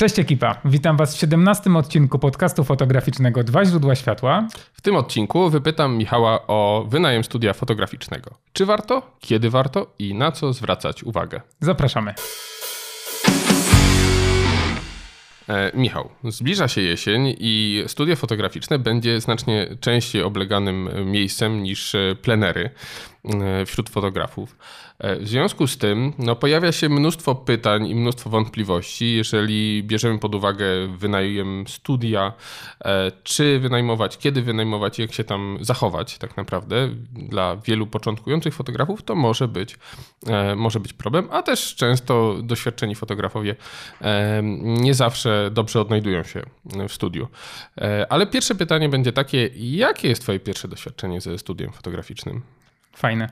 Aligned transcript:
Cześć 0.00 0.18
ekipa, 0.18 0.60
witam 0.64 0.96
Was 0.96 1.16
w 1.16 1.18
17 1.18 1.76
odcinku 1.76 2.18
podcastu 2.18 2.64
fotograficznego 2.64 3.44
Dwa 3.44 3.64
źródła 3.64 3.94
światła. 3.94 4.48
W 4.72 4.80
tym 4.80 4.96
odcinku 4.96 5.50
wypytam 5.50 5.96
Michała 5.96 6.46
o 6.46 6.84
wynajem 6.88 7.24
studia 7.24 7.52
fotograficznego. 7.52 8.30
Czy 8.52 8.66
warto, 8.66 9.16
kiedy 9.20 9.50
warto 9.50 9.86
i 9.98 10.14
na 10.14 10.32
co 10.32 10.52
zwracać 10.52 11.04
uwagę? 11.04 11.40
Zapraszamy. 11.60 12.14
E, 15.48 15.70
Michał, 15.74 16.08
zbliża 16.24 16.68
się 16.68 16.80
jesień 16.80 17.34
i 17.38 17.84
studio 17.86 18.16
fotograficzne 18.16 18.78
będzie 18.78 19.20
znacznie 19.20 19.76
częściej 19.80 20.22
obleganym 20.22 20.90
miejscem 21.04 21.62
niż 21.62 21.96
plenery 22.22 22.64
e, 22.64 22.70
wśród 23.66 23.90
fotografów. 23.90 24.56
E, 25.00 25.16
w 25.16 25.28
związku 25.28 25.66
z 25.66 25.78
tym 25.78 26.12
no, 26.18 26.36
pojawia 26.36 26.72
się 26.72 26.88
mnóstwo 26.88 27.34
pytań 27.34 27.86
i 27.86 27.94
mnóstwo 27.94 28.30
wątpliwości, 28.30 29.14
jeżeli 29.14 29.82
bierzemy 29.82 30.18
pod 30.18 30.34
uwagę 30.34 30.66
wynajem 30.96 31.64
studia, 31.68 32.32
e, 32.84 33.12
czy 33.22 33.58
wynajmować, 33.58 34.18
kiedy 34.18 34.42
wynajmować, 34.42 34.98
jak 34.98 35.12
się 35.12 35.24
tam 35.24 35.58
zachować 35.60 36.18
tak 36.18 36.36
naprawdę. 36.36 36.88
Dla 37.12 37.56
wielu 37.56 37.86
początkujących 37.86 38.54
fotografów 38.54 39.02
to 39.02 39.14
może 39.14 39.48
być, 39.48 39.78
e, 40.26 40.56
może 40.56 40.80
być 40.80 40.92
problem, 40.92 41.28
a 41.30 41.42
też 41.42 41.74
często 41.74 42.36
doświadczeni 42.42 42.94
fotografowie 42.94 43.56
nie 44.62 44.94
zawsze 44.94 45.50
dobrze 45.52 45.80
odnajdują 45.80 46.22
się 46.22 46.42
w 46.88 46.92
studiu. 46.92 47.28
Ale 48.08 48.26
pierwsze 48.26 48.54
pytanie 48.54 48.88
będzie 48.88 49.12
takie, 49.12 49.50
jakie 49.54 50.08
jest 50.08 50.22
Twoje 50.22 50.40
pierwsze 50.40 50.68
doświadczenie 50.68 51.20
ze 51.20 51.38
studiem 51.38 51.72
fotograficznym? 51.72 52.42
Fajne. 52.96 53.28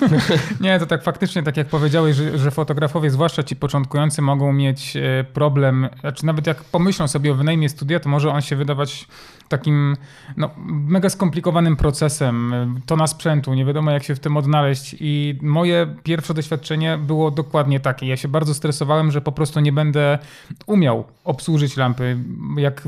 nie, 0.60 0.78
to 0.78 0.86
tak 0.86 1.02
faktycznie, 1.02 1.42
tak 1.42 1.56
jak 1.56 1.66
powiedziałeś, 1.66 2.16
że, 2.16 2.38
że, 2.38 2.50
fotografowie, 2.50 3.10
zwłaszcza 3.10 3.42
ci 3.42 3.56
początkujący, 3.56 4.22
mogą 4.22 4.52
mieć 4.52 4.96
e, 4.96 5.24
problem, 5.24 5.88
znaczy 6.00 6.26
nawet 6.26 6.46
jak 6.46 6.64
pomyślą 6.64 7.08
sobie 7.08 7.32
o 7.32 7.34
wynajmie 7.34 7.68
studia, 7.68 8.00
to 8.00 8.08
może 8.08 8.30
on 8.32 8.40
się 8.42 8.56
wydawać 8.56 9.08
takim 9.50 9.96
no, 10.36 10.50
mega 10.66 11.10
skomplikowanym 11.10 11.76
procesem, 11.76 12.54
tona 12.86 13.06
sprzętu, 13.06 13.54
nie 13.54 13.64
wiadomo 13.64 13.90
jak 13.90 14.02
się 14.04 14.14
w 14.14 14.20
tym 14.20 14.36
odnaleźć 14.36 14.96
i 15.00 15.38
moje 15.42 15.86
pierwsze 16.02 16.34
doświadczenie 16.34 16.98
było 16.98 17.30
dokładnie 17.30 17.80
takie. 17.80 18.06
Ja 18.06 18.16
się 18.16 18.28
bardzo 18.28 18.54
stresowałem, 18.54 19.10
że 19.10 19.20
po 19.20 19.32
prostu 19.32 19.60
nie 19.60 19.72
będę 19.72 20.18
umiał 20.66 21.04
obsłużyć 21.24 21.76
lampy. 21.76 22.16
Jak 22.56 22.82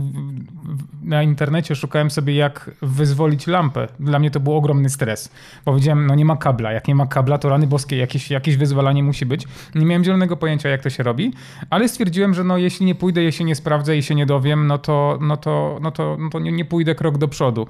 na 1.02 1.22
internecie 1.22 1.74
szukałem 1.74 2.10
sobie 2.10 2.34
jak 2.34 2.70
wyzwolić 2.82 3.46
lampę. 3.46 3.88
Dla 4.00 4.18
mnie 4.18 4.30
to 4.30 4.40
był 4.40 4.56
ogromny 4.56 4.90
stres. 4.90 5.30
Powiedziałem, 5.64 6.06
no 6.06 6.14
nie 6.14 6.24
ma 6.24 6.36
kabla. 6.36 6.72
Jak 6.72 6.88
nie 6.88 6.94
ma 6.94 7.06
kabla, 7.06 7.38
to 7.38 7.48
rany 7.48 7.66
boskie, 7.66 7.96
jakieś, 7.96 8.30
jakieś 8.30 8.56
wyzwalanie 8.56 9.02
musi 9.02 9.26
być. 9.26 9.46
Nie 9.74 9.86
miałem 9.86 10.04
zielonego 10.04 10.36
pojęcia 10.36 10.68
jak 10.68 10.82
to 10.82 10.90
się 10.90 11.02
robi, 11.02 11.32
ale 11.70 11.88
stwierdziłem, 11.88 12.34
że 12.34 12.44
no 12.44 12.58
jeśli 12.58 12.86
nie 12.86 12.94
pójdę, 12.94 13.22
jeśli 13.22 13.44
nie 13.44 13.54
sprawdzę 13.54 13.96
i 13.96 14.02
się 14.02 14.14
nie 14.14 14.26
dowiem, 14.26 14.66
no 14.66 14.78
to, 14.78 15.18
no 15.20 15.36
to, 15.36 15.78
no 15.82 15.90
to, 15.90 16.16
no 16.20 16.30
to 16.30 16.38
nie, 16.38 16.51
nie 16.52 16.64
pójdę 16.64 16.94
krok 16.94 17.18
do 17.18 17.28
przodu. 17.28 17.66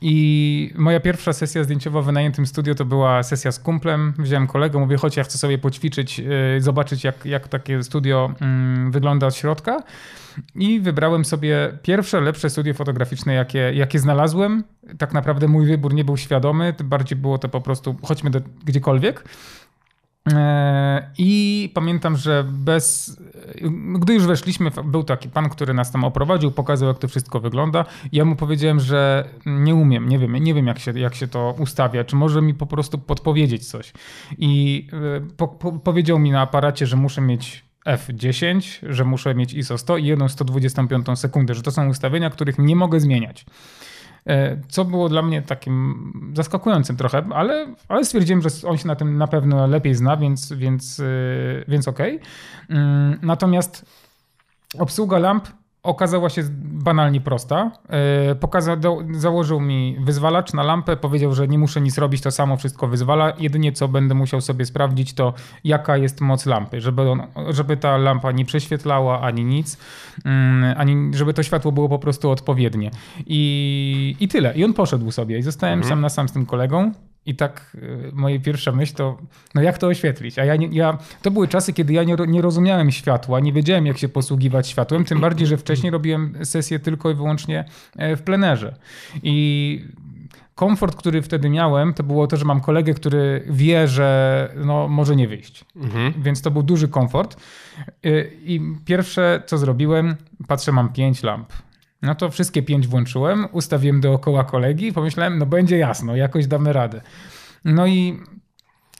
I 0.00 0.72
moja 0.76 1.00
pierwsza 1.00 1.32
sesja 1.32 1.64
zdjęciowa 1.64 2.02
w 2.02 2.04
wynajętym 2.04 2.46
studio 2.46 2.74
to 2.74 2.84
była 2.84 3.22
sesja 3.22 3.52
z 3.52 3.60
kumplem. 3.60 4.14
Wziąłem 4.18 4.46
kolegę, 4.46 4.78
mówię, 4.78 4.96
chodź, 4.96 5.16
ja 5.16 5.24
chcę 5.24 5.38
sobie 5.38 5.58
poćwiczyć, 5.58 6.18
yy, 6.18 6.60
zobaczyć 6.60 7.04
jak, 7.04 7.26
jak 7.26 7.48
takie 7.48 7.82
studio 7.82 8.32
yy, 8.84 8.90
wygląda 8.90 9.26
od 9.26 9.34
środka. 9.34 9.82
I 10.54 10.80
wybrałem 10.80 11.24
sobie 11.24 11.78
pierwsze, 11.82 12.20
lepsze 12.20 12.50
studio 12.50 12.74
fotograficzne, 12.74 13.34
jakie, 13.34 13.72
jakie 13.74 13.98
znalazłem. 13.98 14.64
Tak 14.98 15.12
naprawdę 15.12 15.48
mój 15.48 15.66
wybór 15.66 15.94
nie 15.94 16.04
był 16.04 16.16
świadomy, 16.16 16.74
bardziej 16.84 17.18
było 17.18 17.38
to 17.38 17.48
po 17.48 17.60
prostu 17.60 17.96
chodźmy 18.02 18.30
do 18.30 18.40
gdziekolwiek. 18.64 19.24
E, 20.34 21.10
I 21.18 21.70
pamiętam, 21.74 22.16
że 22.16 22.44
bez. 22.48 23.16
Gdy 23.98 24.14
już 24.14 24.26
weszliśmy, 24.26 24.70
był 24.84 25.04
taki 25.04 25.28
pan, 25.28 25.48
który 25.48 25.74
nas 25.74 25.92
tam 25.92 26.04
oprowadził, 26.04 26.50
pokazał, 26.50 26.88
jak 26.88 26.98
to 26.98 27.08
wszystko 27.08 27.40
wygląda. 27.40 27.84
Ja 28.12 28.24
mu 28.24 28.36
powiedziałem, 28.36 28.80
że 28.80 29.28
nie 29.46 29.74
umiem, 29.74 30.08
nie 30.08 30.18
wiem, 30.18 30.36
nie 30.36 30.54
wiem, 30.54 30.66
jak 30.66 30.78
się, 30.78 31.00
jak 31.00 31.14
się 31.14 31.28
to 31.28 31.54
ustawia, 31.58 32.04
czy 32.04 32.16
może 32.16 32.42
mi 32.42 32.54
po 32.54 32.66
prostu 32.66 32.98
podpowiedzieć 32.98 33.68
coś. 33.68 33.92
I 34.38 34.86
e, 34.92 35.20
po, 35.36 35.48
po, 35.48 35.72
powiedział 35.72 36.18
mi 36.18 36.30
na 36.30 36.40
aparacie, 36.40 36.86
że 36.86 36.96
muszę 36.96 37.20
mieć 37.20 37.68
F10, 37.86 38.60
że 38.92 39.04
muszę 39.04 39.34
mieć 39.34 39.54
ISO 39.54 39.78
100 39.78 39.96
i 39.96 40.06
jedną 40.06 40.28
125 40.28 41.06
sekundę, 41.14 41.54
że 41.54 41.62
to 41.62 41.70
są 41.70 41.88
ustawienia, 41.88 42.30
których 42.30 42.58
nie 42.58 42.76
mogę 42.76 43.00
zmieniać. 43.00 43.44
E, 44.28 44.56
co 44.68 44.84
było 44.84 45.08
dla 45.08 45.22
mnie 45.22 45.42
takim 45.42 46.12
zaskakującym 46.36 46.96
trochę, 46.96 47.22
ale, 47.34 47.74
ale 47.88 48.04
stwierdziłem, 48.04 48.42
że 48.42 48.48
on 48.68 48.78
się 48.78 48.86
na 48.86 48.96
tym 48.96 49.18
na 49.18 49.26
pewno 49.26 49.66
lepiej 49.66 49.94
zna, 49.94 50.16
więc, 50.16 50.52
więc, 50.52 51.00
e, 51.00 51.04
więc 51.68 51.88
okej. 51.88 52.16
Okay. 52.16 52.78
Mm, 52.78 53.18
natomiast 53.22 53.84
obsługa 54.78 55.18
lamp 55.18 55.48
okazała 55.82 56.28
się 56.28 56.42
banalnie 56.62 57.20
prosta. 57.20 57.70
E, 57.88 58.34
pokazał, 58.34 58.76
założył 59.10 59.60
mi 59.60 59.96
wyzwalacz 60.00 60.52
na 60.52 60.62
lampę, 60.62 60.96
powiedział, 60.96 61.34
że 61.34 61.48
nie 61.48 61.58
muszę 61.58 61.80
nic 61.80 61.98
robić, 61.98 62.22
to 62.22 62.30
samo 62.30 62.56
wszystko 62.56 62.88
wyzwala. 62.88 63.32
Jedynie 63.38 63.72
co 63.72 63.88
będę 63.88 64.14
musiał 64.14 64.40
sobie 64.40 64.66
sprawdzić, 64.66 65.12
to 65.12 65.34
jaka 65.64 65.96
jest 65.96 66.20
moc 66.20 66.46
lampy, 66.46 66.80
żeby, 66.80 67.10
on, 67.10 67.22
żeby 67.50 67.76
ta 67.76 67.96
lampa 67.96 68.32
nie 68.32 68.44
prześwietlała 68.44 69.20
ani 69.20 69.44
nic, 69.44 69.78
mm, 70.24 70.74
ani 70.78 71.16
żeby 71.16 71.34
to 71.34 71.42
światło 71.42 71.72
było 71.72 71.88
po 71.88 71.98
prostu 71.98 72.30
odpowiednie. 72.30 72.90
I, 73.26 74.16
i 74.20 74.28
tyle. 74.28 74.54
I 74.54 74.64
on 74.64 74.74
poszedł 74.74 75.10
sobie 75.10 75.38
i 75.38 75.42
zostałem 75.42 75.78
mhm. 75.78 75.88
sam 75.88 76.00
na 76.00 76.08
sam 76.08 76.28
z 76.28 76.32
tym 76.32 76.46
kolegą. 76.46 76.92
I 77.26 77.34
tak 77.34 77.76
y, 77.82 78.10
moja 78.12 78.40
pierwsza 78.40 78.72
myśl 78.72 78.94
to, 78.94 79.18
no 79.54 79.62
jak 79.62 79.78
to 79.78 79.86
oświetlić? 79.86 80.38
A 80.38 80.44
ja, 80.44 80.56
nie, 80.56 80.66
ja 80.66 80.98
to 81.22 81.30
były 81.30 81.48
czasy, 81.48 81.72
kiedy 81.72 81.92
ja 81.92 82.04
nie, 82.04 82.16
nie 82.28 82.42
rozumiałem 82.42 82.90
światła, 82.90 83.40
nie 83.40 83.52
wiedziałem 83.52 83.86
jak 83.86 83.98
się 83.98 84.08
posługiwać 84.08 84.68
światłem, 84.68 85.04
tym 85.04 85.20
bardziej, 85.20 85.46
że 85.46 85.56
wcześniej 85.56 85.92
robiłem 85.92 86.36
sesję 86.44 86.78
tylko 86.78 87.10
i 87.10 87.14
wyłącznie 87.14 87.64
e, 87.96 88.16
w 88.16 88.22
plenerze. 88.22 88.76
I 89.22 89.84
komfort, 90.58 90.96
który 90.96 91.22
wtedy 91.22 91.50
miałem, 91.50 91.94
to 91.94 92.02
było 92.02 92.26
to, 92.26 92.36
że 92.36 92.44
mam 92.44 92.60
kolegę, 92.60 92.94
który 92.94 93.44
wie, 93.46 93.88
że 93.88 94.50
no, 94.64 94.88
może 94.88 95.16
nie 95.16 95.28
wyjść. 95.28 95.64
Mhm. 95.76 96.22
Więc 96.22 96.42
to 96.42 96.50
był 96.50 96.62
duży 96.62 96.88
komfort. 96.88 97.36
Y, 98.06 98.32
I 98.42 98.60
pierwsze, 98.84 99.42
co 99.46 99.58
zrobiłem, 99.58 100.16
patrzę, 100.48 100.72
mam 100.72 100.92
pięć 100.92 101.22
lamp. 101.22 101.52
No 102.02 102.14
to 102.14 102.30
wszystkie 102.30 102.62
pięć 102.62 102.86
włączyłem, 102.86 103.46
ustawiłem 103.52 104.00
dookoła 104.00 104.44
kolegi 104.44 104.86
i 104.86 104.92
pomyślałem, 104.92 105.38
no 105.38 105.46
będzie 105.46 105.78
jasno, 105.78 106.16
jakoś 106.16 106.46
damy 106.46 106.72
radę. 106.72 107.00
No 107.64 107.86
i 107.86 108.18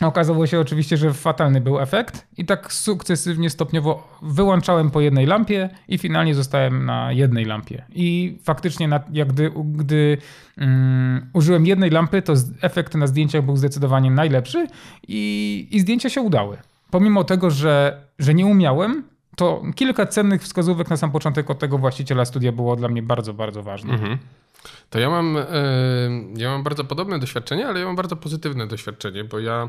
okazało 0.06 0.46
się 0.46 0.60
oczywiście, 0.60 0.96
że 0.96 1.12
fatalny 1.12 1.60
był 1.60 1.80
efekt 1.80 2.26
i 2.36 2.44
tak 2.44 2.72
sukcesywnie, 2.72 3.50
stopniowo 3.50 4.18
wyłączałem 4.22 4.90
po 4.90 5.00
jednej 5.00 5.26
lampie 5.26 5.70
i 5.88 5.98
finalnie 5.98 6.34
zostałem 6.34 6.84
na 6.84 7.12
jednej 7.12 7.44
lampie. 7.44 7.84
I 7.94 8.38
faktycznie 8.42 8.88
na, 8.88 9.00
jak 9.12 9.32
gdy, 9.32 9.52
gdy 9.64 10.18
um, 10.58 11.30
użyłem 11.32 11.66
jednej 11.66 11.90
lampy, 11.90 12.22
to 12.22 12.34
efekt 12.62 12.94
na 12.94 13.06
zdjęciach 13.06 13.44
był 13.44 13.56
zdecydowanie 13.56 14.10
najlepszy 14.10 14.66
i, 15.08 15.68
i 15.70 15.80
zdjęcia 15.80 16.10
się 16.10 16.20
udały. 16.20 16.56
Pomimo 16.90 17.24
tego, 17.24 17.50
że, 17.50 18.02
że 18.18 18.34
nie 18.34 18.46
umiałem, 18.46 19.04
to 19.38 19.62
kilka 19.74 20.06
cennych 20.06 20.42
wskazówek 20.42 20.90
na 20.90 20.96
sam 20.96 21.10
początek 21.10 21.50
od 21.50 21.58
tego 21.58 21.78
właściciela 21.78 22.24
studia 22.24 22.52
było 22.52 22.76
dla 22.76 22.88
mnie 22.88 23.02
bardzo, 23.02 23.34
bardzo 23.34 23.62
ważne. 23.62 23.92
Mhm. 23.92 24.18
To 24.90 24.98
ja 24.98 25.10
mam, 25.10 25.36
e, 25.36 25.44
ja 26.36 26.50
mam 26.50 26.62
bardzo 26.62 26.84
podobne 26.84 27.18
doświadczenie, 27.18 27.66
ale 27.66 27.80
ja 27.80 27.86
mam 27.86 27.96
bardzo 27.96 28.16
pozytywne 28.16 28.66
doświadczenie, 28.66 29.24
bo 29.24 29.38
ja 29.38 29.68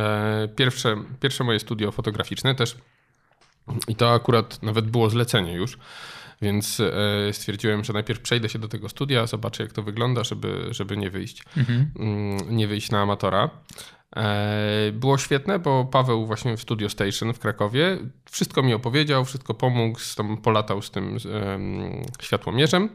e, 0.00 0.48
pierwsze, 0.56 0.96
pierwsze 1.20 1.44
moje 1.44 1.60
studio 1.60 1.92
fotograficzne 1.92 2.54
też 2.54 2.76
i 3.88 3.96
to 3.96 4.12
akurat 4.12 4.62
nawet 4.62 4.90
było 4.90 5.10
zlecenie 5.10 5.52
już. 5.52 5.78
Więc 6.42 6.80
e, 6.80 7.32
stwierdziłem, 7.32 7.84
że 7.84 7.92
najpierw 7.92 8.20
przejdę 8.20 8.48
się 8.48 8.58
do 8.58 8.68
tego 8.68 8.88
studia, 8.88 9.26
zobaczę 9.26 9.62
jak 9.62 9.72
to 9.72 9.82
wygląda, 9.82 10.24
żeby, 10.24 10.68
żeby 10.70 10.96
nie 10.96 11.10
wyjść, 11.10 11.44
mhm. 11.56 11.90
Mm, 11.96 12.56
nie 12.56 12.68
wyjść 12.68 12.90
na 12.90 13.00
amatora. 13.00 13.50
E, 14.16 14.92
było 14.92 15.18
świetne, 15.18 15.58
bo 15.58 15.84
Paweł 15.84 16.26
właśnie 16.26 16.56
w 16.56 16.62
Studio 16.62 16.88
Station 16.88 17.32
w 17.32 17.38
Krakowie 17.38 17.98
wszystko 18.30 18.62
mi 18.62 18.74
opowiedział, 18.74 19.24
wszystko 19.24 19.54
pomógł, 19.54 19.98
tam 20.16 20.36
polatał 20.36 20.82
z 20.82 20.90
tym 20.90 21.16
światłomierzem, 22.20 22.88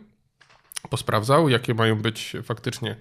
posprawdzał, 0.89 1.49
jakie 1.49 1.73
mają 1.73 2.01
być 2.01 2.35
faktycznie 2.43 2.95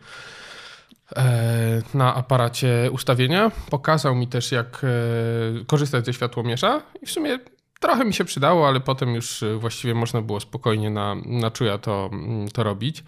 e, 1.16 1.82
na 1.94 2.14
aparacie 2.14 2.90
ustawienia. 2.92 3.50
Pokazał 3.70 4.14
mi 4.14 4.28
też, 4.28 4.52
jak 4.52 4.84
e, 4.84 5.64
korzystać 5.64 6.06
ze 6.06 6.12
światłomierza 6.12 6.82
i 7.02 7.06
w 7.06 7.10
sumie 7.10 7.38
trochę 7.82 8.05
mi 8.05 8.14
się 8.14 8.25
przydało, 8.25 8.69
ale 8.69 8.81
potem 8.81 9.14
już 9.14 9.44
właściwie 9.58 9.94
można 9.94 10.23
było 10.23 10.40
spokojnie 10.40 10.90
na, 10.90 11.14
na 11.14 11.50
czuja 11.50 11.79
to, 11.79 12.11
mm, 12.12 12.49
to 12.49 12.62
robić. 12.62 13.05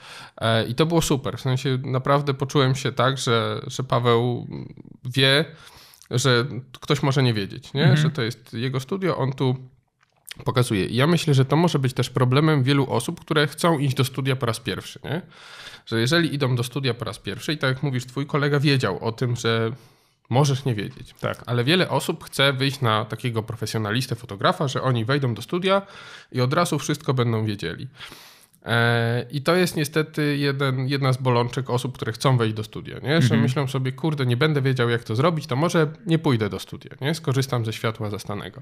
I 0.69 0.75
to 0.75 0.87
było 0.87 1.03
super. 1.03 1.39
W 1.39 1.41
sensie 1.41 1.79
naprawdę 1.83 2.35
poczułem 2.35 2.75
się 2.75 2.93
tak, 2.93 3.19
że, 3.19 3.61
że 3.67 3.85
Paweł 3.85 4.47
wie, 5.05 5.45
że 6.11 6.47
ktoś 6.81 7.03
może 7.03 7.23
nie 7.23 7.35
wiedzieć, 7.35 7.73
nie? 7.73 7.83
Mhm. 7.83 8.01
że 8.01 8.11
to 8.11 8.23
jest 8.23 8.53
jego 8.53 8.81
studio, 8.81 9.17
on 9.17 9.33
tu 9.33 9.57
pokazuje. 10.45 10.87
Ja 10.87 11.07
myślę, 11.07 11.35
że 11.35 11.45
to 11.45 11.57
może 11.57 11.79
być 11.79 11.93
też 11.93 12.11
problemem 12.11 12.63
wielu 12.63 12.91
osób, 12.91 13.21
które 13.21 13.47
chcą 13.47 13.79
iść 13.79 13.95
do 13.95 14.05
studia 14.05 14.37
po 14.37 14.47
raz 14.47 14.61
pierwszy. 14.61 15.01
Nie? 15.05 15.23
Że 15.87 16.01
jeżeli 16.01 16.35
idą 16.35 16.57
do 16.57 16.63
studia 16.63 16.95
po 16.95 17.05
raz 17.05 17.19
pierwszy 17.19 17.53
i 17.53 17.59
tak 17.59 17.75
jak 17.75 17.83
mówisz, 17.83 18.07
twój 18.07 18.27
kolega 18.27 18.61
wiedział 18.61 19.05
o 19.05 19.13
tym, 19.13 19.37
że 19.37 19.73
możesz 20.31 20.65
nie 20.65 20.75
wiedzieć. 20.75 21.15
Tak. 21.21 21.43
Ale 21.47 21.65
wiele 21.65 21.89
osób 21.89 22.25
chce 22.25 22.53
wyjść 22.53 22.81
na 22.81 23.05
takiego 23.05 23.43
profesjonalistę, 23.43 24.15
fotografa, 24.15 24.69
że 24.69 24.83
oni 24.83 25.05
wejdą 25.05 25.35
do 25.35 25.43
studia 25.43 25.83
i 26.33 26.41
od 26.41 26.53
razu 26.53 26.79
wszystko 26.79 27.15
będą 27.15 27.45
wiedzieli. 27.45 27.89
E, 28.65 29.27
I 29.31 29.43
to 29.43 29.55
jest 29.55 29.77
niestety 29.77 30.37
jeden, 30.37 30.89
jedna 30.89 31.13
z 31.13 31.17
bolączek 31.17 31.71
osób, 31.71 31.95
które 31.95 32.13
chcą 32.13 32.37
wejść 32.37 32.55
do 32.55 32.65
studia, 32.65 32.95
nie? 32.95 33.09
że 33.09 33.17
mhm. 33.17 33.41
myślą 33.41 33.67
sobie, 33.67 33.93
kurde, 33.93 34.27
nie 34.27 34.37
będę 34.37 34.63
wiedział 34.63 34.91
jak 34.91 35.05
to 35.05 35.17
zrobić, 35.17 35.47
to 35.47 35.57
może 35.57 35.93
nie 36.07 36.19
pójdę 36.19 36.49
do 36.49 36.59
studia, 36.59 36.91
nie? 37.01 37.15
skorzystam 37.15 37.65
ze 37.65 37.73
światła 37.73 38.11
zastanego. 38.11 38.61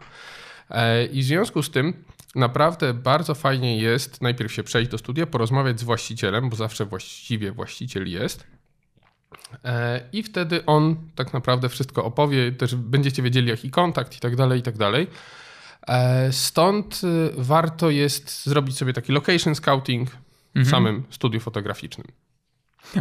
E, 0.70 1.06
I 1.06 1.22
w 1.22 1.24
związku 1.24 1.62
z 1.62 1.70
tym 1.70 2.04
naprawdę 2.34 2.94
bardzo 2.94 3.34
fajnie 3.34 3.78
jest 3.78 4.22
najpierw 4.22 4.52
się 4.52 4.62
przejść 4.62 4.90
do 4.90 4.98
studia, 4.98 5.26
porozmawiać 5.26 5.80
z 5.80 5.82
właścicielem, 5.82 6.50
bo 6.50 6.56
zawsze 6.56 6.86
właściwie 6.86 7.52
właściciel 7.52 8.10
jest. 8.10 8.46
E, 9.64 10.00
I 10.12 10.22
wtedy 10.22 10.66
on 10.66 10.96
tak 11.14 11.32
naprawdę 11.32 11.68
wszystko 11.68 12.04
opowie, 12.04 12.52
też 12.52 12.74
będziecie 12.74 13.22
wiedzieli 13.22 13.48
jaki 13.48 13.70
kontakt 13.70 14.16
i 14.16 14.20
tak 14.20 14.36
dalej, 14.36 14.60
i 14.60 14.62
tak 14.62 14.76
dalej. 14.76 15.06
E, 15.88 16.32
stąd 16.32 17.00
warto 17.36 17.90
jest 17.90 18.44
zrobić 18.46 18.78
sobie 18.78 18.92
taki 18.92 19.12
location 19.12 19.54
scouting 19.54 20.10
w 20.10 20.56
mhm. 20.56 20.66
samym 20.66 21.02
studiu 21.10 21.40
fotograficznym. 21.40 22.06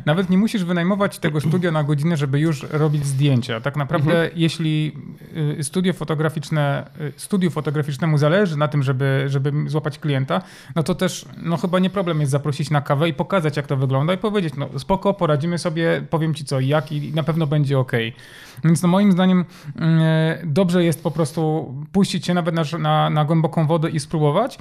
Nawet 0.05 0.29
nie 0.29 0.37
musisz 0.37 0.63
wynajmować 0.63 1.19
tego 1.19 1.41
studia 1.41 1.71
na 1.71 1.83
godzinę, 1.83 2.17
żeby 2.17 2.39
już 2.39 2.63
robić 2.63 3.05
zdjęcia. 3.05 3.61
Tak 3.61 3.75
naprawdę, 3.75 4.11
mhm. 4.11 4.31
jeśli 4.35 4.91
y, 5.59 5.63
studio 5.63 5.93
fotograficzne, 5.93 6.89
y, 7.01 7.13
studiu 7.17 7.51
fotograficznemu 7.51 8.17
zależy 8.17 8.57
na 8.57 8.67
tym, 8.67 8.83
żeby, 8.83 9.25
żeby 9.27 9.53
złapać 9.67 9.99
klienta, 9.99 10.41
no 10.75 10.83
to 10.83 10.95
też 10.95 11.25
no 11.37 11.57
chyba 11.57 11.79
nie 11.79 11.89
problem 11.89 12.19
jest 12.19 12.31
zaprosić 12.31 12.69
na 12.69 12.81
kawę 12.81 13.09
i 13.09 13.13
pokazać, 13.13 13.57
jak 13.57 13.67
to 13.67 13.77
wygląda 13.77 14.13
i 14.13 14.17
powiedzieć, 14.17 14.53
no 14.57 14.79
spoko, 14.79 15.13
poradzimy 15.13 15.57
sobie, 15.57 16.03
powiem 16.09 16.33
ci 16.33 16.45
co 16.45 16.59
i 16.59 16.67
jak 16.67 16.91
i 16.91 17.13
na 17.13 17.23
pewno 17.23 17.47
będzie 17.47 17.79
ok. 17.79 17.91
Więc 18.63 18.81
no 18.81 18.87
moim 18.87 19.11
zdaniem 19.11 19.39
y, 19.39 19.81
dobrze 20.43 20.83
jest 20.83 21.03
po 21.03 21.11
prostu 21.11 21.73
puścić 21.91 22.25
się 22.25 22.33
nawet 22.33 22.55
na, 22.55 22.63
na, 22.79 23.09
na 23.09 23.25
głęboką 23.25 23.67
wodę 23.67 23.89
i 23.89 23.99
spróbować, 23.99 24.57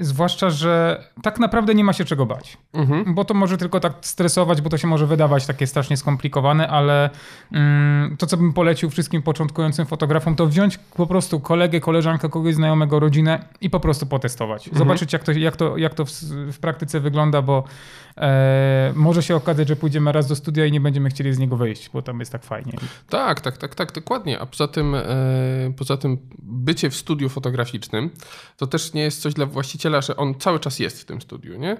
zwłaszcza, 0.00 0.50
że 0.50 1.04
tak 1.22 1.38
naprawdę 1.38 1.74
nie 1.74 1.84
ma 1.84 1.92
się 1.92 2.04
czego 2.04 2.26
bać. 2.26 2.58
Mhm. 2.72 3.14
Bo 3.14 3.24
to 3.24 3.34
może 3.34 3.58
tylko 3.58 3.80
tak 3.80 3.92
stresować 4.00 4.43
bo 4.46 4.70
to 4.70 4.78
się 4.78 4.86
może 4.86 5.06
wydawać 5.06 5.46
takie 5.46 5.66
strasznie 5.66 5.96
skomplikowane, 5.96 6.68
ale 6.68 7.10
mm, 7.52 8.16
to, 8.16 8.26
co 8.26 8.36
bym 8.36 8.52
polecił 8.52 8.90
wszystkim 8.90 9.22
początkującym 9.22 9.86
fotografom, 9.86 10.36
to 10.36 10.46
wziąć 10.46 10.78
po 10.78 11.06
prostu 11.06 11.40
kolegę, 11.40 11.80
koleżankę, 11.80 12.28
kogoś 12.28 12.54
znajomego, 12.54 13.00
rodzinę 13.00 13.44
i 13.60 13.70
po 13.70 13.80
prostu 13.80 14.06
potestować. 14.06 14.68
Mhm. 14.68 14.78
Zobaczyć, 14.78 15.12
jak 15.12 15.24
to, 15.24 15.32
jak 15.32 15.56
to, 15.56 15.76
jak 15.76 15.94
to 15.94 16.04
w, 16.04 16.10
w 16.52 16.58
praktyce 16.58 17.00
wygląda, 17.00 17.42
bo 17.42 17.64
e, 18.16 18.92
może 18.94 19.22
się 19.22 19.36
okazać, 19.36 19.68
że 19.68 19.76
pójdziemy 19.76 20.12
raz 20.12 20.28
do 20.28 20.36
studia 20.36 20.66
i 20.66 20.72
nie 20.72 20.80
będziemy 20.80 21.10
chcieli 21.10 21.34
z 21.34 21.38
niego 21.38 21.56
wyjść, 21.56 21.90
bo 21.90 22.02
tam 22.02 22.20
jest 22.20 22.32
tak 22.32 22.44
fajnie. 22.44 22.72
Tak, 23.08 23.40
tak, 23.40 23.56
tak, 23.56 23.74
tak, 23.74 23.92
dokładnie. 23.92 24.40
A 24.40 24.46
poza 24.46 24.68
tym, 24.68 24.94
e, 24.94 25.04
poza 25.76 25.96
tym 25.96 26.18
bycie 26.42 26.90
w 26.90 26.96
studiu 26.96 27.28
fotograficznym 27.28 28.10
to 28.56 28.66
też 28.66 28.92
nie 28.92 29.02
jest 29.02 29.22
coś 29.22 29.34
dla 29.34 29.46
właściciela, 29.46 30.00
że 30.00 30.16
on 30.16 30.34
cały 30.34 30.60
czas 30.60 30.78
jest 30.78 31.00
w 31.00 31.04
tym 31.04 31.20
studiu, 31.20 31.58
nie? 31.58 31.76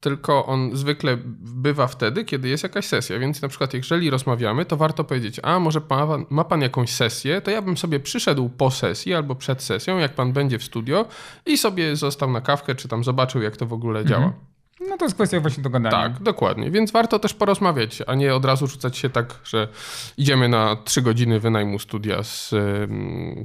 Tylko 0.00 0.46
on 0.46 0.76
zwykle 0.76 1.16
bywa 1.40 1.86
wtedy, 1.86 2.24
kiedy 2.24 2.48
jest 2.48 2.62
jakaś 2.62 2.86
sesja. 2.86 3.18
Więc 3.18 3.42
na 3.42 3.48
przykład, 3.48 3.74
jeżeli 3.74 4.10
rozmawiamy, 4.10 4.64
to 4.64 4.76
warto 4.76 5.04
powiedzieć: 5.04 5.40
A 5.42 5.60
może 5.60 5.80
pan, 5.80 6.26
ma 6.30 6.44
pan 6.44 6.62
jakąś 6.62 6.90
sesję, 6.90 7.40
to 7.40 7.50
ja 7.50 7.62
bym 7.62 7.76
sobie 7.76 8.00
przyszedł 8.00 8.48
po 8.48 8.70
sesji 8.70 9.14
albo 9.14 9.34
przed 9.34 9.62
sesją, 9.62 9.98
jak 9.98 10.14
pan 10.14 10.32
będzie 10.32 10.58
w 10.58 10.64
studio 10.64 11.04
i 11.46 11.58
sobie 11.58 11.96
został 11.96 12.30
na 12.30 12.40
kawkę, 12.40 12.74
czy 12.74 12.88
tam 12.88 13.04
zobaczył, 13.04 13.42
jak 13.42 13.56
to 13.56 13.66
w 13.66 13.72
ogóle 13.72 14.04
działa. 14.04 14.24
Mhm. 14.24 14.55
No 14.80 14.96
to 14.96 15.04
jest 15.04 15.14
kwestia 15.14 15.40
właśnie 15.40 15.62
dogadania. 15.62 15.96
Tak, 15.96 16.22
dokładnie. 16.22 16.70
Więc 16.70 16.90
warto 16.90 17.18
też 17.18 17.34
porozmawiać, 17.34 18.02
a 18.06 18.14
nie 18.14 18.34
od 18.34 18.44
razu 18.44 18.66
rzucać 18.66 18.96
się 18.96 19.10
tak, 19.10 19.34
że 19.44 19.68
idziemy 20.16 20.48
na 20.48 20.76
trzy 20.84 21.02
godziny 21.02 21.40
wynajmu 21.40 21.78
studia 21.78 22.22
z, 22.22 22.48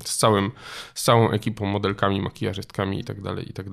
z, 0.06 0.18
całym, 0.18 0.51
z 0.94 1.04
całą 1.04 1.31
ekipą, 1.31 1.66
modelkami, 1.66 2.22
makijażystkami 2.22 3.00
i 3.00 3.04
tak 3.04 3.22
dalej, 3.22 3.50
i 3.50 3.54
tak. 3.54 3.66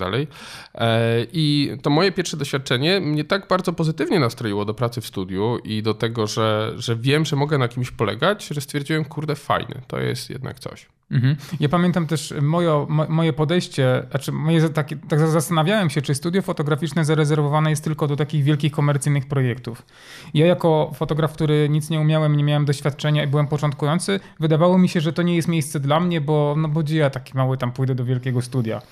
E, 0.75 1.26
I 1.32 1.70
to 1.82 1.90
moje 1.90 2.12
pierwsze 2.12 2.37
doświadczenie 2.37 3.00
mnie 3.00 3.25
tak 3.25 3.49
bardzo 3.49 3.72
pozytywnie 3.72 4.20
nastroiło 4.20 4.64
do 4.64 4.75
pracy 4.75 5.00
w 5.00 5.06
studiu 5.06 5.58
i 5.64 5.82
do 5.82 5.94
tego, 5.94 6.26
że, 6.26 6.72
że 6.76 6.96
wiem, 6.96 7.25
że 7.25 7.37
mogę 7.37 7.58
na 7.58 7.69
kimś 7.69 7.90
polegać, 7.90 8.46
że 8.46 8.61
stwierdziłem, 8.61 9.04
kurde, 9.04 9.34
fajne, 9.34 9.81
to 9.87 10.00
jest 10.00 10.31
jednak 10.31 10.61
coś. 10.61 10.87
Mhm. 11.10 11.37
Ja 11.60 11.69
pamiętam 11.69 12.06
też 12.06 12.34
moje, 12.43 12.87
moje 13.08 13.32
podejście, 13.32 14.06
znaczy 14.10 14.32
moje 14.32 14.69
takie, 14.69 14.96
tak 14.96 15.20
zastanawiałem 15.20 15.90
się, 15.90 16.02
czy 16.02 16.14
studio 16.14 16.43
fotograficzne 16.43 17.05
zarezerwowane 17.05 17.70
jest 17.70 17.84
tylko 17.84 18.06
do 18.06 18.16
takich 18.16 18.44
wielkich 18.44 18.72
komercyjnych 18.72 19.28
projektów. 19.28 19.82
Ja 20.34 20.46
jako 20.46 20.90
fotograf, 20.94 21.32
który 21.32 21.69
nic 21.69 21.90
nie 21.90 22.00
umiałem, 22.00 22.37
nie 22.37 22.44
miałem 22.44 22.64
doświadczenia 22.64 23.25
i 23.25 23.26
byłem 23.26 23.46
początkujący, 23.46 24.20
wydawało 24.40 24.78
mi 24.78 24.88
się, 24.88 25.00
że 25.00 25.12
to 25.12 25.22
nie 25.22 25.37
jest 25.37 25.49
miejsce 25.49 25.81
dla 25.81 26.00
mnie, 26.00 26.20
bo, 26.20 26.55
no 26.58 26.69
bo 26.69 26.82
ja 26.88 27.11
taki 27.11 27.37
mały 27.37 27.56
tam 27.56 27.72
pójdę 27.72 27.94
do 27.94 28.04
wielkiego 28.04 28.43
studia. 28.43 28.82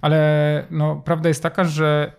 Ale 0.00 0.66
no, 0.70 0.96
prawda 1.04 1.28
jest 1.28 1.42
taka, 1.42 1.64
że 1.64 2.12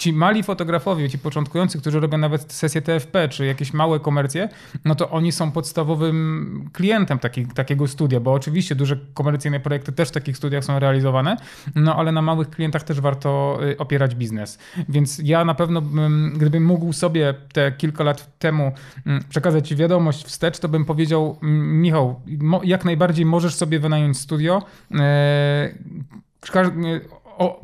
ci 0.00 0.12
mali 0.12 0.42
fotografowie, 0.42 1.10
ci 1.10 1.18
początkujący, 1.18 1.78
którzy 1.78 2.00
robią 2.00 2.18
nawet 2.18 2.52
sesje 2.52 2.82
TFP 2.82 3.28
czy 3.28 3.46
jakieś 3.46 3.72
małe 3.72 4.00
komercje, 4.00 4.48
no 4.84 4.94
to 4.94 5.10
oni 5.10 5.32
są 5.32 5.52
podstawowym 5.52 6.70
klientem 6.72 7.18
taki, 7.18 7.46
takiego 7.46 7.88
studia, 7.88 8.20
bo 8.20 8.32
oczywiście 8.32 8.74
duże 8.74 8.96
komercyjne 9.14 9.60
projekty 9.60 9.92
też 9.92 10.08
w 10.08 10.12
takich 10.12 10.36
studiach 10.36 10.64
są 10.64 10.78
realizowane, 10.78 11.36
no 11.74 11.96
ale 11.96 12.12
na 12.12 12.22
małych 12.22 12.50
klientach 12.50 12.82
też 12.82 13.00
warto 13.00 13.58
y, 13.62 13.78
opierać 13.78 14.14
biznes. 14.14 14.58
Więc 14.88 15.20
ja 15.24 15.44
na 15.44 15.54
pewno, 15.54 15.82
gdybym 16.34 16.64
mógł 16.64 16.92
sobie 16.92 17.34
te 17.52 17.72
kilka 17.72 18.04
lat 18.04 18.38
temu 18.38 18.72
mm, 19.06 19.24
przekazać 19.28 19.74
wiadomość 19.74 20.24
wstecz, 20.24 20.58
to 20.58 20.68
bym 20.68 20.84
powiedział, 20.84 21.38
Michał, 21.42 22.20
jak 22.64 22.84
najbardziej 22.84 23.26
możesz 23.26 23.54
sobie 23.54 23.78
wynająć 23.78 24.18
studio. 24.18 24.62
E, 24.94 25.74
o, 27.38 27.60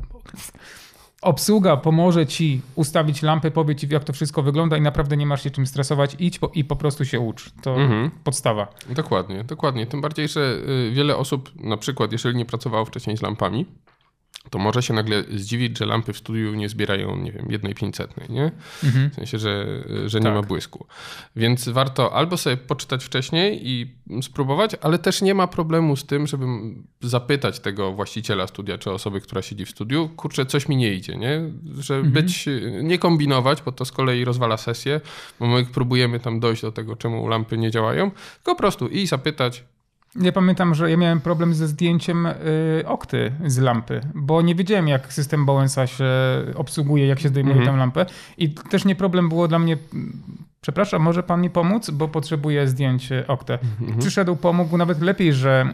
obsługa 1.26 1.76
pomoże 1.76 2.26
ci 2.26 2.60
ustawić 2.74 3.22
lampy, 3.22 3.50
powie 3.50 3.76
ci 3.76 3.88
jak 3.90 4.04
to 4.04 4.12
wszystko 4.12 4.42
wygląda 4.42 4.76
i 4.76 4.80
naprawdę 4.80 5.16
nie 5.16 5.26
masz 5.26 5.42
się 5.42 5.50
czym 5.50 5.66
stresować, 5.66 6.16
idź 6.18 6.38
po, 6.38 6.50
i 6.54 6.64
po 6.64 6.76
prostu 6.76 7.04
się 7.04 7.20
ucz. 7.20 7.50
To 7.62 7.76
mhm. 7.76 8.10
podstawa. 8.24 8.68
Dokładnie, 8.88 9.44
dokładnie. 9.44 9.86
Tym 9.86 10.00
bardziej, 10.00 10.28
że 10.28 10.58
y, 10.88 10.90
wiele 10.92 11.16
osób, 11.16 11.50
na 11.56 11.76
przykład 11.76 12.12
jeżeli 12.12 12.36
nie 12.36 12.44
pracowało 12.44 12.84
wcześniej 12.84 13.16
z 13.16 13.22
lampami, 13.22 13.66
to 14.50 14.58
może 14.58 14.82
się 14.82 14.94
nagle 14.94 15.24
zdziwić, 15.34 15.78
że 15.78 15.86
lampy 15.86 16.12
w 16.12 16.18
studiu 16.18 16.54
nie 16.54 16.68
zbierają, 16.68 17.16
nie 17.16 17.32
wiem, 17.32 17.46
jednej 17.50 17.74
pięćsetnej, 17.74 18.26
nie? 18.30 18.52
Mhm. 18.84 19.10
W 19.10 19.14
sensie, 19.14 19.38
że, 19.38 19.66
że 20.06 20.20
nie 20.20 20.24
tak. 20.24 20.34
ma 20.34 20.42
błysku. 20.42 20.86
Więc 21.36 21.68
warto 21.68 22.12
albo 22.14 22.36
sobie 22.36 22.56
poczytać 22.56 23.04
wcześniej 23.04 23.60
i 23.68 23.94
spróbować, 24.22 24.76
ale 24.80 24.98
też 24.98 25.22
nie 25.22 25.34
ma 25.34 25.46
problemu 25.46 25.96
z 25.96 26.06
tym, 26.06 26.26
żeby 26.26 26.46
zapytać 27.00 27.60
tego 27.60 27.92
właściciela 27.92 28.46
studia, 28.46 28.78
czy 28.78 28.90
osoby, 28.90 29.20
która 29.20 29.42
siedzi 29.42 29.64
w 29.64 29.70
studiu, 29.70 30.08
kurczę, 30.16 30.46
coś 30.46 30.68
mi 30.68 30.76
nie 30.76 30.94
idzie, 30.94 31.16
nie? 31.16 31.50
Że 31.78 31.94
mhm. 31.94 32.12
być, 32.12 32.46
nie 32.82 32.98
kombinować, 32.98 33.62
bo 33.62 33.72
to 33.72 33.84
z 33.84 33.92
kolei 33.92 34.24
rozwala 34.24 34.56
sesję, 34.56 35.00
bo 35.40 35.46
my 35.46 35.66
próbujemy 35.66 36.20
tam 36.20 36.40
dojść 36.40 36.62
do 36.62 36.72
tego, 36.72 36.96
czemu 36.96 37.28
lampy 37.28 37.58
nie 37.58 37.70
działają, 37.70 38.10
tylko 38.10 38.54
po 38.54 38.58
prostu 38.58 38.88
i 38.88 39.06
zapytać, 39.06 39.64
ja 40.20 40.32
pamiętam, 40.32 40.74
że 40.74 40.90
ja 40.90 40.96
miałem 40.96 41.20
problem 41.20 41.54
ze 41.54 41.68
zdjęciem 41.68 42.26
y, 42.26 42.34
okty 42.86 43.32
z 43.46 43.58
lampy, 43.58 44.00
bo 44.14 44.42
nie 44.42 44.54
wiedziałem, 44.54 44.88
jak 44.88 45.12
system 45.12 45.46
Bowensa 45.46 45.86
się 45.86 46.04
obsługuje, 46.54 47.06
jak 47.06 47.20
się 47.20 47.28
zdejmuje 47.28 47.56
mhm. 47.56 47.74
tę 47.74 47.78
lampę. 47.78 48.06
I 48.38 48.50
też 48.50 48.84
nie 48.84 48.94
problem 48.94 49.28
było 49.28 49.48
dla 49.48 49.58
mnie. 49.58 49.76
Przepraszam, 50.60 51.02
może 51.02 51.22
pan 51.22 51.40
mi 51.40 51.50
pomóc, 51.50 51.90
bo 51.90 52.08
potrzebuję 52.08 52.68
zdjąć 52.68 53.08
oktę. 53.26 53.58
Mhm. 53.80 53.98
Przyszedł, 53.98 54.36
pomógł, 54.36 54.76
nawet 54.76 55.02
lepiej, 55.02 55.32
że, 55.32 55.72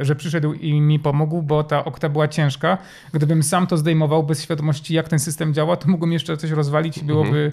y, 0.00 0.04
że 0.04 0.16
przyszedł 0.16 0.52
i 0.52 0.80
mi 0.80 0.98
pomógł, 0.98 1.42
bo 1.42 1.64
ta 1.64 1.84
okta 1.84 2.08
była 2.08 2.28
ciężka. 2.28 2.78
Gdybym 3.12 3.42
sam 3.42 3.66
to 3.66 3.76
zdejmował 3.76 4.22
bez 4.22 4.42
świadomości, 4.42 4.94
jak 4.94 5.08
ten 5.08 5.18
system 5.18 5.54
działa, 5.54 5.76
to 5.76 5.88
mógłbym 5.88 6.12
jeszcze 6.12 6.36
coś 6.36 6.50
rozwalić 6.50 6.98
i 6.98 7.04
byłoby 7.04 7.52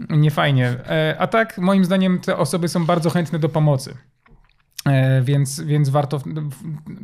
mhm. 0.00 0.20
niefajnie. 0.20 0.66
E, 0.68 1.16
a 1.18 1.26
tak, 1.26 1.58
moim 1.58 1.84
zdaniem, 1.84 2.18
te 2.18 2.36
osoby 2.36 2.68
są 2.68 2.86
bardzo 2.86 3.10
chętne 3.10 3.38
do 3.38 3.48
pomocy. 3.48 3.94
E, 4.86 5.22
więc, 5.22 5.60
więc 5.60 5.88
warto 5.88 6.20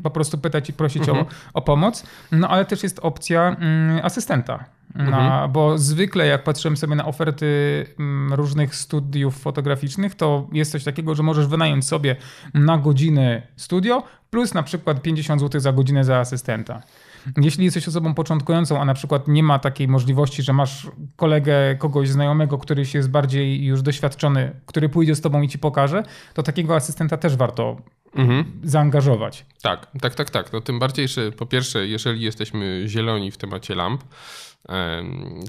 po 0.03 0.11
prostu 0.11 0.39
pytać 0.39 0.69
i 0.69 0.73
prosić 0.73 1.09
mhm. 1.09 1.27
o, 1.27 1.29
o 1.55 1.63
pomoc. 1.63 2.07
No 2.33 2.49
ale 2.49 2.65
też 2.65 2.83
jest 2.83 2.99
opcja 3.03 3.57
mm, 3.61 4.05
asystenta. 4.05 4.65
mhm. 4.95 5.53
bo 5.53 5.79
zwykle 5.79 6.27
jak 6.27 6.45
patrzyłem 6.45 6.77
sobie 6.77 6.95
na 6.95 7.05
oferty 7.05 7.47
mm, 7.99 8.33
różnych 8.33 8.75
studiów 8.75 9.39
fotograficznych, 9.39 10.15
to 10.15 10.49
jest 10.53 10.73
coś 10.73 10.85
takiego, 10.85 11.15
że 11.15 11.23
możesz 11.23 11.47
wynająć 11.47 11.87
sobie 11.87 12.17
na 12.55 12.79
godzinę 12.79 13.43
studio 13.57 14.03
plus 14.31 14.55
na 14.55 14.63
przykład 14.63 15.03
50 15.03 15.41
zł 15.41 15.61
za 15.61 15.73
godzinę 15.73 16.05
za 16.05 16.17
asystenta. 16.19 16.83
Jeśli 17.37 17.65
jesteś 17.65 17.89
osobą 17.89 18.15
początkującą, 18.15 18.81
a 18.81 18.85
na 18.85 18.95
przykład 18.95 19.29
nie 19.29 19.43
ma 19.43 19.59
takiej 19.59 19.89
możliwości, 19.89 20.43
że 20.43 20.53
masz 20.53 20.87
kolegę, 21.17 21.77
kogoś 21.79 22.09
znajomego, 22.09 22.59
który 22.59 22.83
jest 22.95 23.11
bardziej 23.11 23.65
już 23.65 23.83
doświadczony, 23.83 24.61
który 24.67 24.89
pójdzie 24.89 25.15
z 25.15 25.21
tobą 25.21 25.43
i 25.43 25.49
ci 25.49 25.59
pokaże, 25.59 26.03
to 26.35 26.43
takiego 26.43 26.77
asystenta 26.77 27.17
też 27.17 27.37
warto 27.37 27.77
mhm. 28.15 28.45
zaangażować. 28.63 29.47
Tak, 29.63 29.87
tak, 30.01 30.15
tak, 30.15 30.31
tak. 30.31 30.53
No 30.53 30.61
tym 30.61 30.79
bardziej, 30.79 31.09
że 31.09 31.33
po 31.33 31.47
pierwsze, 31.47 31.87
jeżeli 31.87 32.21
jesteśmy 32.21 32.83
zieloni 32.87 33.31
w 33.31 33.37
temacie 33.37 33.75
lamp, 33.75 34.05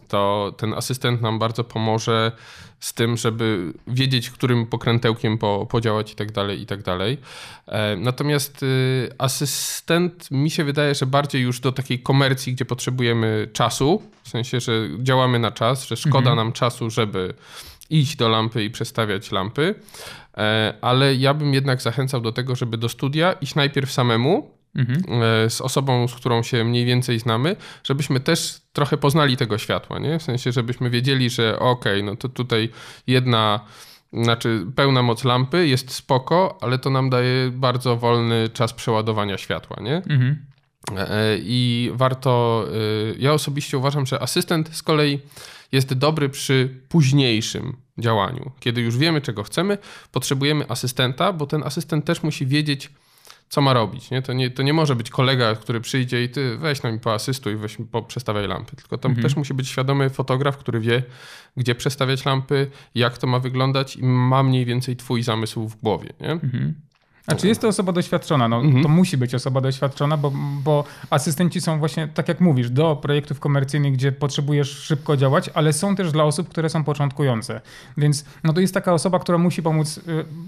to 0.08 0.54
ten 0.58 0.74
asystent 0.74 1.22
nam 1.22 1.40
bardzo 1.40 1.64
pomoże 1.64 2.32
z 2.80 2.94
tym, 2.94 3.18
żeby 3.18 3.74
wiedzieć, 3.88 4.30
którym 4.30 4.66
pokrętełkiem 4.66 5.38
po, 5.38 5.68
podziałać 5.70 6.12
i 6.12 6.16
tak 6.16 6.32
dalej, 6.32 6.62
i 6.62 6.66
tak 6.66 6.84
dalej. 6.84 7.18
Natomiast 7.98 8.64
y, 8.64 9.10
asystent 9.18 10.32
mi 10.32 10.50
się 10.50 10.64
wydaje, 10.64 10.96
że 10.96 11.06
bardziej 11.06 11.42
już 11.42 11.60
do 11.60 11.72
takiej 11.72 12.00
komercji, 12.00 12.54
gdzie 12.54 12.66
potrzebujemy 12.66 13.50
czasu, 13.54 14.02
w 14.24 14.30
sensie, 14.30 14.60
że 14.60 14.72
działamy 15.00 15.40
na 15.40 15.52
czas, 15.52 15.88
że 15.88 15.98
szkoda 15.98 16.18
mhm. 16.32 16.36
nam 16.36 16.54
czasu, 16.54 16.90
żeby 16.90 17.34
iść 17.90 18.16
do 18.16 18.30
lampy 18.30 18.64
i 18.64 18.70
przestawiać 18.70 19.32
lampy, 19.32 19.76
e, 20.38 20.74
ale 20.82 21.16
ja 21.16 21.34
bym 21.34 21.54
jednak 21.54 21.82
zachęcał 21.82 22.22
do 22.22 22.32
tego, 22.32 22.56
żeby 22.56 22.78
do 22.78 22.90
studia 22.90 23.34
iść 23.34 23.56
najpierw 23.56 23.92
samemu, 23.92 24.57
mhm. 24.78 25.24
E, 25.24 25.50
z 25.50 25.62
osobą, 25.62 26.08
z 26.08 26.16
którą 26.16 26.44
się 26.44 26.64
mniej 26.64 26.86
więcej 26.86 27.20
znamy, 27.20 27.56
żebyśmy 27.84 28.20
też 28.20 28.62
trochę 28.74 28.98
poznali 28.98 29.38
tego 29.38 29.58
światła, 29.58 30.00
nie? 30.00 30.20
W 30.20 30.24
sensie, 30.24 30.52
żebyśmy 30.52 30.90
wiedzieli, 30.90 31.30
że 31.30 31.60
okej, 31.60 32.02
okay, 32.02 32.04
no 32.04 32.16
to 32.16 32.30
tutaj 32.30 32.70
jedna 33.08 33.60
znaczy 34.14 34.66
pełna 34.76 35.02
moc 35.04 35.24
lampy 35.24 35.68
jest 35.68 35.92
spoko, 35.92 36.58
ale 36.62 36.80
to 36.80 36.90
nam 36.90 37.10
daje 37.10 37.52
bardzo 37.52 37.98
wolny 37.98 38.50
czas 38.50 38.74
przeładowania 38.74 39.38
światła, 39.38 39.78
nie? 39.82 39.96
Mhm. 39.96 40.46
E, 40.98 41.38
I 41.40 41.92
warto, 41.94 42.66
ja 43.20 43.34
osobiście 43.34 43.78
uważam, 43.78 44.06
że 44.06 44.22
asystent 44.22 44.76
z 44.76 44.84
kolei 44.84 45.20
jest 45.72 45.94
dobry 45.94 46.30
przy 46.30 46.82
późniejszym 46.90 47.76
działaniu. 47.98 48.52
Kiedy 48.60 48.82
już 48.82 48.98
wiemy, 48.98 49.22
czego 49.22 49.44
chcemy, 49.44 49.78
potrzebujemy 50.12 50.66
asystenta, 50.70 51.34
bo 51.34 51.48
ten 51.48 51.64
asystent 51.64 52.06
też 52.06 52.24
musi 52.24 52.46
wiedzieć, 52.46 52.90
co 53.50 53.62
ma 53.62 53.74
robić. 53.74 54.12
Nie? 54.12 54.22
To, 54.22 54.34
nie, 54.34 54.50
to 54.50 54.64
nie 54.64 54.74
może 54.74 54.96
być 54.96 55.10
kolega, 55.10 55.56
który 55.56 55.82
przyjdzie 55.82 56.24
i 56.24 56.30
ty 56.30 56.58
weź 56.58 56.84
nam 56.84 57.00
poasystuj, 57.00 57.56
weź 57.56 57.78
po, 57.92 58.02
przestawiaj 58.02 58.48
lampy. 58.48 58.76
Tylko 58.76 58.98
to 58.98 59.08
mhm. 59.08 59.24
też 59.24 59.36
musi 59.36 59.54
być 59.54 59.68
świadomy 59.68 60.10
fotograf, 60.10 60.58
który 60.58 60.80
wie, 60.80 61.04
gdzie 61.58 61.76
przestawiać 61.76 62.26
lampy, 62.26 62.72
jak 62.96 63.18
to 63.18 63.28
ma 63.28 63.40
wyglądać 63.40 63.96
i 63.96 64.04
ma 64.04 64.44
mniej 64.44 64.66
więcej 64.66 64.96
twój 64.96 65.24
zamysł 65.24 65.68
w 65.68 65.76
głowie. 65.76 66.14
Nie? 66.22 66.32
Mhm. 66.32 66.74
A 67.28 67.36
czy 67.36 67.48
jest 67.48 67.62
to 67.62 67.68
osoba 67.68 67.92
doświadczona? 67.92 68.48
No, 68.48 68.58
mhm. 68.58 68.84
To 68.84 68.90
musi 68.90 69.18
być 69.18 69.36
osoba 69.36 69.62
doświadczona, 69.62 70.18
bo, 70.18 70.32
bo 70.64 70.84
asystenci 71.10 71.62
są 71.62 71.80
właśnie, 71.80 72.08
tak 72.08 72.28
jak 72.28 72.42
mówisz, 72.42 72.70
do 72.70 72.96
projektów 72.96 73.40
komercyjnych, 73.40 73.94
gdzie 73.94 74.12
potrzebujesz 74.12 74.70
szybko 74.70 75.18
działać, 75.18 75.50
ale 75.54 75.74
są 75.74 75.96
też 75.96 76.12
dla 76.12 76.24
osób, 76.24 76.50
które 76.50 76.70
są 76.70 76.84
początkujące. 76.84 77.62
Więc 77.98 78.26
no, 78.44 78.54
to 78.54 78.60
jest 78.60 78.74
taka 78.74 78.94
osoba, 78.94 79.20
która 79.20 79.38
musi 79.38 79.62
pomóc 79.62 79.98
y, 79.98 80.02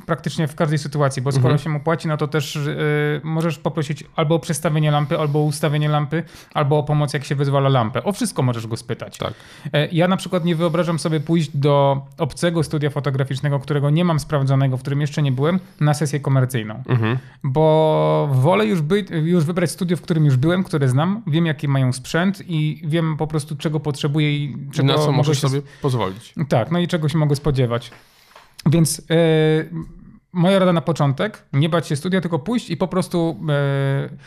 praktycznie 0.06 0.48
w 0.48 0.56
każdej 0.56 0.80
sytuacji, 0.80 1.22
bo 1.22 1.32
skoro 1.32 1.48
mhm. 1.48 1.60
się 1.60 1.70
mu 1.70 1.80
płaci, 1.80 2.08
no 2.08 2.18
to 2.18 2.28
też 2.28 2.56
y, 2.56 3.22
możesz 3.24 3.58
poprosić 3.58 4.04
albo 4.16 4.36
o 4.36 4.40
przestawienie 4.40 4.92
lampy, 4.92 5.20
albo 5.20 5.40
o 5.40 5.44
ustawienie 5.44 5.90
lampy, 5.90 6.24
albo 6.54 6.78
o 6.78 6.84
pomoc, 6.84 7.14
jak 7.14 7.26
się 7.26 7.36
wyzwala 7.36 7.70
lampę. 7.70 8.04
O 8.04 8.12
wszystko 8.12 8.42
możesz 8.42 8.68
go 8.68 8.78
spytać. 8.78 9.18
Tak. 9.18 9.34
E, 9.74 9.88
ja 9.88 10.08
na 10.08 10.18
przykład 10.18 10.46
nie 10.46 10.56
wyobrażam 10.56 11.00
sobie 11.00 11.20
pójść 11.20 11.58
do 11.58 12.02
obcego 12.18 12.64
studia 12.64 12.90
fotograficznego, 12.90 13.60
którego 13.60 13.90
nie 13.90 14.06
mam 14.06 14.20
sprawdzonego, 14.20 14.78
w 14.78 14.82
którym 14.82 15.02
jeszcze 15.02 15.22
nie 15.22 15.32
byłem, 15.32 15.60
na 15.80 15.94
sesję 15.94 16.20
komercyjną. 16.20 16.69
Mhm. 16.76 17.18
Bo 17.44 18.30
wolę 18.34 18.66
już, 18.66 18.82
być, 18.82 19.08
już 19.10 19.44
wybrać 19.44 19.72
studio, 19.72 19.98
w 19.98 20.02
którym 20.02 20.26
już 20.26 20.38
byłem, 20.38 20.64
które 20.64 20.90
znam, 20.90 21.24
wiem 21.28 21.46
jaki 21.46 21.68
mają 21.68 21.94
sprzęt 21.94 22.44
i 22.48 22.82
wiem 22.86 23.18
po 23.18 23.28
prostu 23.28 23.56
czego 23.56 23.80
potrzebuję 23.80 24.38
i 24.38 24.58
czego 24.72 24.88
Na 24.88 24.98
co 24.98 25.12
możesz 25.12 25.42
się... 25.42 25.50
sobie 25.50 25.62
pozwolić. 25.82 26.34
Tak, 26.50 26.72
no 26.72 26.80
i 26.80 26.88
czego 26.88 27.10
się 27.10 27.18
mogę 27.18 27.36
spodziewać. 27.36 27.92
Więc 28.66 28.98
yy, 28.98 29.70
moja 30.34 30.60
rada 30.60 30.74
na 30.74 30.82
początek, 30.82 31.46
nie 31.54 31.70
bać 31.70 31.88
się 31.88 31.96
studia, 31.96 32.22
tylko 32.22 32.40
pójść 32.40 32.70
i 32.70 32.78
po 32.78 32.88
prostu 32.88 33.40
yy, 33.48 34.18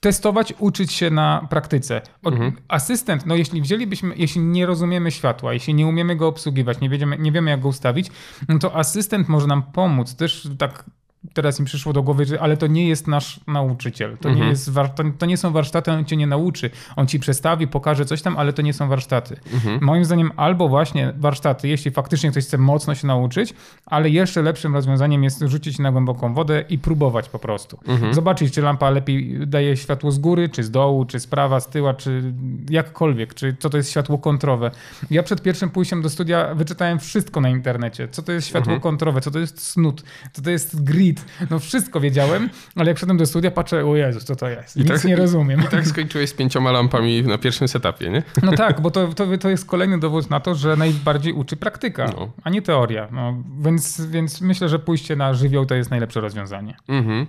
testować, 0.00 0.54
uczyć 0.58 0.92
się 0.92 1.10
na 1.10 1.46
praktyce. 1.50 2.02
Mhm. 2.24 2.52
Asystent, 2.68 3.26
no 3.26 3.34
jeśli 3.34 3.62
wzięlibyśmy, 3.62 4.14
jeśli 4.16 4.40
nie 4.40 4.66
rozumiemy 4.66 5.10
światła, 5.10 5.52
jeśli 5.52 5.74
nie 5.74 5.86
umiemy 5.86 6.16
go 6.16 6.28
obsługiwać, 6.28 6.80
nie 6.80 6.88
wiemy, 6.88 7.18
nie 7.18 7.32
wiemy 7.32 7.50
jak 7.50 7.60
go 7.60 7.68
ustawić, 7.68 8.10
no 8.48 8.58
to 8.58 8.76
asystent 8.76 9.28
może 9.28 9.46
nam 9.46 9.62
pomóc 9.62 10.16
też 10.16 10.48
tak 10.58 10.84
teraz 11.32 11.60
mi 11.60 11.66
przyszło 11.66 11.92
do 11.92 12.02
głowy, 12.02 12.24
że 12.24 12.40
ale 12.40 12.56
to 12.56 12.66
nie 12.66 12.88
jest 12.88 13.06
nasz 13.06 13.40
nauczyciel. 13.46 14.18
To, 14.18 14.28
mhm. 14.28 14.46
nie, 14.46 14.50
jest 14.50 14.74
to, 14.96 15.04
to, 15.18 15.26
nie 15.26 15.36
są 15.36 15.52
warsztaty, 15.52 15.90
on 15.90 16.04
cię 16.04 16.16
nie 16.16 16.26
nauczy. 16.26 16.70
On 16.96 17.06
ci 17.06 17.20
przedstawi, 17.20 17.68
pokaże 17.68 18.04
coś 18.04 18.22
tam, 18.22 18.36
ale 18.36 18.52
to 18.52 18.62
nie 18.62 18.72
są 18.72 18.88
warsztaty. 18.88 19.36
Mhm. 19.52 19.78
Moim 19.82 20.04
zdaniem 20.04 20.32
albo 20.36 20.68
właśnie 20.68 21.12
warsztaty, 21.16 21.68
jeśli 21.68 21.90
faktycznie 21.90 22.30
ktoś 22.30 22.44
chce 22.44 22.58
mocno 22.58 22.94
się 22.94 23.06
nauczyć, 23.06 23.54
ale 23.86 24.10
jeszcze 24.10 24.42
lepszym 24.42 24.74
rozwiązaniem 24.74 25.24
jest 25.24 25.42
rzucić 25.46 25.78
na 25.78 25.92
głęboką 25.92 26.34
wodę 26.34 26.64
i 26.68 26.78
próbować 26.78 27.28
po 27.28 27.38
prostu. 27.38 27.78
Mhm. 27.86 28.14
Zobaczyć, 28.14 28.54
czy 28.54 28.62
lampa 28.62 28.90
lepiej 28.90 29.46
daje 29.46 29.76
światło 29.76 30.12
z 30.12 30.18
góry, 30.18 30.48
czy 30.48 30.62
z 30.62 30.70
dołu, 30.70 31.04
czy 31.04 31.20
z 31.20 31.26
prawa, 31.26 31.60
z 31.60 31.68
tyła, 31.68 31.94
czy 31.94 32.32
jakkolwiek, 32.70 33.34
czy 33.34 33.56
co 33.58 33.70
to 33.70 33.76
jest 33.76 33.90
światło 33.90 34.18
kontrowe. 34.18 34.70
Ja 35.10 35.22
przed 35.22 35.42
pierwszym 35.42 35.70
pójściem 35.70 36.02
do 36.02 36.10
studia 36.10 36.54
wyczytałem 36.54 36.98
wszystko 36.98 37.40
na 37.40 37.48
internecie. 37.48 38.08
Co 38.08 38.22
to 38.22 38.32
jest 38.32 38.48
światło 38.48 38.72
mhm. 38.72 38.80
kontrowe, 38.80 39.20
co 39.20 39.30
to 39.30 39.38
jest 39.38 39.66
snut, 39.66 40.02
co 40.32 40.42
to 40.42 40.50
jest 40.50 40.84
grid, 40.84 41.09
no 41.50 41.58
wszystko 41.58 42.00
wiedziałem, 42.00 42.50
ale 42.76 42.88
jak 42.88 42.96
wszedłem 42.96 43.18
do 43.18 43.26
studia, 43.26 43.50
patrzę, 43.50 43.86
o 43.86 43.96
Jezus, 43.96 44.24
co 44.24 44.36
to 44.36 44.48
jest? 44.48 44.76
I 44.76 44.80
Nic 44.80 44.88
tak, 44.88 45.04
nie 45.04 45.16
rozumiem. 45.16 45.60
I, 45.60 45.64
I 45.64 45.68
tak 45.68 45.86
skończyłeś 45.86 46.30
z 46.30 46.34
pięcioma 46.34 46.72
lampami 46.72 47.22
na 47.22 47.38
pierwszym 47.38 47.68
setupie, 47.68 48.10
nie? 48.10 48.22
No 48.42 48.52
tak, 48.52 48.80
bo 48.80 48.90
to, 48.90 49.08
to, 49.08 49.38
to 49.38 49.50
jest 49.50 49.66
kolejny 49.66 50.00
dowód 50.00 50.30
na 50.30 50.40
to, 50.40 50.54
że 50.54 50.76
najbardziej 50.76 51.32
uczy 51.32 51.56
praktyka, 51.56 52.12
no. 52.16 52.30
a 52.44 52.50
nie 52.50 52.62
teoria. 52.62 53.08
No, 53.12 53.42
więc, 53.60 54.06
więc 54.06 54.40
myślę, 54.40 54.68
że 54.68 54.78
pójście 54.78 55.16
na 55.16 55.34
żywioł 55.34 55.66
to 55.66 55.74
jest 55.74 55.90
najlepsze 55.90 56.20
rozwiązanie. 56.20 56.76
Mhm 56.88 57.26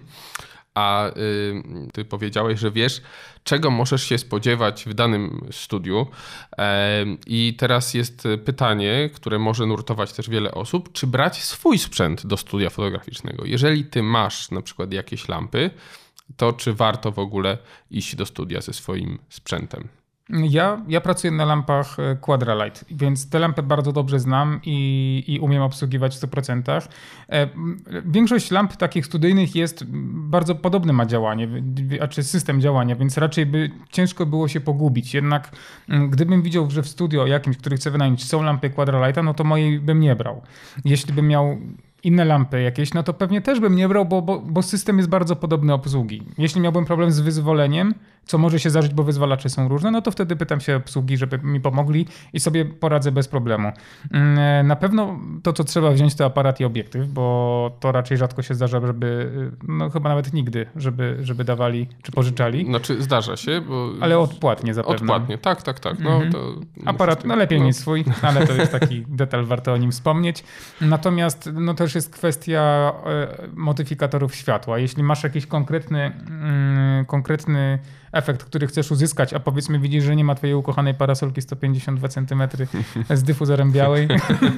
a 0.75 1.11
ty 1.93 2.05
powiedziałeś, 2.05 2.59
że 2.59 2.71
wiesz, 2.71 3.01
czego 3.43 3.71
możesz 3.71 4.03
się 4.03 4.17
spodziewać 4.17 4.85
w 4.85 4.93
danym 4.93 5.47
studiu. 5.51 6.07
I 7.27 7.55
teraz 7.57 7.93
jest 7.93 8.27
pytanie, 8.45 9.09
które 9.13 9.39
może 9.39 9.65
nurtować 9.65 10.13
też 10.13 10.29
wiele 10.29 10.51
osób, 10.51 10.91
czy 10.91 11.07
brać 11.07 11.43
swój 11.43 11.79
sprzęt 11.79 12.25
do 12.25 12.37
studia 12.37 12.69
fotograficznego. 12.69 13.45
Jeżeli 13.45 13.85
ty 13.85 14.03
masz 14.03 14.51
na 14.51 14.61
przykład 14.61 14.93
jakieś 14.93 15.27
lampy, 15.27 15.69
to 16.37 16.53
czy 16.53 16.73
warto 16.73 17.11
w 17.11 17.19
ogóle 17.19 17.57
iść 17.91 18.15
do 18.15 18.25
studia 18.25 18.61
ze 18.61 18.73
swoim 18.73 19.19
sprzętem? 19.29 19.87
Ja, 20.31 20.81
ja 20.87 21.01
pracuję 21.01 21.31
na 21.31 21.45
lampach 21.45 21.99
e, 21.99 22.15
Quadralight, 22.15 22.85
więc 22.91 23.29
te 23.29 23.39
lampy 23.39 23.63
bardzo 23.63 23.91
dobrze 23.91 24.19
znam 24.19 24.59
i, 24.63 25.23
i 25.27 25.39
umiem 25.39 25.61
obsługiwać 25.61 26.17
w 26.17 26.19
100%. 26.19 26.87
E, 27.29 27.47
większość 28.05 28.51
lamp 28.51 28.75
takich 28.75 29.05
studyjnych 29.05 29.55
jest 29.55 29.85
bardzo 30.05 30.55
podobny 30.55 30.93
ma 30.93 31.05
działanie, 31.05 31.47
a 32.01 32.07
czy 32.07 32.23
system 32.23 32.61
działania, 32.61 32.95
więc 32.95 33.17
raczej 33.17 33.45
by 33.45 33.71
ciężko 33.89 34.25
było 34.25 34.47
się 34.47 34.61
pogubić. 34.61 35.13
Jednak 35.13 35.51
gdybym 36.09 36.41
widział, 36.41 36.71
że 36.71 36.83
w 36.83 36.87
studio 36.87 37.27
jakimś, 37.27 37.57
który 37.57 37.75
chce 37.75 37.91
wynająć 37.91 38.25
są 38.25 38.43
lampy 38.43 38.69
Quadralighta, 38.69 39.23
no 39.23 39.33
to 39.33 39.43
mojej 39.43 39.79
bym 39.79 39.99
nie 39.99 40.15
brał. 40.15 40.41
Jeśli 40.85 41.13
bym 41.13 41.27
miał 41.27 41.57
inne 42.03 42.25
lampy 42.25 42.61
jakieś, 42.61 42.93
no 42.93 43.03
to 43.03 43.13
pewnie 43.13 43.41
też 43.41 43.59
bym 43.59 43.75
nie 43.75 43.87
brał, 43.87 44.05
bo, 44.05 44.21
bo, 44.21 44.39
bo 44.39 44.61
system 44.61 44.97
jest 44.97 45.09
bardzo 45.09 45.35
podobny 45.35 45.73
obsługi. 45.73 46.23
Jeśli 46.37 46.61
miałbym 46.61 46.85
problem 46.85 47.11
z 47.11 47.19
wyzwoleniem, 47.19 47.93
co 48.25 48.37
może 48.37 48.59
się 48.59 48.69
zdarzyć, 48.69 48.93
bo 48.93 49.03
wyzwalacze 49.03 49.49
są 49.49 49.67
różne, 49.67 49.91
no 49.91 50.01
to 50.01 50.11
wtedy 50.11 50.35
pytam 50.35 50.59
się 50.59 50.75
obsługi, 50.75 51.17
żeby 51.17 51.37
mi 51.37 51.61
pomogli 51.61 52.07
i 52.33 52.39
sobie 52.39 52.65
poradzę 52.65 53.11
bez 53.11 53.27
problemu. 53.27 53.71
Mm, 54.11 54.67
na 54.67 54.75
pewno 54.75 55.19
to, 55.43 55.53
co 55.53 55.63
trzeba 55.63 55.91
wziąć, 55.91 56.15
to 56.15 56.25
aparat 56.25 56.59
i 56.59 56.65
obiektyw, 56.65 57.07
bo 57.07 57.77
to 57.79 57.91
raczej 57.91 58.17
rzadko 58.17 58.41
się 58.41 58.55
zdarza, 58.55 58.81
żeby, 58.87 59.31
no 59.67 59.89
chyba 59.89 60.09
nawet 60.09 60.33
nigdy, 60.33 60.65
żeby, 60.75 61.17
żeby 61.21 61.43
dawali 61.43 61.87
czy 62.01 62.11
pożyczali. 62.11 62.65
Znaczy 62.65 63.03
zdarza 63.03 63.37
się, 63.37 63.61
bo... 63.61 63.89
Ale 64.01 64.19
odpłatnie 64.19 64.73
zapewne. 64.73 64.95
Odpłatnie, 64.95 65.37
tak, 65.37 65.61
tak, 65.61 65.79
tak. 65.79 65.99
No, 65.99 66.13
mhm. 66.13 66.31
to 66.31 66.55
aparat, 66.85 67.25
no 67.25 67.35
lepiej 67.35 67.59
no. 67.59 67.65
mieć 67.65 67.77
swój, 67.77 68.05
ale 68.21 68.47
to 68.47 68.53
jest 68.53 68.71
taki 68.71 69.05
detal, 69.21 69.45
warto 69.45 69.73
o 69.73 69.77
nim 69.77 69.91
wspomnieć. 69.91 70.43
Natomiast 70.81 71.49
no 71.53 71.73
też 71.73 71.90
jest 71.95 72.09
kwestia 72.13 72.93
e, 73.05 73.47
modyfikatorów 73.53 74.35
światła. 74.35 74.79
Jeśli 74.79 75.03
masz 75.03 75.23
jakiś 75.23 75.45
konkretny, 75.45 76.11
mm, 76.29 77.05
konkretny 77.05 77.79
efekt, 78.11 78.43
który 78.43 78.67
chcesz 78.67 78.91
uzyskać, 78.91 79.33
a 79.33 79.39
powiedzmy 79.39 79.79
widzisz, 79.79 80.03
że 80.03 80.15
nie 80.15 80.23
ma 80.23 80.35
twojej 80.35 80.55
ukochanej 80.55 80.93
parasolki 80.93 81.41
152 81.41 82.07
cm 82.07 82.41
z 83.19 83.23
dyfuzorem 83.23 83.71
białej, 83.71 84.07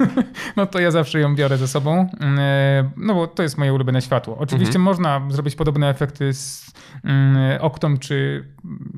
no 0.56 0.66
to 0.66 0.80
ja 0.80 0.90
zawsze 0.90 1.20
ją 1.20 1.34
biorę 1.34 1.58
ze 1.58 1.68
sobą, 1.68 2.08
e, 2.20 2.90
no 2.96 3.14
bo 3.14 3.26
to 3.26 3.42
jest 3.42 3.58
moje 3.58 3.74
ulubione 3.74 4.02
światło. 4.02 4.38
Oczywiście 4.38 4.78
mhm. 4.78 4.82
można 4.82 5.22
zrobić 5.30 5.54
podobne 5.54 5.88
efekty 5.88 6.34
z 6.34 6.72
mm, 7.04 7.62
Octom 7.62 7.98
czy 7.98 8.44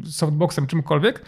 softboxem, 0.05 0.67
czymkolwiek, 0.67 1.23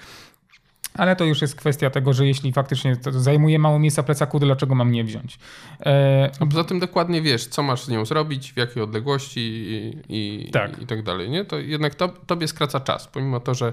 ale 0.98 1.16
to 1.16 1.24
już 1.24 1.42
jest 1.42 1.54
kwestia 1.54 1.90
tego, 1.90 2.12
że 2.12 2.26
jeśli 2.26 2.52
faktycznie 2.52 2.96
zajmuje 3.10 3.58
mało 3.58 3.78
miejsca 3.78 4.02
plecaku, 4.02 4.40
to 4.40 4.46
dlaczego 4.46 4.74
mam 4.74 4.92
nie 4.92 5.04
wziąć? 5.04 5.38
E... 5.80 6.30
A 6.40 6.46
poza 6.46 6.64
tym 6.64 6.78
dokładnie 6.78 7.22
wiesz, 7.22 7.46
co 7.46 7.62
masz 7.62 7.84
z 7.84 7.88
nią 7.88 8.04
zrobić, 8.04 8.52
w 8.52 8.56
jakiej 8.56 8.82
odległości 8.82 9.40
i, 9.40 10.02
i, 10.08 10.50
tak. 10.50 10.82
i 10.82 10.86
tak 10.86 11.02
dalej. 11.02 11.30
Nie? 11.30 11.44
To 11.44 11.58
jednak 11.58 11.94
to, 11.94 12.08
tobie 12.08 12.48
skraca 12.48 12.80
czas. 12.80 13.06
Pomimo 13.06 13.40
to, 13.40 13.54
że 13.54 13.72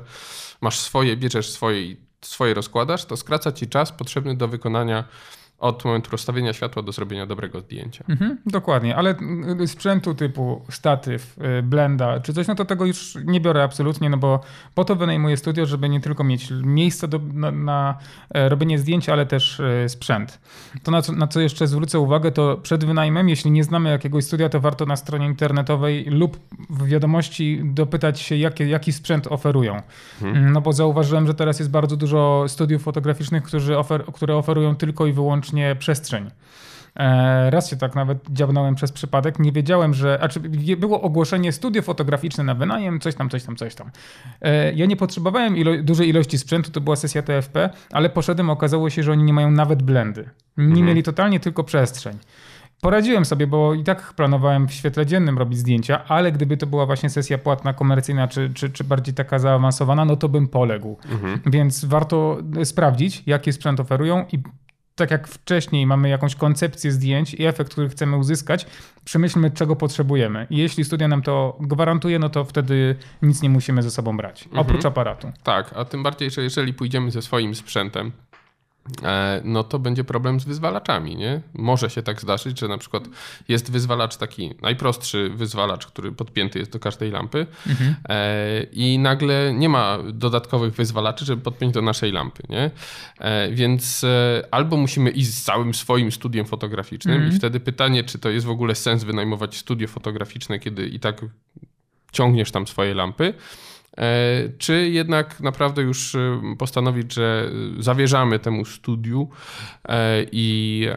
masz 0.62 0.80
swoje, 0.80 1.18
bierzesz 1.18 1.50
swoje 1.50 1.82
i 1.82 1.98
swoje 2.22 2.54
rozkładasz, 2.54 3.06
to 3.06 3.18
skraca 3.18 3.52
ci 3.52 3.68
czas 3.68 3.92
potrzebny 3.92 4.36
do 4.36 4.48
wykonania 4.48 5.04
od 5.66 5.86
momentu 5.86 6.12
rozstawienia 6.12 6.54
światła 6.54 6.84
do 6.84 6.92
zrobienia 6.92 7.26
dobrego 7.26 7.62
zdjęcia. 7.62 8.04
Mhm, 8.10 8.38
dokładnie, 8.46 8.96
ale 8.96 9.16
y, 9.62 9.68
sprzętu 9.68 10.16
typu 10.16 10.66
statyw, 10.70 11.38
y, 11.60 11.64
blenda 11.64 12.20
czy 12.20 12.34
coś, 12.34 12.48
no 12.48 12.56
to 12.56 12.66
tego 12.66 12.86
już 12.86 13.18
nie 13.26 13.42
biorę 13.42 13.64
absolutnie, 13.64 14.10
no 14.10 14.18
bo 14.18 14.40
po 14.76 14.86
to 14.86 14.96
wynajmuję 14.96 15.38
studio, 15.38 15.66
żeby 15.66 15.90
nie 15.90 16.02
tylko 16.02 16.24
mieć 16.24 16.50
miejsce 16.64 17.08
do, 17.08 17.20
na, 17.34 17.52
na, 17.52 17.98
e, 18.34 18.50
robienie 18.50 18.80
zdjęcia, 18.80 19.14
ale 19.14 19.26
też 19.26 19.60
e, 19.60 19.90
sprzęt. 19.90 20.40
To 20.84 20.92
na 20.92 21.02
co, 21.02 21.14
na 21.14 21.28
co 21.28 21.40
jeszcze 21.40 21.68
zwrócę 21.68 22.00
uwagę, 22.00 22.32
to 22.32 22.58
przed 22.58 22.86
wynajmem, 22.86 23.30
jeśli 23.30 23.52
nie 23.52 23.64
znamy 23.64 23.90
jakiegoś 23.90 24.26
studia, 24.26 24.50
to 24.50 24.60
warto 24.60 24.86
na 24.86 24.96
stronie 24.96 25.26
internetowej 25.26 26.06
lub 26.06 26.40
w 26.70 26.86
wiadomości 26.86 27.62
dopytać 27.64 28.20
się, 28.20 28.36
jakie, 28.36 28.68
jaki 28.68 28.94
sprzęt 28.94 29.28
oferują. 29.28 29.82
Mhm. 30.22 30.54
No 30.54 30.62
bo 30.62 30.74
zauważyłem, 30.74 31.28
że 31.28 31.34
teraz 31.34 31.60
jest 31.60 31.72
bardzo 31.72 31.98
dużo 31.98 32.46
studiów 32.48 32.84
fotograficznych, 32.84 33.44
którzy 33.44 33.78
ofer, 33.78 34.06
które 34.06 34.36
oferują 34.36 34.76
tylko 34.76 35.06
i 35.06 35.14
wyłącznie 35.14 35.55
wyłącznie 35.56 35.76
przestrzeń. 35.76 36.32
E, 36.96 37.50
raz 37.50 37.70
się 37.70 37.78
tak 37.78 37.96
nawet 37.96 38.18
dziabnąłem 38.30 38.76
przez 38.76 38.92
przypadek. 38.92 39.40
Nie 39.40 39.52
wiedziałem, 39.52 39.94
że. 39.94 40.20
A 40.22 40.28
czy 40.28 40.40
było 40.78 41.02
ogłoszenie 41.02 41.52
studio 41.52 41.82
fotograficzne 41.82 42.44
na 42.44 42.56
wynajem, 42.56 43.00
coś 43.00 43.16
tam, 43.16 43.30
coś 43.30 43.44
tam, 43.44 43.56
coś 43.56 43.76
tam. 43.76 43.92
E, 44.42 44.74
ja 44.74 44.86
nie 44.86 44.96
potrzebowałem 44.96 45.58
ilo 45.58 45.72
dużej 45.84 46.10
ilości 46.10 46.38
sprzętu, 46.38 46.72
to 46.72 46.82
była 46.82 46.96
sesja 46.96 47.22
TFP, 47.22 47.70
ale 47.92 48.10
poszedłem, 48.10 48.50
okazało 48.50 48.90
się, 48.90 49.04
że 49.04 49.12
oni 49.12 49.24
nie 49.24 49.34
mają 49.34 49.52
nawet 49.52 49.84
blendy. 49.84 50.30
Nie 50.58 50.66
mhm. 50.66 50.86
mieli 50.86 51.04
totalnie 51.04 51.40
tylko 51.40 51.64
przestrzeń. 51.64 52.18
Poradziłem 52.82 53.26
sobie, 53.26 53.48
bo 53.48 53.74
i 53.74 53.84
tak 53.84 54.14
planowałem 54.14 54.68
w 54.68 54.74
świetle 54.74 55.06
dziennym 55.06 55.38
robić 55.38 55.60
zdjęcia, 55.60 56.06
ale 56.08 56.32
gdyby 56.32 56.58
to 56.58 56.68
była 56.68 56.86
właśnie 56.86 57.10
sesja 57.10 57.38
płatna, 57.38 57.74
komercyjna, 57.74 58.28
czy, 58.28 58.52
czy, 58.54 58.70
czy 58.70 58.84
bardziej 58.84 59.14
taka 59.14 59.40
zaawansowana, 59.40 60.06
no 60.06 60.16
to 60.16 60.30
bym 60.30 60.48
poległ. 60.48 60.98
Mhm. 61.12 61.40
Więc 61.46 61.86
warto 61.86 62.38
sprawdzić, 62.64 63.24
jaki 63.26 63.54
sprzęt 63.54 63.80
oferują 63.80 64.26
i 64.32 64.40
tak 64.96 65.12
jak 65.12 65.28
wcześniej 65.28 65.88
mamy 65.88 66.10
jakąś 66.10 66.36
koncepcję 66.36 66.92
zdjęć 66.92 67.34
i 67.34 67.46
efekt, 67.46 67.72
który 67.72 67.90
chcemy 67.90 68.18
uzyskać, 68.18 68.66
przemyślmy, 69.06 69.52
czego 69.52 69.76
potrzebujemy. 69.76 70.48
I 70.50 70.58
jeśli 70.58 70.84
studia 70.84 71.08
nam 71.08 71.22
to 71.22 71.58
gwarantuje, 71.60 72.20
no 72.20 72.30
to 72.30 72.44
wtedy 72.44 72.96
nic 73.22 73.42
nie 73.42 73.50
musimy 73.50 73.84
ze 73.84 73.92
sobą 73.92 74.18
brać, 74.18 74.44
mhm. 74.44 74.62
oprócz 74.62 74.86
aparatu. 74.86 75.32
Tak, 75.44 75.74
a 75.76 75.86
tym 75.86 76.04
bardziej, 76.04 76.32
że 76.32 76.42
jeżeli 76.42 76.74
pójdziemy 76.74 77.12
ze 77.12 77.22
swoim 77.22 77.56
sprzętem, 77.56 78.12
no 79.44 79.64
to 79.64 79.80
będzie 79.80 80.04
problem 80.04 80.40
z 80.40 80.46
wyzwalaczami. 80.46 81.16
Nie? 81.16 81.42
Może 81.54 81.90
się 81.90 82.02
tak 82.02 82.22
zdarzyć, 82.22 82.60
że 82.60 82.68
na 82.68 82.78
przykład 82.78 83.04
jest 83.48 83.72
wyzwalacz 83.72 84.18
taki 84.18 84.56
najprostszy 84.62 85.30
wyzwalacz, 85.30 85.88
który 85.88 86.12
podpięty 86.12 86.60
jest 86.60 86.72
do 86.72 86.80
każdej 86.80 87.12
lampy 87.12 87.48
mhm. 87.68 87.96
E, 88.10 88.64
i 88.64 89.00
nagle 89.00 89.54
nie 89.54 89.70
ma 89.70 89.98
dodatkowych 90.14 90.74
wyzwalaczy, 90.74 91.26
żeby 91.26 91.42
podpiąć 91.42 91.74
do 91.74 91.82
naszej 91.82 92.12
lampy. 92.12 92.44
Nie? 92.50 92.72
E, 93.20 93.52
więc 93.52 94.06
albo 94.52 94.78
musimy 94.78 95.10
iść 95.10 95.34
z 95.34 95.44
całym 95.44 95.74
swoim 95.74 96.12
studiem 96.12 96.46
fotograficznym 96.46 97.16
mhm. 97.16 97.34
i 97.34 97.38
wtedy 97.38 97.60
pytanie, 97.60 98.04
czy 98.04 98.20
to 98.20 98.30
jest 98.30 98.46
w 98.46 98.50
ogóle 98.50 98.76
sens 98.76 99.04
wynajmować 99.04 99.58
studio 99.58 99.88
fotograficzne, 99.88 100.60
kiedy 100.60 100.88
i 100.88 101.00
tak 101.00 101.22
ciągniesz 102.12 102.52
tam 102.52 102.68
swoje 102.68 102.94
lampy, 102.94 103.34
E, 103.34 103.75
czy 104.58 104.90
jednak 104.90 105.40
naprawdę 105.40 105.82
już 105.82 106.16
e, 106.16 106.42
postanowić, 106.58 107.14
że 107.14 107.52
zawierzamy 107.80 108.40
temu 108.40 108.66
studiu 108.66 109.30
e, 109.90 110.24
i, 110.32 110.88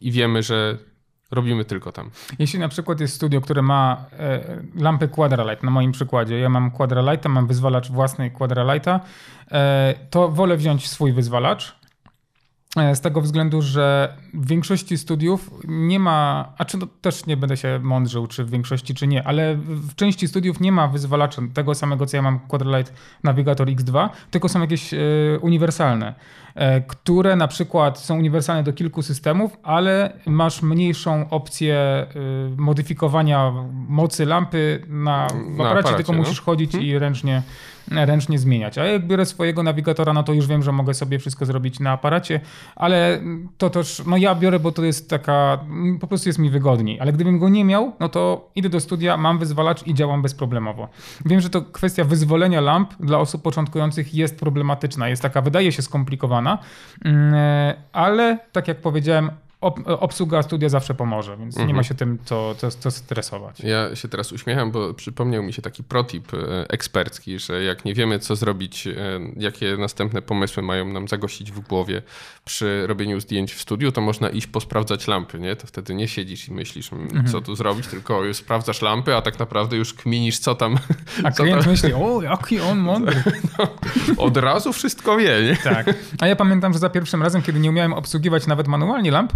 i 0.00 0.12
wiemy, 0.12 0.42
że 0.42 0.78
robimy 1.30 1.64
tylko 1.64 1.92
tam. 1.92 2.10
Jeśli 2.38 2.58
na 2.58 2.68
przykład 2.68 3.00
jest 3.00 3.14
studio, 3.14 3.40
które 3.40 3.62
ma 3.62 4.04
lampy 4.74 5.08
Quadralight, 5.08 5.62
na 5.62 5.70
moim 5.70 5.92
przykładzie, 5.92 6.38
ja 6.38 6.48
mam 6.48 6.70
Quadralighta, 6.70 7.28
mam 7.28 7.46
wyzwalacz 7.46 7.90
własny 7.90 8.30
Quadralighta, 8.30 9.00
to 10.10 10.28
wolę 10.28 10.56
wziąć 10.56 10.88
swój 10.88 11.12
wyzwalacz, 11.12 11.81
z 12.94 13.00
tego 13.00 13.20
względu, 13.20 13.62
że 13.62 14.16
w 14.34 14.46
większości 14.46 14.98
studiów 14.98 15.50
nie 15.64 15.98
ma, 15.98 16.52
a 16.58 16.64
czy 16.64 16.78
to 16.78 16.86
też 17.00 17.26
nie 17.26 17.36
będę 17.36 17.56
się 17.56 17.80
mądrzył, 17.82 18.26
czy 18.26 18.44
w 18.44 18.50
większości, 18.50 18.94
czy 18.94 19.06
nie, 19.06 19.26
ale 19.26 19.54
w 19.56 19.94
części 19.94 20.28
studiów 20.28 20.60
nie 20.60 20.72
ma 20.72 20.88
wyzwalacza 20.88 21.42
tego 21.54 21.74
samego, 21.74 22.06
co 22.06 22.16
ja 22.16 22.22
mam 22.22 22.40
Quadralight 22.40 22.94
Navigator 23.22 23.68
X2, 23.68 24.08
tylko 24.30 24.48
są 24.48 24.60
jakieś 24.60 24.94
y, 24.94 25.38
uniwersalne, 25.40 26.14
y, 26.56 26.60
które 26.88 27.36
na 27.36 27.48
przykład 27.48 27.98
są 27.98 28.18
uniwersalne 28.18 28.62
do 28.62 28.72
kilku 28.72 29.02
systemów, 29.02 29.56
ale 29.62 30.12
masz 30.26 30.62
mniejszą 30.62 31.30
opcję 31.30 32.06
y, 32.52 32.56
modyfikowania 32.56 33.52
mocy 33.72 34.26
lampy 34.26 34.82
na, 34.88 35.26
w 35.26 35.60
aparacie, 35.60 35.78
aparacie 35.78 35.96
tylko 35.96 36.12
no? 36.12 36.18
musisz 36.18 36.40
chodzić 36.40 36.72
hmm. 36.72 36.90
i 36.90 36.98
ręcznie 36.98 37.42
ręcznie 37.90 38.38
zmieniać. 38.38 38.78
A 38.78 38.84
jak 38.84 39.06
biorę 39.06 39.26
swojego 39.26 39.62
nawigatora, 39.62 40.12
no 40.12 40.22
to 40.22 40.32
już 40.32 40.46
wiem, 40.46 40.62
że 40.62 40.72
mogę 40.72 40.94
sobie 40.94 41.18
wszystko 41.18 41.46
zrobić 41.46 41.80
na 41.80 41.90
aparacie, 41.90 42.40
ale 42.76 43.20
to 43.58 43.70
też, 43.70 44.02
no 44.06 44.16
ja 44.16 44.34
biorę, 44.34 44.58
bo 44.60 44.72
to 44.72 44.84
jest 44.84 45.10
taka, 45.10 45.58
po 46.00 46.06
prostu 46.06 46.28
jest 46.28 46.38
mi 46.38 46.50
wygodniej, 46.50 47.00
ale 47.00 47.12
gdybym 47.12 47.38
go 47.38 47.48
nie 47.48 47.64
miał, 47.64 47.92
no 48.00 48.08
to 48.08 48.50
idę 48.54 48.68
do 48.68 48.80
studia, 48.80 49.16
mam 49.16 49.38
wyzwalacz 49.38 49.86
i 49.86 49.94
działam 49.94 50.22
bezproblemowo. 50.22 50.88
Wiem, 51.24 51.40
że 51.40 51.50
to 51.50 51.62
kwestia 51.62 52.04
wyzwolenia 52.04 52.60
lamp 52.60 52.94
dla 53.00 53.18
osób 53.18 53.42
początkujących 53.42 54.14
jest 54.14 54.40
problematyczna, 54.40 55.08
jest 55.08 55.22
taka, 55.22 55.42
wydaje 55.42 55.72
się 55.72 55.82
skomplikowana, 55.82 56.58
mm, 57.04 57.34
ale 57.92 58.38
tak 58.52 58.68
jak 58.68 58.80
powiedziałem, 58.80 59.30
obsługa 59.86 60.42
studia 60.42 60.68
zawsze 60.68 60.94
pomoże, 60.94 61.36
więc 61.36 61.54
mhm. 61.54 61.68
nie 61.68 61.74
ma 61.74 61.80
mhm. 61.80 61.88
się 61.88 61.94
tym 61.94 62.18
co, 62.24 62.54
co, 62.54 62.70
co, 62.70 62.90
stresować. 62.90 63.60
Ja 63.60 63.96
się 63.96 64.08
teraz 64.08 64.32
uśmiecham, 64.32 64.70
bo 64.70 64.94
przypomniał 64.94 65.42
mi 65.42 65.52
się 65.52 65.62
taki 65.62 65.84
protip 65.84 66.34
e, 66.34 66.38
ekspercki, 66.68 67.38
że 67.38 67.62
jak 67.62 67.84
nie 67.84 67.94
wiemy 67.94 68.18
co 68.18 68.36
zrobić, 68.36 68.86
e, 68.86 68.92
jakie 69.36 69.76
następne 69.76 70.22
pomysły 70.22 70.62
mają 70.62 70.92
nam 70.92 71.08
zagościć 71.08 71.52
w 71.52 71.60
głowie 71.60 72.02
przy 72.44 72.86
robieniu 72.86 73.20
zdjęć 73.20 73.54
w 73.54 73.60
studiu, 73.60 73.92
to 73.92 74.00
można 74.00 74.28
iść 74.28 74.46
posprawdzać 74.46 75.08
lampy, 75.08 75.38
nie? 75.38 75.56
To 75.56 75.66
wtedy 75.66 75.94
nie 75.94 76.08
siedzisz 76.08 76.48
i 76.48 76.52
myślisz, 76.52 76.92
mm, 76.92 77.04
mhm. 77.04 77.26
co 77.26 77.40
tu 77.40 77.56
zrobić, 77.56 77.86
tylko 77.86 78.24
już 78.24 78.36
sprawdzasz 78.36 78.82
lampy, 78.82 79.16
a 79.16 79.22
tak 79.22 79.38
naprawdę 79.38 79.76
już 79.76 79.94
kminisz, 79.94 80.38
co 80.38 80.54
tam... 80.54 80.78
A 81.24 81.30
co 81.32 81.42
klient 81.42 81.62
tam... 81.62 81.70
myśli, 81.70 81.92
o, 81.94 82.22
jaki 82.22 82.60
on 82.60 82.78
mądry. 82.78 83.22
No, 83.58 83.68
od 84.16 84.36
razu 84.36 84.72
wszystko 84.72 85.16
wie, 85.16 85.42
nie? 85.42 85.56
Tak. 85.56 85.86
A 86.20 86.26
ja 86.26 86.36
pamiętam, 86.36 86.72
że 86.72 86.78
za 86.78 86.90
pierwszym 86.90 87.22
razem, 87.22 87.42
kiedy 87.42 87.60
nie 87.60 87.70
umiałem 87.70 87.92
obsługiwać 87.92 88.46
nawet 88.46 88.68
manualnie 88.68 89.10
lamp, 89.10 89.32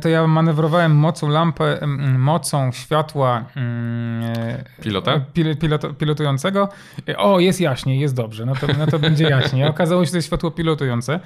to 0.00 0.08
ja 0.08 0.26
manewrowałem 0.26 0.96
mocą 0.96 1.28
lampy, 1.28 1.78
mocą 2.18 2.72
światła 2.72 3.44
e, 3.56 4.64
Pilota? 4.82 5.20
Pil, 5.32 5.56
pilot, 5.56 5.98
pilotującego. 5.98 6.68
O, 7.16 7.40
jest 7.40 7.60
jaśniej, 7.60 8.00
jest 8.00 8.14
dobrze, 8.14 8.46
no 8.46 8.54
to, 8.54 8.66
no 8.78 8.86
to 8.86 8.98
będzie 8.98 9.24
jaśniej. 9.24 9.64
Okazało 9.74 10.02
się, 10.02 10.06
że 10.06 10.10
to 10.10 10.16
jest 10.18 10.26
światło 10.26 10.50
pilotujące, 10.50 11.20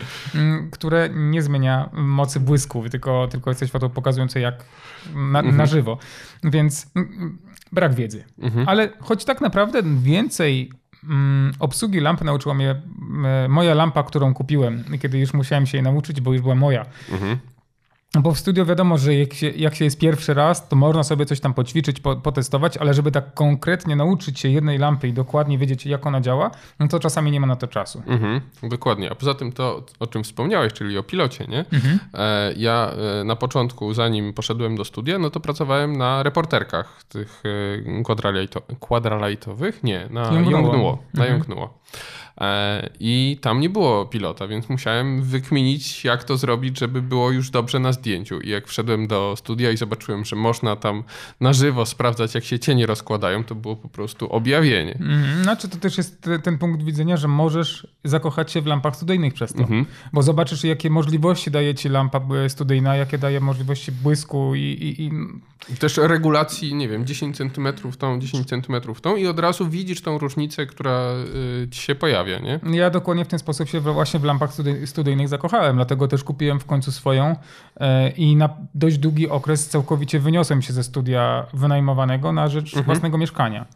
które 0.71 1.09
nie 1.15 1.43
zmienia 1.43 1.91
mocy 1.93 2.41
błysku, 2.41 2.89
tylko, 2.89 3.29
tylko 3.31 3.51
jest 3.51 3.61
to 3.61 3.67
światło 3.67 3.91
pokazujące 3.91 4.41
jak 4.41 4.65
na, 5.15 5.39
mhm. 5.39 5.57
na 5.57 5.67
żywo. 5.67 5.99
Więc 6.45 6.93
brak 7.73 7.95
wiedzy. 7.95 8.25
Mhm. 8.39 8.69
Ale 8.69 8.89
choć 9.01 9.25
tak 9.25 9.41
naprawdę 9.41 9.83
więcej 10.03 10.73
obsługi 11.59 12.01
lampy 12.01 12.25
nauczyła 12.25 12.55
mnie 12.55 12.83
moja 13.49 13.75
lampa, 13.75 14.03
którą 14.03 14.35
kupiłem, 14.35 14.85
kiedy 15.03 15.19
już 15.19 15.35
musiałem 15.35 15.67
się 15.67 15.79
jej 15.79 15.83
nauczyć, 15.83 16.21
bo 16.21 16.33
już 16.33 16.43
była 16.43 16.55
moja. 16.55 16.87
Mhm. 17.13 17.39
No 18.15 18.21
bo 18.21 18.33
w 18.33 18.39
studio 18.39 18.67
wiadomo, 18.67 18.99
że 18.99 19.15
jak 19.15 19.35
się, 19.35 19.51
jak 19.51 19.75
się 19.75 19.85
jest 19.85 19.99
pierwszy 19.99 20.35
raz, 20.35 20.69
to 20.69 20.77
można 20.77 21.03
sobie 21.03 21.27
coś 21.27 21.41
tam 21.41 21.55
poćwiczyć, 21.55 22.01
po, 22.01 22.17
potestować, 22.17 22.77
ale 22.77 22.95
żeby 22.95 23.13
tak 23.13 23.35
konkretnie 23.35 23.97
nauczyć 23.97 24.41
się 24.41 24.49
jednej 24.49 24.79
lampy 24.79 25.09
i 25.09 25.13
dokładnie 25.13 25.59
wiedzieć, 25.59 25.87
jak 25.87 26.07
ona 26.07 26.21
działa, 26.21 26.51
no 26.79 26.89
to 26.89 27.01
czasami 27.01 27.31
nie 27.31 27.41
ma 27.41 27.47
na 27.47 27.57
to 27.57 27.67
czasu. 27.67 28.03
Mhm, 28.07 28.41
dokładnie. 28.63 29.11
A 29.11 29.15
poza 29.15 29.35
tym 29.35 29.53
to, 29.53 29.87
o 30.01 30.07
czym 30.07 30.25
wspomniałeś, 30.25 30.73
czyli 30.73 30.99
o 30.99 31.03
pilocie, 31.03 31.47
nie? 31.49 31.65
Mhm. 31.73 31.99
E, 32.15 32.53
ja 32.57 32.93
e, 33.21 33.25
na 33.25 33.37
początku, 33.37 33.95
zanim 33.95 34.33
poszedłem 34.33 34.77
do 34.77 34.85
studia, 34.85 35.19
no 35.19 35.31
to 35.31 35.41
pracowałem 35.41 35.97
na 35.97 36.23
reporterkach 36.23 37.05
tych 37.09 37.43
e, 37.99 38.77
quadralightowych. 38.81 39.83
Nie, 39.83 40.09
na 40.11 40.33
Yongnuo. 40.33 40.99
Na 41.15 41.27
mhm. 41.27 41.69
E, 42.41 42.91
I 43.01 43.39
tam 43.41 43.61
nie 43.61 43.71
było 43.71 44.07
pilota, 44.07 44.47
więc 44.47 44.69
musiałem 44.69 45.23
wykminić, 45.23 46.05
jak 46.05 46.25
to 46.25 46.37
zrobić, 46.37 46.79
żeby 46.79 47.03
było 47.03 47.31
już 47.31 47.51
dobrze 47.51 47.79
na 47.79 47.93
zdjęciu. 47.93 48.41
I 48.41 48.49
jak 48.49 48.67
wszedłem 48.67 49.07
do 49.07 49.35
studia 49.37 49.71
i 49.71 49.77
zobaczyłem, 49.77 50.25
że 50.25 50.37
można 50.37 50.77
tam 50.77 51.05
na 51.41 51.53
żywo 51.53 51.87
sprawdzać, 51.87 52.35
jak 52.35 52.45
się 52.45 52.59
cienie 52.59 52.87
rozkładają, 52.87 53.45
to 53.45 53.55
było 53.55 53.77
po 53.77 53.89
prostu 53.89 54.33
objawienie. 54.33 54.99
Mm, 55.01 55.43
znaczy, 55.43 55.69
to 55.69 55.77
też 55.77 55.99
jest 55.99 56.29
ten 56.43 56.59
punkt 56.59 56.83
widzenia, 56.83 57.17
że 57.17 57.29
możesz 57.29 57.87
zakochać 58.05 58.53
się 58.53 58.61
w 58.61 58.67
lampach 58.67 58.97
studyjnych 58.97 59.35
przez 59.35 59.53
to. 59.53 59.61
Mhm. 59.61 59.87
Bo 60.13 60.23
zobaczysz, 60.23 60.65
jakie 60.65 60.91
możliwości 60.91 61.51
daje 61.51 61.75
ci 61.75 61.89
lampa 61.89 62.21
studyjna, 62.49 62.97
jakie 62.97 63.19
daje 63.19 63.41
możliwości 63.41 63.93
błysku 63.93 64.55
i, 64.55 64.61
i, 64.61 65.03
i... 65.03 65.11
Też 65.79 65.97
regulacji, 65.97 66.75
nie 66.75 66.89
wiem, 66.89 67.07
10 67.07 67.37
cm 67.37 67.69
tą, 67.99 68.21
10 68.21 68.49
cm 68.49 68.81
tą 69.03 69.17
i 69.17 69.27
od 69.27 69.39
razu 69.39 69.69
widzisz 69.69 70.01
tą 70.01 70.19
różnicę, 70.19 70.67
która 70.67 71.13
y, 71.65 71.69
ci 71.71 71.83
się 71.83 71.95
pojawia 71.95 72.22
pojawia, 72.25 72.59
nie? 72.63 72.79
Ja 72.79 72.91
dokładnie 72.91 73.25
w 73.25 73.29
ten 73.29 73.39
sposób 73.39 73.69
się 73.69 73.81
właśnie 73.81 74.21
w 74.21 74.25
lampach 74.25 74.51
studyjnych 74.85 75.29
zakochałem, 75.29 75.77
dlatego 75.77 76.09
też 76.09 76.25
kupiłem 76.25 76.61
w 76.61 76.65
końcu 76.65 76.93
swoją 76.93 77.37
e, 77.81 78.11
i 78.11 78.37
na 78.37 78.49
dość 78.75 78.99
długi 78.99 79.29
okres 79.29 79.69
całkowicie 79.69 80.21
wyniosłem 80.21 80.63
się 80.63 80.73
ze 80.73 80.83
studia 80.83 81.47
wynajmowanego 81.55 82.33
na 82.33 82.49
rzecz 82.49 82.67
mhm. 82.67 82.85
własnego 82.85 83.19
mieszkania. 83.19 83.67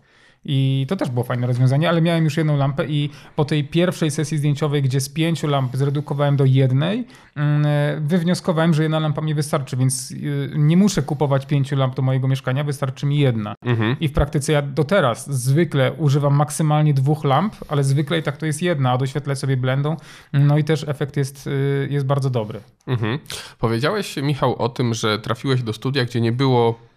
I 0.49 0.87
to 0.89 0.97
też 0.97 1.11
było 1.11 1.25
fajne 1.25 1.47
rozwiązanie, 1.47 1.89
ale 1.89 2.01
miałem 2.01 2.25
już 2.25 2.37
jedną 2.37 2.57
lampę 2.57 2.87
i 2.87 3.11
po 3.37 3.45
tej 3.45 3.65
pierwszej 3.65 4.11
sesji 4.11 4.39
zdjęciowej, 4.39 4.83
gdzie 4.83 5.01
z 5.01 5.09
pięciu 5.09 5.47
lamp 5.47 5.77
zredukowałem 5.77 6.37
do 6.37 6.45
jednej, 6.45 7.07
mm, 7.37 7.67
wywnioskowałem, 8.07 8.75
że 8.75 8.83
jedna 8.83 8.99
lampa 8.99 9.21
mi 9.21 9.35
wystarczy, 9.35 9.77
więc 9.77 10.11
y, 10.11 10.51
nie 10.57 10.77
muszę 10.77 11.03
kupować 11.03 11.47
pięciu 11.47 11.77
lamp 11.77 11.95
do 11.95 12.03
mojego 12.03 12.29
mieszkania, 12.29 12.65
wystarczy 12.65 13.07
mi 13.07 13.19
jedna. 13.19 13.55
Mhm. 13.63 13.97
I 14.01 14.09
w 14.09 14.13
praktyce 14.13 14.53
ja 14.53 14.63
do 14.63 14.85
teraz 14.85 15.31
zwykle 15.31 15.93
używam 15.93 16.35
maksymalnie 16.35 16.95
dwóch 16.95 17.25
lamp, 17.25 17.57
ale 17.69 17.85
zwykle 17.85 18.19
i 18.19 18.23
tak 18.23 18.37
to 18.37 18.47
jest 18.47 18.63
jedna, 18.63 18.91
a 18.91 18.99
doświetlę 18.99 19.37
sobie 19.37 19.57
blendą, 19.57 19.97
no 20.33 20.59
i 20.59 20.65
też 20.65 20.89
efekt 20.89 21.17
jest, 21.17 21.47
y, 21.47 21.89
jest 21.91 22.07
bardzo 22.07 22.31
dobry. 22.31 22.61
Mhm. 22.87 23.19
Powiedziałeś, 23.59 24.17
Michał, 24.17 24.57
o 24.57 24.69
tym, 24.69 24.95
że 24.95 25.19
trafiłeś 25.19 25.63
do 25.63 25.73
studia, 25.73 26.05
gdzie 26.05 26.21
nie 26.21 26.33
było 26.33 26.75
E, 26.77 26.96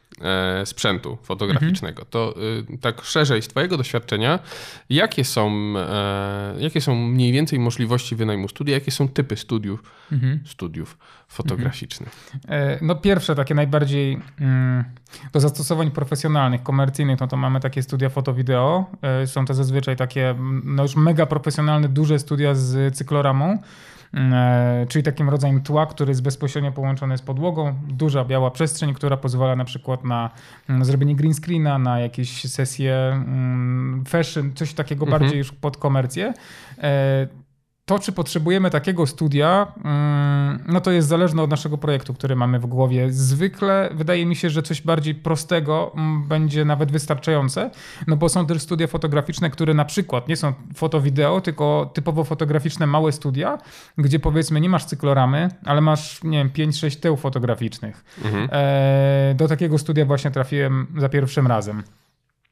sprzętu 0.65 1.17
fotograficznego. 1.23 2.01
Mhm. 2.01 2.07
To 2.09 2.35
y, 2.73 2.77
tak 2.77 3.01
szerzej 3.01 3.41
z 3.41 3.47
Twojego 3.47 3.77
doświadczenia, 3.77 4.39
jakie 4.89 5.25
są, 5.25 5.73
e, 5.77 6.53
jakie 6.59 6.81
są 6.81 6.95
mniej 6.95 7.31
więcej 7.31 7.59
możliwości 7.59 8.15
wynajmu 8.15 8.47
studia, 8.47 8.73
jakie 8.73 8.91
są 8.91 9.07
typy 9.07 9.37
studiów, 9.37 9.83
mhm. 10.11 10.39
studiów 10.45 10.97
fotograficznych? 11.27 12.09
Mhm. 12.33 12.79
No 12.81 12.95
pierwsze, 12.95 13.35
takie 13.35 13.55
najbardziej 13.55 14.19
mm, 14.39 14.83
do 15.31 15.39
zastosowań 15.39 15.91
profesjonalnych, 15.91 16.63
komercyjnych, 16.63 17.19
no 17.19 17.27
to 17.27 17.37
mamy 17.37 17.59
takie 17.59 17.83
studia 17.83 18.09
foto-wideo. 18.09 18.85
Są 19.25 19.45
to 19.45 19.53
zazwyczaj 19.53 19.95
takie 19.95 20.35
no 20.63 20.83
już 20.83 20.95
mega 20.95 21.25
profesjonalne, 21.25 21.89
duże 21.89 22.19
studia 22.19 22.55
z 22.55 22.97
cykloramą. 22.97 23.57
E, 24.13 24.85
czyli 24.89 25.03
takim 25.03 25.29
rodzajem 25.29 25.61
tła, 25.61 25.85
który 25.85 26.11
jest 26.11 26.21
bezpośrednio 26.21 26.71
połączony 26.71 27.17
z 27.17 27.21
podłogą. 27.21 27.73
Duża 27.87 28.25
biała 28.25 28.51
przestrzeń, 28.51 28.93
która 28.93 29.17
pozwala 29.17 29.55
na 29.55 29.65
przykład 29.65 30.03
na 30.03 30.29
mm, 30.69 30.85
zrobienie 30.85 31.15
green 31.15 31.33
screena, 31.33 31.79
na 31.79 31.99
jakieś 31.99 32.51
sesje 32.51 32.95
mm, 32.95 34.03
fashion, 34.07 34.53
coś 34.55 34.73
takiego 34.73 35.05
mhm. 35.05 35.21
bardziej 35.21 35.37
już 35.37 35.51
pod 35.51 35.77
komercję. 35.77 36.33
To, 37.89 37.99
czy 37.99 38.11
potrzebujemy 38.11 38.69
takiego 38.69 39.07
studia, 39.07 39.67
mm, 39.83 40.63
no 40.67 40.81
to 40.81 40.91
jest 40.91 41.07
zależne 41.07 41.43
od 41.43 41.49
naszego 41.49 41.77
projektu, 41.77 42.13
który 42.13 42.35
mamy 42.35 42.59
w 42.59 42.65
głowie. 42.65 43.11
Zwykle 43.11 43.89
wydaje 43.93 44.25
mi 44.25 44.35
się, 44.35 44.49
że 44.49 44.63
coś 44.63 44.81
bardziej 44.81 45.15
prostego 45.15 45.91
mm, 45.95 46.27
będzie 46.27 46.65
nawet 46.65 46.91
wystarczające, 46.91 47.71
no 48.07 48.17
bo 48.17 48.29
są 48.29 48.45
też 48.45 48.61
studia 48.61 48.87
fotograficzne, 48.87 49.49
które 49.49 49.73
na 49.73 49.85
przykład 49.85 50.27
nie 50.27 50.35
są 50.35 50.53
foto-wideo, 50.75 51.41
tylko 51.41 51.91
typowo 51.93 52.23
fotograficzne 52.23 52.87
małe 52.87 53.11
studia, 53.11 53.57
gdzie 53.97 54.19
powiedzmy 54.19 54.61
nie 54.61 54.69
masz 54.69 54.85
cykloramy, 54.85 55.49
ale 55.65 55.81
masz, 55.81 56.23
nie 56.23 56.37
wiem, 56.37 56.69
5-6 56.71 56.99
tył 56.99 57.17
fotograficznych. 57.17 58.05
Mhm. 58.25 58.49
E, 58.51 59.35
do 59.35 59.47
takiego 59.47 59.77
studia 59.77 60.05
właśnie 60.05 60.31
trafiłem 60.31 60.87
za 60.97 61.09
pierwszym 61.09 61.47
razem. 61.47 61.83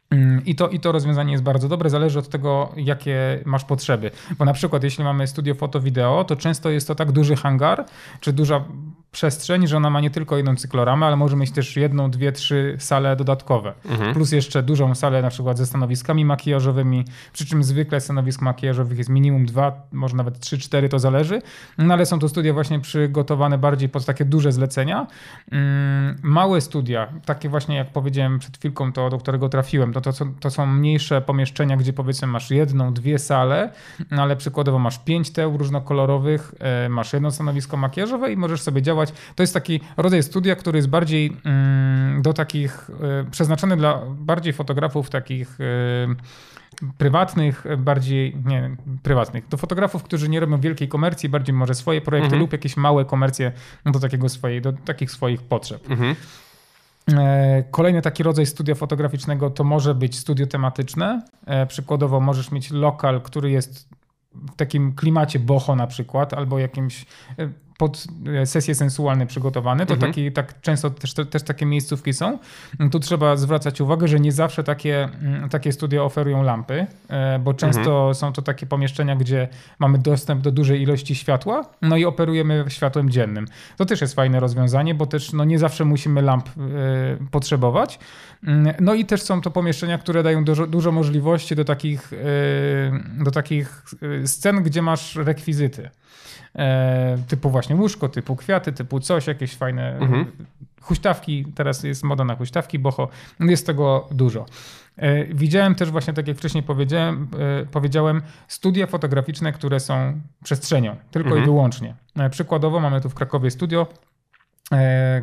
Mm, 0.09 0.45
I 0.45 0.55
to, 0.55 0.69
I 0.69 0.79
to 0.79 0.91
rozwiązanie 0.91 1.31
jest 1.31 1.43
bardzo 1.43 1.69
dobre, 1.69 1.89
zależy 1.89 2.19
od 2.19 2.29
tego, 2.29 2.71
jakie 2.75 3.41
masz 3.45 3.63
potrzeby. 3.63 4.11
Bo 4.37 4.45
na 4.45 4.53
przykład, 4.53 4.83
jeśli 4.83 5.03
mamy 5.03 5.27
studio 5.27 5.55
foto-wideo, 5.55 6.23
to 6.23 6.35
często 6.35 6.69
jest 6.69 6.87
to 6.87 6.95
tak 6.95 7.11
duży 7.11 7.35
hangar, 7.35 7.85
czy 8.19 8.33
duża 8.33 8.65
przestrzeń, 9.11 9.67
że 9.67 9.77
ona 9.77 9.89
ma 9.89 10.01
nie 10.01 10.09
tylko 10.09 10.37
jedną 10.37 10.55
cykloramę, 10.55 11.05
ale 11.05 11.15
może 11.15 11.35
mieć 11.35 11.51
też 11.51 11.75
jedną, 11.75 12.11
dwie, 12.11 12.31
trzy 12.31 12.75
sale 12.79 13.15
dodatkowe. 13.15 13.73
Mhm. 13.85 14.13
Plus 14.13 14.31
jeszcze 14.31 14.63
dużą 14.63 14.95
salę 14.95 15.21
na 15.21 15.29
przykład 15.29 15.57
ze 15.57 15.65
stanowiskami 15.65 16.25
makijażowymi, 16.25 17.05
przy 17.33 17.45
czym 17.45 17.63
zwykle 17.63 18.01
stanowisk 18.01 18.41
makijażowych 18.41 18.97
jest 18.97 19.09
minimum 19.09 19.45
dwa, 19.45 19.87
może 19.91 20.15
nawet 20.15 20.39
trzy, 20.39 20.57
cztery, 20.57 20.89
to 20.89 20.99
zależy. 20.99 21.41
No 21.77 21.93
ale 21.93 22.05
są 22.05 22.19
to 22.19 22.29
studia 22.29 22.53
właśnie 22.53 22.79
przygotowane 22.79 23.57
bardziej 23.57 23.89
pod 23.89 24.05
takie 24.05 24.25
duże 24.25 24.51
zlecenia. 24.51 25.07
Mm, 25.51 26.15
małe 26.23 26.61
studia, 26.61 27.07
takie 27.25 27.49
właśnie 27.49 27.75
jak 27.75 27.91
powiedziałem 27.91 28.39
przed 28.39 28.57
chwilką, 28.57 28.93
to 28.93 29.09
do 29.09 29.17
którego 29.17 29.49
trafiłem, 29.49 29.93
to, 29.93 30.01
to, 30.01 30.11
to 30.39 30.49
są 30.49 30.65
mniejsze 30.65 31.21
pomieszczenia, 31.21 31.77
gdzie 31.77 31.93
powiedzmy 31.93 32.27
masz 32.27 32.51
jedną, 32.51 32.93
dwie 32.93 33.19
sale, 33.19 33.71
no 34.11 34.21
ale 34.21 34.35
przykładowo 34.35 34.79
masz 34.79 34.99
pięć 34.99 35.31
teł 35.31 35.57
różnokolorowych, 35.57 36.55
e, 36.59 36.89
masz 36.89 37.13
jedno 37.13 37.31
stanowisko 37.31 37.77
makijażowe 37.77 38.31
i 38.33 38.37
możesz 38.37 38.61
sobie 38.61 38.81
działać 38.81 38.96
to 39.35 39.43
jest 39.43 39.53
taki 39.53 39.79
rodzaj 39.97 40.23
studia, 40.23 40.55
który 40.55 40.77
jest 40.77 40.89
bardziej 40.89 41.37
mm, 41.45 42.21
do 42.21 42.33
takich, 42.33 42.89
y, 42.89 43.31
przeznaczony 43.31 43.77
dla 43.77 44.01
bardziej 44.09 44.53
fotografów 44.53 45.09
takich 45.09 45.59
y, 45.59 46.15
prywatnych, 46.97 47.63
bardziej, 47.77 48.35
nie 48.45 48.75
prywatnych, 49.03 49.47
do 49.47 49.57
fotografów, 49.57 50.03
którzy 50.03 50.29
nie 50.29 50.39
robią 50.39 50.59
wielkiej 50.59 50.87
komercji, 50.87 51.29
bardziej 51.29 51.55
może 51.55 51.75
swoje 51.75 52.01
projekty 52.01 52.25
mhm. 52.25 52.41
lub 52.41 52.51
jakieś 52.51 52.77
małe 52.77 53.05
komercje 53.05 53.51
do, 53.85 53.99
takiego 53.99 54.29
swojej, 54.29 54.61
do 54.61 54.73
takich 54.73 55.11
swoich 55.11 55.41
potrzeb. 55.41 55.89
Mhm. 55.89 56.15
E, 57.13 57.63
kolejny 57.71 58.01
taki 58.01 58.23
rodzaj 58.23 58.45
studia 58.45 58.75
fotograficznego 58.75 59.49
to 59.49 59.63
może 59.63 59.95
być 59.95 60.17
studio 60.17 60.47
tematyczne. 60.47 61.21
E, 61.45 61.65
przykładowo 61.65 62.19
możesz 62.19 62.51
mieć 62.51 62.71
lokal, 62.71 63.21
który 63.21 63.51
jest 63.51 63.89
w 64.33 64.55
takim 64.55 64.95
klimacie 64.95 65.39
boho 65.39 65.75
na 65.75 65.87
przykład, 65.87 66.33
albo 66.33 66.59
jakimś 66.59 67.05
e, 67.39 67.49
pod 67.77 68.07
e, 68.41 68.45
sesje 68.45 68.75
sensualne 68.75 69.27
przygotowane, 69.27 69.85
to 69.85 69.93
mhm. 69.93 70.11
taki, 70.11 70.31
tak 70.31 70.61
często 70.61 70.89
też, 70.89 71.13
też 71.13 71.43
takie 71.43 71.65
miejscówki 71.65 72.13
są. 72.13 72.39
Tu 72.91 72.99
trzeba 72.99 73.35
zwracać 73.35 73.81
uwagę, 73.81 74.07
że 74.07 74.19
nie 74.19 74.31
zawsze 74.31 74.63
takie, 74.63 75.03
mm, 75.03 75.49
takie 75.49 75.71
studia 75.71 76.03
oferują 76.03 76.43
lampy, 76.43 76.87
e, 77.09 77.39
bo 77.39 77.53
często 77.53 77.97
mhm. 77.97 78.15
są 78.15 78.33
to 78.33 78.41
takie 78.41 78.65
pomieszczenia, 78.65 79.15
gdzie 79.15 79.47
mamy 79.79 79.97
dostęp 79.97 80.41
do 80.41 80.51
dużej 80.51 80.81
ilości 80.81 81.15
światła, 81.15 81.69
no 81.81 81.97
i 81.97 82.05
operujemy 82.05 82.65
światłem 82.67 83.09
dziennym. 83.09 83.47
To 83.77 83.85
też 83.85 84.01
jest 84.01 84.15
fajne 84.15 84.39
rozwiązanie, 84.39 84.95
bo 84.95 85.05
też 85.05 85.33
no, 85.33 85.45
nie 85.45 85.59
zawsze 85.59 85.85
musimy 85.85 86.21
lamp 86.21 86.49
y, 86.49 86.51
potrzebować. 87.31 87.99
Mm, 88.43 88.75
no 88.79 88.93
i 88.93 89.05
też 89.05 89.21
są 89.21 89.41
to 89.41 89.51
pomieszczenia, 89.51 89.97
które 89.97 90.23
dają 90.23 90.43
dużo, 90.43 90.67
dużo 90.67 90.91
możliwości 90.91 91.55
do 91.55 91.65
takich, 91.65 92.13
y, 92.13 92.17
do 93.23 93.31
takich 93.31 93.83
scen, 94.25 94.63
gdzie 94.63 94.81
masz 94.81 95.15
rekwizyty. 95.15 95.89
E, 96.57 97.17
typu 97.27 97.49
właśnie 97.49 97.75
łóżko, 97.75 98.09
typu 98.09 98.35
kwiaty, 98.35 98.73
typu 98.73 98.99
coś, 98.99 99.27
jakieś 99.27 99.55
fajne 99.55 99.97
mhm. 99.97 100.25
huśtawki. 100.81 101.45
Teraz 101.55 101.83
jest 101.83 102.03
moda 102.03 102.23
na 102.23 102.35
huśtawki, 102.35 102.79
boho. 102.79 103.09
Jest 103.39 103.65
tego 103.65 104.07
dużo. 104.11 104.45
E, 104.97 105.25
widziałem 105.25 105.75
też 105.75 105.91
właśnie, 105.91 106.13
tak 106.13 106.27
jak 106.27 106.37
wcześniej 106.37 106.63
powiedziałem, 106.63 107.27
e, 107.61 107.65
powiedziałem 107.65 108.21
studia 108.47 108.87
fotograficzne, 108.87 109.51
które 109.51 109.79
są 109.79 110.21
przestrzenią, 110.43 110.95
tylko 111.11 111.29
mhm. 111.29 111.43
i 111.43 111.45
wyłącznie. 111.45 111.95
Przykładowo 112.31 112.79
mamy 112.79 113.01
tu 113.01 113.09
w 113.09 113.13
Krakowie 113.13 113.51
studio 113.51 113.87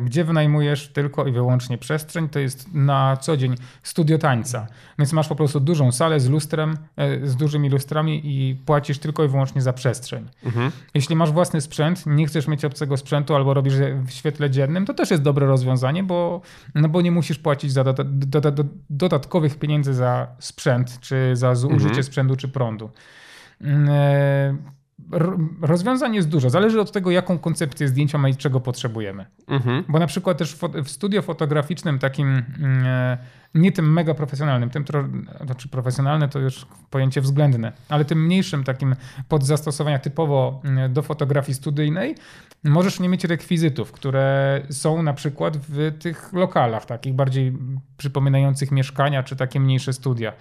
gdzie 0.01 0.23
wynajmujesz 0.23 0.87
tylko 0.87 1.27
i 1.27 1.31
wyłącznie 1.31 1.77
przestrzeń, 1.77 2.29
to 2.29 2.39
jest 2.39 2.73
na 2.73 3.17
co 3.17 3.37
dzień 3.37 3.55
studio 3.83 4.17
tańca. 4.17 4.67
Więc 4.99 5.13
masz 5.13 5.27
po 5.27 5.35
prostu 5.35 5.59
dużą 5.59 5.91
salę 5.91 6.19
z 6.19 6.29
lustrem, 6.29 6.77
e, 6.97 7.27
z 7.27 7.35
dużymi 7.35 7.69
lustrami 7.69 8.21
i 8.23 8.55
płacisz 8.55 8.99
tylko 8.99 9.23
i 9.23 9.27
wyłącznie 9.27 9.61
za 9.61 9.73
przestrzeń. 9.73 10.29
Mhm. 10.45 10.71
Jeśli 10.93 11.15
masz 11.15 11.31
własny 11.31 11.61
sprzęt, 11.61 12.03
nie 12.05 12.27
chcesz 12.27 12.47
mieć 12.47 12.65
obcego 12.65 12.97
sprzętu 12.97 13.35
albo 13.35 13.53
robisz 13.53 13.73
w 14.05 14.11
świetle 14.11 14.49
dziennym, 14.49 14.85
to 14.85 14.93
też 14.93 15.11
jest 15.11 15.23
dobre 15.23 15.47
rozwiązanie, 15.47 16.03
bo, 16.03 16.41
no 16.75 16.89
bo 16.89 17.01
nie 17.01 17.11
musisz 17.11 17.39
płacić 17.39 17.71
za 17.71 17.83
do, 17.83 17.93
do, 18.03 18.51
do, 18.51 18.63
dodatkowych 18.89 19.59
pieniędzy 19.59 19.93
za 19.93 20.27
sprzęt, 20.39 20.99
czy 20.99 21.35
za 21.35 21.55
zużycie 21.55 21.85
mhm. 21.85 22.03
sprzętu, 22.03 22.35
czy 22.35 22.47
prądu. 22.47 22.89
Rozwiązań 25.61 26.15
jest 26.15 26.29
dużo. 26.29 26.49
Zależy 26.49 26.81
od 26.81 26.91
tego, 26.91 27.11
jaką 27.11 27.39
koncepcję 27.39 27.87
zdjęcia 27.87 28.17
ma 28.17 28.29
i 28.29 28.35
czego 28.35 28.59
potrzebujemy. 28.59 29.25
Mhm. 29.47 29.83
Bo 29.87 29.99
na 29.99 30.07
przykład 30.07 30.37
też 30.37 30.57
w 30.83 30.89
studio 30.89 31.21
fotograficznym 31.21 31.99
takim 31.99 32.27
mm, 32.27 32.85
e, 32.85 33.17
nie 33.55 33.71
tym 33.71 33.93
mega 33.93 34.13
profesjonalnym, 34.13 34.69
tym 34.69 34.85
znaczy 35.45 35.69
profesjonalne 35.69 36.29
to 36.29 36.39
już 36.39 36.65
pojęcie 36.89 37.21
względne, 37.21 37.71
ale 37.89 38.05
tym 38.05 38.25
mniejszym 38.25 38.63
takim 38.63 38.95
pod 39.29 39.43
zastosowania 39.43 39.99
typowo 39.99 40.61
mm, 40.63 40.93
do 40.93 41.01
fotografii 41.01 41.55
studyjnej 41.55 42.15
możesz 42.63 42.99
nie 42.99 43.09
mieć 43.09 43.23
rekwizytów, 43.23 43.91
które 43.91 44.61
są 44.69 45.03
na 45.03 45.13
przykład 45.13 45.57
w 45.57 45.91
tych 45.99 46.33
lokalach 46.33 46.85
takich 46.85 47.13
bardziej 47.13 47.57
przypominających 47.97 48.71
mieszkania 48.71 49.23
czy 49.23 49.35
takie 49.35 49.59
mniejsze 49.59 49.93
studia. 49.93 50.33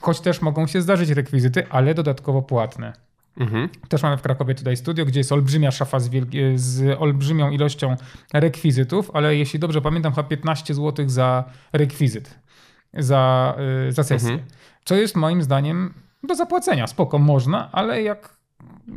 Choć 0.00 0.20
też 0.20 0.42
mogą 0.42 0.66
się 0.66 0.82
zdarzyć 0.82 1.10
rekwizyty, 1.10 1.66
ale 1.70 1.94
dodatkowo 1.94 2.42
płatne. 2.42 3.07
Mhm. 3.38 3.68
Też 3.88 4.02
mamy 4.02 4.16
w 4.16 4.22
Krakowie 4.22 4.54
tutaj 4.54 4.76
studio, 4.76 5.04
gdzie 5.04 5.20
jest 5.20 5.32
olbrzymia 5.32 5.70
szafa 5.70 6.00
z, 6.00 6.10
z, 6.54 7.00
olbrzymią 7.00 7.50
ilością 7.50 7.96
rekwizytów, 8.32 9.10
ale 9.14 9.36
jeśli 9.36 9.58
dobrze 9.58 9.80
pamiętam, 9.80 10.12
chyba 10.12 10.28
15 10.28 10.74
zł 10.74 11.08
za 11.08 11.44
rekwizyt, 11.72 12.38
za, 12.94 13.54
y, 13.88 13.92
za 13.92 14.04
sesję. 14.04 14.30
Mhm. 14.30 14.48
Co 14.84 14.94
jest 14.94 15.16
moim 15.16 15.42
zdaniem 15.42 15.94
do 16.22 16.34
zapłacenia. 16.34 16.86
Spoko, 16.86 17.18
można, 17.18 17.72
ale 17.72 18.02
jak. 18.02 18.38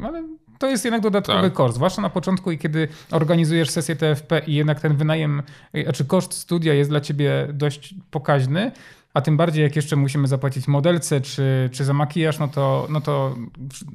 Ale 0.04 0.23
to 0.60 0.67
jest 0.67 0.86
jednak 0.86 1.01
dodatkowy 1.01 1.41
tak. 1.41 1.54
koszt, 1.54 1.75
zwłaszcza 1.75 2.01
na 2.01 2.10
początku 2.10 2.51
i 2.51 2.58
kiedy 2.58 2.88
organizujesz 3.12 3.69
sesję 3.69 3.95
TFP 3.95 4.41
i 4.47 4.54
jednak 4.54 4.80
ten 4.80 4.95
wynajem, 4.95 5.43
znaczy 5.84 6.06
koszt 6.06 6.34
studia 6.34 6.73
jest 6.73 6.89
dla 6.89 7.01
ciebie 7.01 7.47
dość 7.54 7.95
pokaźny, 8.12 8.71
a 9.13 9.21
tym 9.21 9.38
bardziej 9.38 9.63
jak 9.63 9.76
jeszcze 9.76 9.95
musimy 9.95 10.28
zapłacić 10.28 10.67
modelce 10.67 11.21
czy, 11.21 11.69
czy 11.71 11.86
za 11.86 11.93
makijaż, 11.93 12.39
no 12.39 12.47
to, 12.47 12.88
no 12.89 13.02
to 13.02 13.36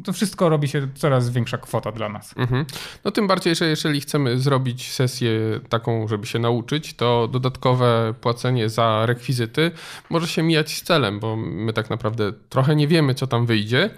to 0.05 0.13
wszystko 0.13 0.49
robi 0.49 0.69
się 0.69 0.89
coraz 0.95 1.31
większa 1.31 1.59
kwota 1.59 1.93
dla 1.93 2.09
nas. 2.09 2.35
Mhm. 2.37 2.65
No 3.05 3.11
tym 3.11 3.27
bardziej, 3.27 3.55
że 3.55 3.67
jeżeli 3.67 4.01
chcemy 4.01 4.39
zrobić 4.39 4.93
sesję 4.93 5.31
taką, 5.69 6.09
żeby 6.09 6.27
się 6.27 6.39
nauczyć, 6.39 6.95
to 6.95 7.29
dodatkowe 7.29 8.15
płacenie 8.21 8.69
za 8.69 9.07
rekwizyty 9.07 9.71
może 10.11 10.29
się 10.29 10.43
mijać 10.43 10.77
z 10.77 10.83
celem, 10.83 11.21
bo 11.21 11.37
my 11.37 11.73
tak 11.73 11.91
naprawdę 11.91 12.33
trochę 12.49 12.77
nie 12.77 12.89
wiemy, 12.89 13.15
co 13.15 13.27
tam 13.27 13.47
wyjdzie. 13.47 13.91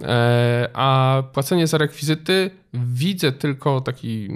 E, 0.00 0.70
a 0.74 1.22
płacenie 1.32 1.66
za 1.66 1.78
rekwizyty 1.78 2.50
widzę 2.84 3.32
tylko 3.32 3.80
taki 3.80 4.28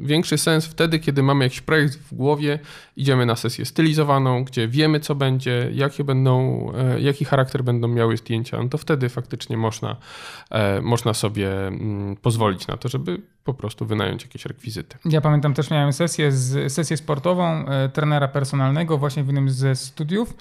większy 0.00 0.38
sens 0.38 0.66
wtedy, 0.66 0.98
kiedy 0.98 1.22
mamy 1.22 1.44
jakiś 1.44 1.60
projekt 1.60 1.94
w 1.98 2.14
głowie, 2.14 2.58
idziemy 2.96 3.26
na 3.26 3.36
sesję 3.36 3.64
stylizowaną, 3.64 4.44
gdzie 4.44 4.68
wiemy, 4.68 5.00
co 5.00 5.14
będzie, 5.14 5.70
jakie 5.72 6.04
będą, 6.04 6.66
e, 6.74 7.00
jaki 7.00 7.24
charakter 7.24 7.64
będą 7.64 7.88
miały 7.88 8.16
zdjęcia, 8.16 8.62
no 8.62 8.68
to 8.68 8.78
wtedy 8.78 9.08
faktycznie 9.08 9.56
można, 9.56 9.96
e, 10.50 10.80
można 10.80 11.14
sobie 11.14 11.66
mm, 11.66 12.16
pozwolić 12.16 12.66
na 12.66 12.76
to, 12.76 12.88
żeby 12.88 13.20
po 13.44 13.54
prostu 13.54 13.86
wynająć 13.86 14.22
jakieś 14.22 14.46
rekwizyty. 14.46 14.96
Ja 15.04 15.20
pamiętam 15.20 15.54
też 15.54 15.70
miałem 15.70 15.92
sesję, 15.92 16.32
z, 16.32 16.72
sesję 16.72 16.96
sportową 16.96 17.66
e, 17.66 17.88
trenera 17.88 18.28
personalnego 18.28 18.98
właśnie 18.98 19.22
w 19.24 19.26
jednym 19.26 19.50
ze 19.50 19.76
studiów 19.76 20.34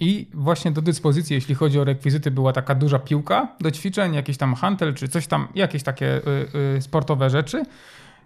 i 0.00 0.26
właśnie 0.34 0.70
do 0.70 0.82
dyspozycji, 0.82 1.34
jeśli 1.34 1.54
chodzi 1.54 1.80
o 1.80 1.84
rekwizyty, 1.84 2.30
była 2.30 2.52
taka 2.52 2.74
duża 2.74 2.98
piłka 2.98 3.48
do 3.60 3.70
ćwiczeń, 3.70 4.14
jakiś 4.14 4.36
tam 4.36 4.54
hantel 4.54 4.94
czy 4.94 5.08
coś 5.08 5.26
tam, 5.26 5.48
jakieś 5.54 5.82
takie 5.82 6.20
sportowe 6.80 6.97
sportowe 6.98 7.30
rzeczy. 7.30 7.64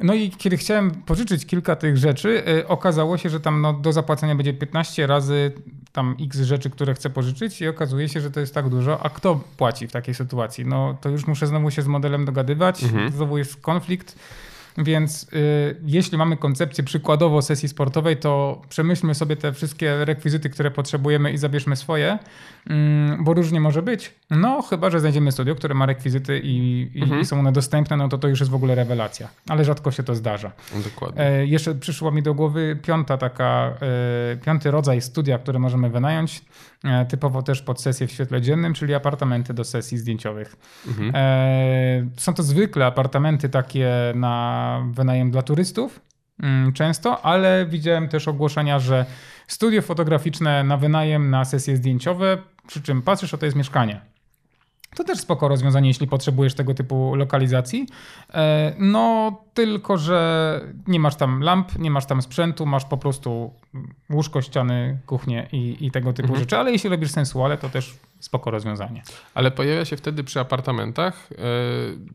No 0.00 0.14
i 0.14 0.30
kiedy 0.30 0.56
chciałem 0.56 0.90
pożyczyć 0.90 1.46
kilka 1.46 1.76
tych 1.76 1.96
rzeczy, 1.96 2.42
y, 2.48 2.68
okazało 2.68 3.18
się, 3.18 3.28
że 3.30 3.40
tam 3.40 3.60
no, 3.60 3.72
do 3.72 3.92
zapłacenia 3.92 4.34
będzie 4.34 4.54
15 4.54 5.06
razy 5.06 5.52
tam 5.92 6.16
x 6.20 6.38
rzeczy, 6.40 6.70
które 6.70 6.94
chcę 6.94 7.10
pożyczyć 7.10 7.60
i 7.60 7.68
okazuje 7.68 8.08
się, 8.08 8.20
że 8.20 8.30
to 8.30 8.40
jest 8.40 8.54
tak 8.54 8.68
dużo. 8.68 9.02
A 9.02 9.10
kto 9.10 9.40
płaci 9.56 9.88
w 9.88 9.92
takiej 9.92 10.14
sytuacji? 10.14 10.66
No 10.66 10.96
to 11.00 11.08
już 11.08 11.26
muszę 11.26 11.46
znowu 11.46 11.70
się 11.70 11.82
z 11.82 11.86
modelem 11.86 12.24
dogadywać, 12.24 12.82
mhm. 12.82 13.12
znowu 13.12 13.38
jest 13.38 13.56
konflikt. 13.56 14.16
Więc 14.78 15.26
y, 15.32 15.76
jeśli 15.86 16.18
mamy 16.18 16.36
koncepcję 16.36 16.84
przykładowo 16.84 17.42
sesji 17.42 17.68
sportowej, 17.68 18.16
to 18.16 18.62
przemyślmy 18.68 19.14
sobie 19.14 19.36
te 19.36 19.52
wszystkie 19.52 20.04
rekwizyty, 20.04 20.50
które 20.50 20.70
potrzebujemy 20.70 21.32
i 21.32 21.38
zabierzmy 21.38 21.76
swoje, 21.76 22.18
y, 22.66 22.70
bo 23.20 23.34
różnie 23.34 23.60
może 23.60 23.82
być. 23.82 24.14
No, 24.30 24.62
chyba, 24.62 24.90
że 24.90 25.00
znajdziemy 25.00 25.32
studio, 25.32 25.54
które 25.54 25.74
ma 25.74 25.86
rekwizyty 25.86 26.40
i, 26.44 26.88
mhm. 26.96 27.20
i, 27.20 27.24
są 27.24 27.38
one 27.40 27.52
dostępne, 27.52 27.96
no 27.96 28.08
to 28.08 28.18
to 28.18 28.28
już 28.28 28.40
jest 28.40 28.52
w 28.52 28.54
ogóle 28.54 28.74
rewelacja. 28.74 29.28
Ale 29.48 29.64
rzadko 29.64 29.90
się 29.90 30.02
to 30.02 30.14
zdarza. 30.14 30.52
Dokładnie. 30.84 31.22
E, 31.22 31.46
jeszcze 31.46 31.74
przyszła 31.74 32.10
mi 32.10 32.22
do 32.22 32.34
głowy 32.34 32.78
piąta 32.82 33.18
taka, 33.18 33.74
e, 34.32 34.36
piąty 34.36 34.70
rodzaj 34.70 35.00
studia, 35.00 35.38
które 35.38 35.58
możemy 35.58 35.90
wynająć. 35.90 36.42
E, 36.84 37.06
typowo 37.06 37.42
też 37.42 37.62
pod 37.62 37.80
sesję 37.80 38.06
w 38.06 38.12
świetle 38.12 38.40
dziennym, 38.40 38.74
czyli 38.74 38.94
apartamenty 38.94 39.54
do 39.54 39.64
sesji 39.64 39.98
zdjęciowych. 39.98 40.56
Mhm. 40.88 41.12
E, 41.14 42.06
są 42.16 42.34
to 42.34 42.42
zwykle 42.42 42.86
apartamenty 42.86 43.48
takie 43.48 43.90
na 44.14 44.86
wynajem 44.92 45.30
dla 45.30 45.42
turystów, 45.42 46.00
mm, 46.42 46.72
często, 46.72 47.24
ale 47.24 47.66
widziałem 47.66 48.08
też 48.08 48.28
ogłoszenia, 48.28 48.78
że 48.78 49.06
studio 49.46 49.82
fotograficzne 49.82 50.64
na 50.64 50.76
wynajem 50.76 51.30
na 51.30 51.44
sesje 51.44 51.76
zdjęciowe, 51.76 52.38
przy 52.66 52.82
czym 52.82 53.02
patrzysz, 53.02 53.34
o 53.34 53.38
to 53.38 53.46
jest 53.46 53.56
mieszkanie. 53.56 54.11
To 54.96 55.04
też 55.04 55.18
spoko 55.18 55.48
rozwiązanie, 55.48 55.88
jeśli 55.88 56.06
potrzebujesz 56.06 56.54
tego 56.54 56.74
typu 56.74 57.14
lokalizacji. 57.14 57.86
E, 58.34 58.74
no, 58.78 59.32
tylko 59.54 59.98
że 59.98 60.60
nie 60.86 61.00
masz 61.00 61.16
tam 61.16 61.42
lamp, 61.42 61.78
nie 61.78 61.90
masz 61.90 62.06
tam 62.06 62.22
sprzętu, 62.22 62.66
masz 62.66 62.84
po 62.84 62.96
prostu 62.96 63.52
łóżko, 64.10 64.42
ściany, 64.42 64.98
kuchnię 65.06 65.48
i, 65.52 65.86
i 65.86 65.90
tego 65.90 66.12
typu 66.12 66.28
mhm. 66.28 66.40
rzeczy. 66.40 66.58
Ale 66.58 66.72
jeśli 66.72 66.90
robisz 66.90 67.10
sensuale, 67.10 67.58
to 67.58 67.68
też 67.68 67.94
spoko 68.20 68.50
rozwiązanie. 68.50 69.02
Ale 69.34 69.50
pojawia 69.50 69.84
się 69.84 69.96
wtedy 69.96 70.24
przy 70.24 70.40
apartamentach 70.40 71.28
yy, 71.30 71.38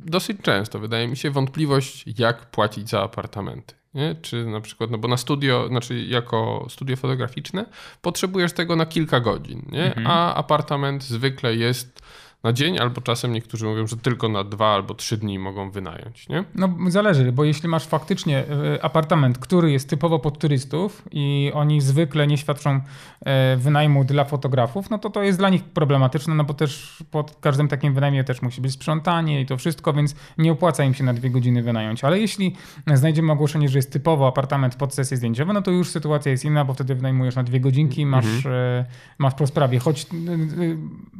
dosyć 0.05 0.37
często, 0.41 0.79
wydaje 0.79 1.07
mi 1.07 1.17
się, 1.17 1.31
wątpliwość, 1.31 2.19
jak 2.19 2.45
płacić 2.45 2.89
za 2.89 3.03
apartamenty. 3.03 3.75
Nie? 3.93 4.15
Czy 4.21 4.45
na 4.45 4.61
przykład, 4.61 4.91
no 4.91 4.97
bo 4.97 5.07
na 5.07 5.17
studio, 5.17 5.67
znaczy 5.67 6.03
jako 6.03 6.65
studio 6.69 6.95
fotograficzne 6.95 7.65
potrzebujesz 8.01 8.53
tego 8.53 8.75
na 8.75 8.85
kilka 8.85 9.19
godzin, 9.19 9.65
nie? 9.71 9.85
Mhm. 9.85 10.07
a 10.07 10.35
apartament 10.35 11.03
zwykle 11.03 11.55
jest 11.55 12.01
na 12.43 12.53
dzień, 12.53 12.79
albo 12.79 13.01
czasem 13.01 13.33
niektórzy 13.33 13.65
mówią, 13.65 13.87
że 13.87 13.97
tylko 13.97 14.29
na 14.29 14.43
dwa 14.43 14.73
albo 14.73 14.93
trzy 14.93 15.17
dni 15.17 15.39
mogą 15.39 15.71
wynająć, 15.71 16.29
nie? 16.29 16.43
No 16.55 16.69
zależy, 16.87 17.31
bo 17.31 17.43
jeśli 17.43 17.69
masz 17.69 17.85
faktycznie 17.87 18.37
e, 18.39 18.83
apartament, 18.85 19.37
który 19.37 19.71
jest 19.71 19.89
typowo 19.89 20.19
pod 20.19 20.39
turystów 20.39 21.03
i 21.11 21.51
oni 21.53 21.81
zwykle 21.81 22.27
nie 22.27 22.37
świadczą 22.37 22.81
e, 23.25 23.57
wynajmu 23.57 24.03
dla 24.03 24.25
fotografów, 24.25 24.89
no 24.89 24.97
to 24.97 25.09
to 25.09 25.23
jest 25.23 25.39
dla 25.39 25.49
nich 25.49 25.63
problematyczne, 25.63 26.35
no 26.35 26.43
bo 26.43 26.53
też 26.53 27.03
pod 27.11 27.35
każdym 27.35 27.67
takim 27.67 27.93
wynajmie 27.93 28.23
też 28.23 28.41
musi 28.41 28.61
być 28.61 28.71
sprzątanie 28.71 29.41
i 29.41 29.45
to 29.45 29.57
wszystko, 29.57 29.93
więc 29.93 30.15
nie 30.37 30.51
opłaca 30.51 30.83
im 30.83 30.93
się 30.93 31.03
na 31.03 31.13
dwie 31.13 31.29
godziny 31.29 31.63
wynająć. 31.63 32.03
Ale 32.03 32.19
jeśli 32.19 32.55
znajdziemy 32.93 33.31
ogłoszenie, 33.31 33.69
że 33.69 33.77
jest 33.77 33.91
typowo 33.91 34.27
apartament 34.27 34.75
pod 34.75 34.93
sesję 34.93 35.17
zdjęciową, 35.17 35.53
no 35.53 35.61
to 35.61 35.71
już 35.71 35.89
sytuacja 35.89 36.31
jest 36.31 36.45
inna, 36.45 36.65
bo 36.65 36.73
wtedy 36.73 36.95
wynajmujesz 36.95 37.35
na 37.35 37.43
dwie 37.43 37.59
godzinki, 37.59 38.05
masz, 38.05 38.25
mhm. 38.25 38.55
E, 38.55 38.85
masz 39.17 39.33
po 39.33 39.47
sprawie. 39.47 39.79
Choć 39.79 40.05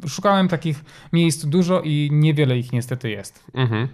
szukałem 0.06 0.48
takich 0.48 0.84
miejsc 1.12 1.44
dużo 1.44 1.80
i 1.80 2.08
niewiele 2.12 2.58
ich 2.58 2.72
niestety 2.72 3.10
jest. 3.10 3.44
Mhm. 3.54 3.88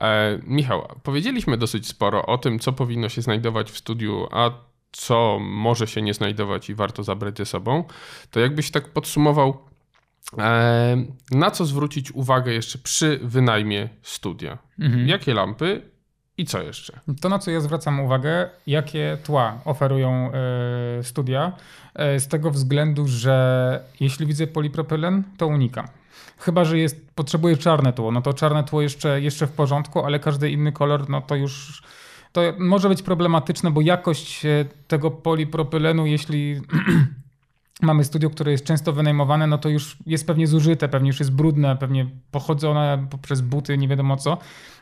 E, 0.00 0.38
Michał, 0.46 0.88
powiedzieliśmy 1.02 1.56
dosyć 1.56 1.86
sporo 1.86 2.26
o 2.26 2.38
tym, 2.38 2.58
co 2.58 2.72
powinno 2.72 3.08
się 3.08 3.22
znajdować 3.22 3.70
w 3.70 3.78
studiu, 3.78 4.26
a 4.30 4.50
co 4.92 5.38
może 5.40 5.86
się 5.86 6.02
nie 6.02 6.14
znajdować 6.14 6.70
i 6.70 6.74
warto 6.74 7.04
zabrać 7.04 7.38
ze 7.38 7.46
sobą. 7.46 7.84
To 8.30 8.40
jakbyś 8.40 8.70
tak 8.70 8.88
podsumował, 8.88 9.58
e, 10.38 11.04
na 11.30 11.50
co 11.50 11.64
zwrócić 11.64 12.12
uwagę 12.12 12.52
jeszcze 12.52 12.78
przy 12.78 13.20
wynajmie 13.22 13.88
studia? 14.02 14.58
Mhm. 14.78 15.08
Jakie 15.08 15.34
lampy 15.34 15.82
i 16.40 16.44
co 16.44 16.62
jeszcze? 16.62 17.00
To, 17.20 17.28
na 17.28 17.38
co 17.38 17.50
ja 17.50 17.60
zwracam 17.60 18.00
uwagę, 18.00 18.50
jakie 18.66 19.18
tła 19.24 19.60
oferują 19.64 20.30
y, 21.00 21.04
studia, 21.04 21.52
y, 22.16 22.20
z 22.20 22.28
tego 22.28 22.50
względu, 22.50 23.08
że 23.08 23.84
jeśli 24.00 24.26
widzę 24.26 24.46
polipropylen, 24.46 25.22
to 25.38 25.46
unikam. 25.46 25.86
Chyba, 26.40 26.64
że 26.64 26.78
jest, 26.78 27.10
potrzebuje 27.14 27.56
czarne 27.56 27.92
tło, 27.92 28.12
no 28.12 28.22
to 28.22 28.32
czarne 28.32 28.64
tło 28.64 28.82
jeszcze, 28.82 29.20
jeszcze 29.20 29.46
w 29.46 29.52
porządku, 29.52 30.04
ale 30.04 30.18
każdy 30.18 30.50
inny 30.50 30.72
kolor, 30.72 31.08
no 31.08 31.20
to 31.20 31.36
już 31.36 31.82
to 32.32 32.40
może 32.58 32.88
być 32.88 33.02
problematyczne, 33.02 33.70
bo 33.70 33.80
jakość 33.80 34.46
e, 34.46 34.64
tego 34.88 35.10
polipropylenu, 35.10 36.06
jeśli 36.06 36.60
mamy 37.82 38.04
studio, 38.04 38.30
które 38.30 38.52
jest 38.52 38.64
często 38.64 38.92
wynajmowane, 38.92 39.46
no 39.46 39.58
to 39.58 39.68
już 39.68 39.96
jest 40.06 40.26
pewnie 40.26 40.46
zużyte, 40.46 40.88
pewnie 40.88 41.08
już 41.08 41.18
jest 41.18 41.32
brudne, 41.32 41.76
pewnie 41.76 42.06
pochodzone 42.30 43.06
poprzez 43.10 43.40
buty, 43.40 43.78
nie 43.78 43.88
wiadomo 43.88 44.16
co. 44.16 44.38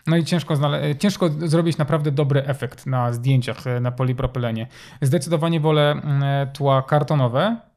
No 0.06 0.16
i 0.16 0.24
ciężko, 0.24 0.54
ciężko 0.98 1.28
zrobić 1.28 1.78
naprawdę 1.78 2.10
dobry 2.10 2.44
efekt 2.46 2.86
na 2.86 3.12
zdjęciach 3.12 3.66
e, 3.66 3.80
na 3.80 3.90
polipropylenie. 3.90 4.66
Zdecydowanie 5.02 5.60
wolę 5.60 5.90
mm, 5.90 6.52
tła 6.52 6.82
kartonowe, 6.82 7.56
E, 7.56 7.67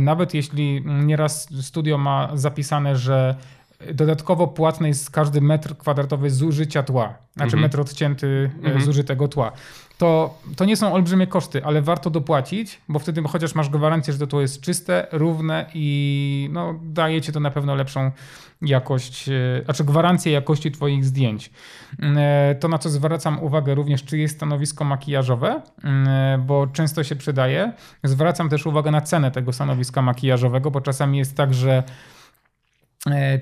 nawet 0.00 0.34
jeśli 0.34 0.82
nieraz 0.84 1.48
studio 1.62 1.98
ma 1.98 2.30
zapisane, 2.34 2.96
że 2.96 3.34
dodatkowo 3.94 4.46
płatny 4.46 4.88
jest 4.88 5.10
każdy 5.10 5.40
metr 5.40 5.76
kwadratowy 5.76 6.30
zużycia 6.30 6.82
tła, 6.82 7.14
znaczy 7.36 7.56
mhm. 7.56 7.62
metr 7.62 7.80
odcięty 7.80 8.50
e, 8.54 8.66
mhm. 8.66 8.84
zużytego 8.84 9.28
tła. 9.28 9.52
To, 9.98 10.38
to 10.56 10.64
nie 10.64 10.76
są 10.76 10.92
olbrzymie 10.94 11.26
koszty, 11.26 11.64
ale 11.64 11.82
warto 11.82 12.10
dopłacić, 12.10 12.80
bo 12.88 12.98
wtedy 12.98 13.22
chociaż 13.22 13.54
masz 13.54 13.68
gwarancję, 13.68 14.12
że 14.12 14.26
to 14.26 14.40
jest 14.40 14.60
czyste, 14.60 15.06
równe 15.12 15.66
i 15.74 16.48
no, 16.52 16.74
daje 16.82 17.20
ci 17.20 17.32
to 17.32 17.40
na 17.40 17.50
pewno 17.50 17.74
lepszą 17.74 18.10
jakość, 18.62 19.28
e, 19.28 19.62
znaczy 19.64 19.84
gwarancję 19.84 20.32
jakości 20.32 20.72
Twoich 20.72 21.04
zdjęć. 21.04 21.50
E, 22.02 22.54
to, 22.60 22.68
na 22.68 22.78
co 22.78 22.88
zwracam 22.88 23.42
uwagę 23.42 23.74
również, 23.74 24.04
czy 24.04 24.18
jest 24.18 24.36
stanowisko 24.36 24.84
makijażowe, 24.84 25.62
e, 25.84 26.42
bo 26.46 26.66
często 26.66 27.04
się 27.04 27.16
przydaje. 27.16 27.72
Zwracam 28.04 28.48
też 28.48 28.66
uwagę 28.66 28.90
na 28.90 29.00
cenę 29.00 29.30
tego 29.30 29.52
stanowiska 29.52 30.02
makijażowego, 30.02 30.70
bo 30.70 30.80
czasami 30.80 31.18
jest 31.18 31.36
tak, 31.36 31.54
że 31.54 31.82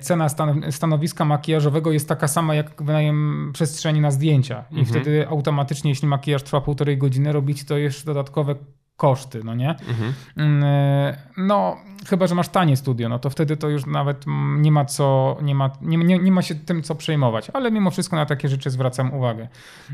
cena 0.01 0.27
stanowiska 0.71 1.25
makijażowego 1.25 1.91
jest 1.91 2.09
taka 2.09 2.27
sama 2.27 2.55
jak 2.55 2.83
wynajem 2.83 3.51
przestrzeni 3.53 4.01
na 4.01 4.11
zdjęcia. 4.11 4.63
I 4.71 4.79
mhm. 4.79 4.85
wtedy 4.85 5.27
automatycznie, 5.27 5.91
jeśli 5.91 6.07
makijaż 6.07 6.43
trwa 6.43 6.61
półtorej 6.61 6.97
godziny, 6.97 7.31
robić 7.31 7.65
to 7.65 7.77
jeszcze 7.77 8.05
dodatkowe 8.05 8.55
koszty, 8.97 9.41
no 9.43 9.55
nie? 9.55 9.69
Mhm. 9.69 10.13
Mm, 10.37 10.63
e, 10.63 11.17
no, 11.37 11.77
chyba, 12.09 12.27
że 12.27 12.35
masz 12.35 12.49
tanie 12.49 12.77
studio, 12.77 13.09
no 13.09 13.19
to 13.19 13.29
wtedy 13.29 13.57
to 13.57 13.69
już 13.69 13.85
nawet 13.85 14.25
nie 14.57 14.71
ma 14.71 14.85
co, 14.85 15.37
nie 15.41 15.55
ma, 15.55 15.71
nie, 15.81 15.97
nie, 15.97 16.19
nie 16.19 16.31
ma 16.31 16.41
się 16.41 16.55
tym 16.55 16.83
co 16.83 16.95
przejmować, 16.95 17.49
ale 17.49 17.71
mimo 17.71 17.91
wszystko 17.91 18.15
na 18.15 18.25
takie 18.25 18.49
rzeczy 18.49 18.69
zwracam 18.69 19.13
uwagę. 19.13 19.47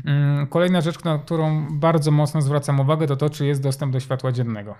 Mm, 0.04 0.46
kolejna 0.46 0.80
rzecz, 0.80 1.04
na 1.04 1.18
którą 1.18 1.66
bardzo 1.70 2.10
mocno 2.10 2.42
zwracam 2.42 2.80
uwagę, 2.80 3.06
to 3.06 3.16
to, 3.16 3.30
czy 3.30 3.46
jest 3.46 3.62
dostęp 3.62 3.92
do 3.92 4.00
światła 4.00 4.32
dziennego. 4.32 4.74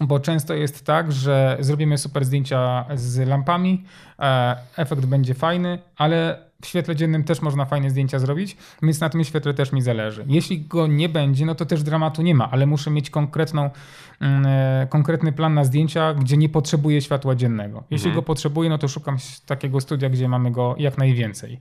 Bo 0.00 0.20
często 0.20 0.54
jest 0.54 0.84
tak, 0.86 1.12
że 1.12 1.56
zrobimy 1.60 1.98
super 1.98 2.24
zdjęcia 2.24 2.84
z 2.94 3.28
lampami, 3.28 3.84
e, 4.18 4.56
efekt 4.76 5.06
będzie 5.06 5.34
fajny, 5.34 5.78
ale 5.96 6.47
w 6.62 6.66
świetle 6.66 6.96
dziennym 6.96 7.24
też 7.24 7.42
można 7.42 7.64
fajne 7.64 7.90
zdjęcia 7.90 8.18
zrobić, 8.18 8.56
więc 8.82 9.00
na 9.00 9.08
tym 9.08 9.24
świetle 9.24 9.54
też 9.54 9.72
mi 9.72 9.82
zależy. 9.82 10.24
Jeśli 10.28 10.60
go 10.60 10.86
nie 10.86 11.08
będzie, 11.08 11.46
no 11.46 11.54
to 11.54 11.66
też 11.66 11.82
dramatu 11.82 12.22
nie 12.22 12.34
ma, 12.34 12.50
ale 12.50 12.66
muszę 12.66 12.90
mieć 12.90 13.10
konkretną, 13.10 13.70
mm, 14.20 14.46
e, 14.46 14.86
konkretny 14.90 15.32
plan 15.32 15.54
na 15.54 15.64
zdjęcia, 15.64 16.14
gdzie 16.14 16.36
nie 16.36 16.48
potrzebuję 16.48 17.00
światła 17.00 17.34
dziennego. 17.34 17.84
Jeśli 17.90 18.08
mhm. 18.08 18.14
go 18.14 18.22
potrzebuję, 18.22 18.70
no 18.70 18.78
to 18.78 18.88
szukam 18.88 19.16
takiego 19.46 19.80
studia, 19.80 20.10
gdzie 20.10 20.28
mamy 20.28 20.50
go 20.50 20.74
jak 20.78 20.98
najwięcej. 20.98 21.60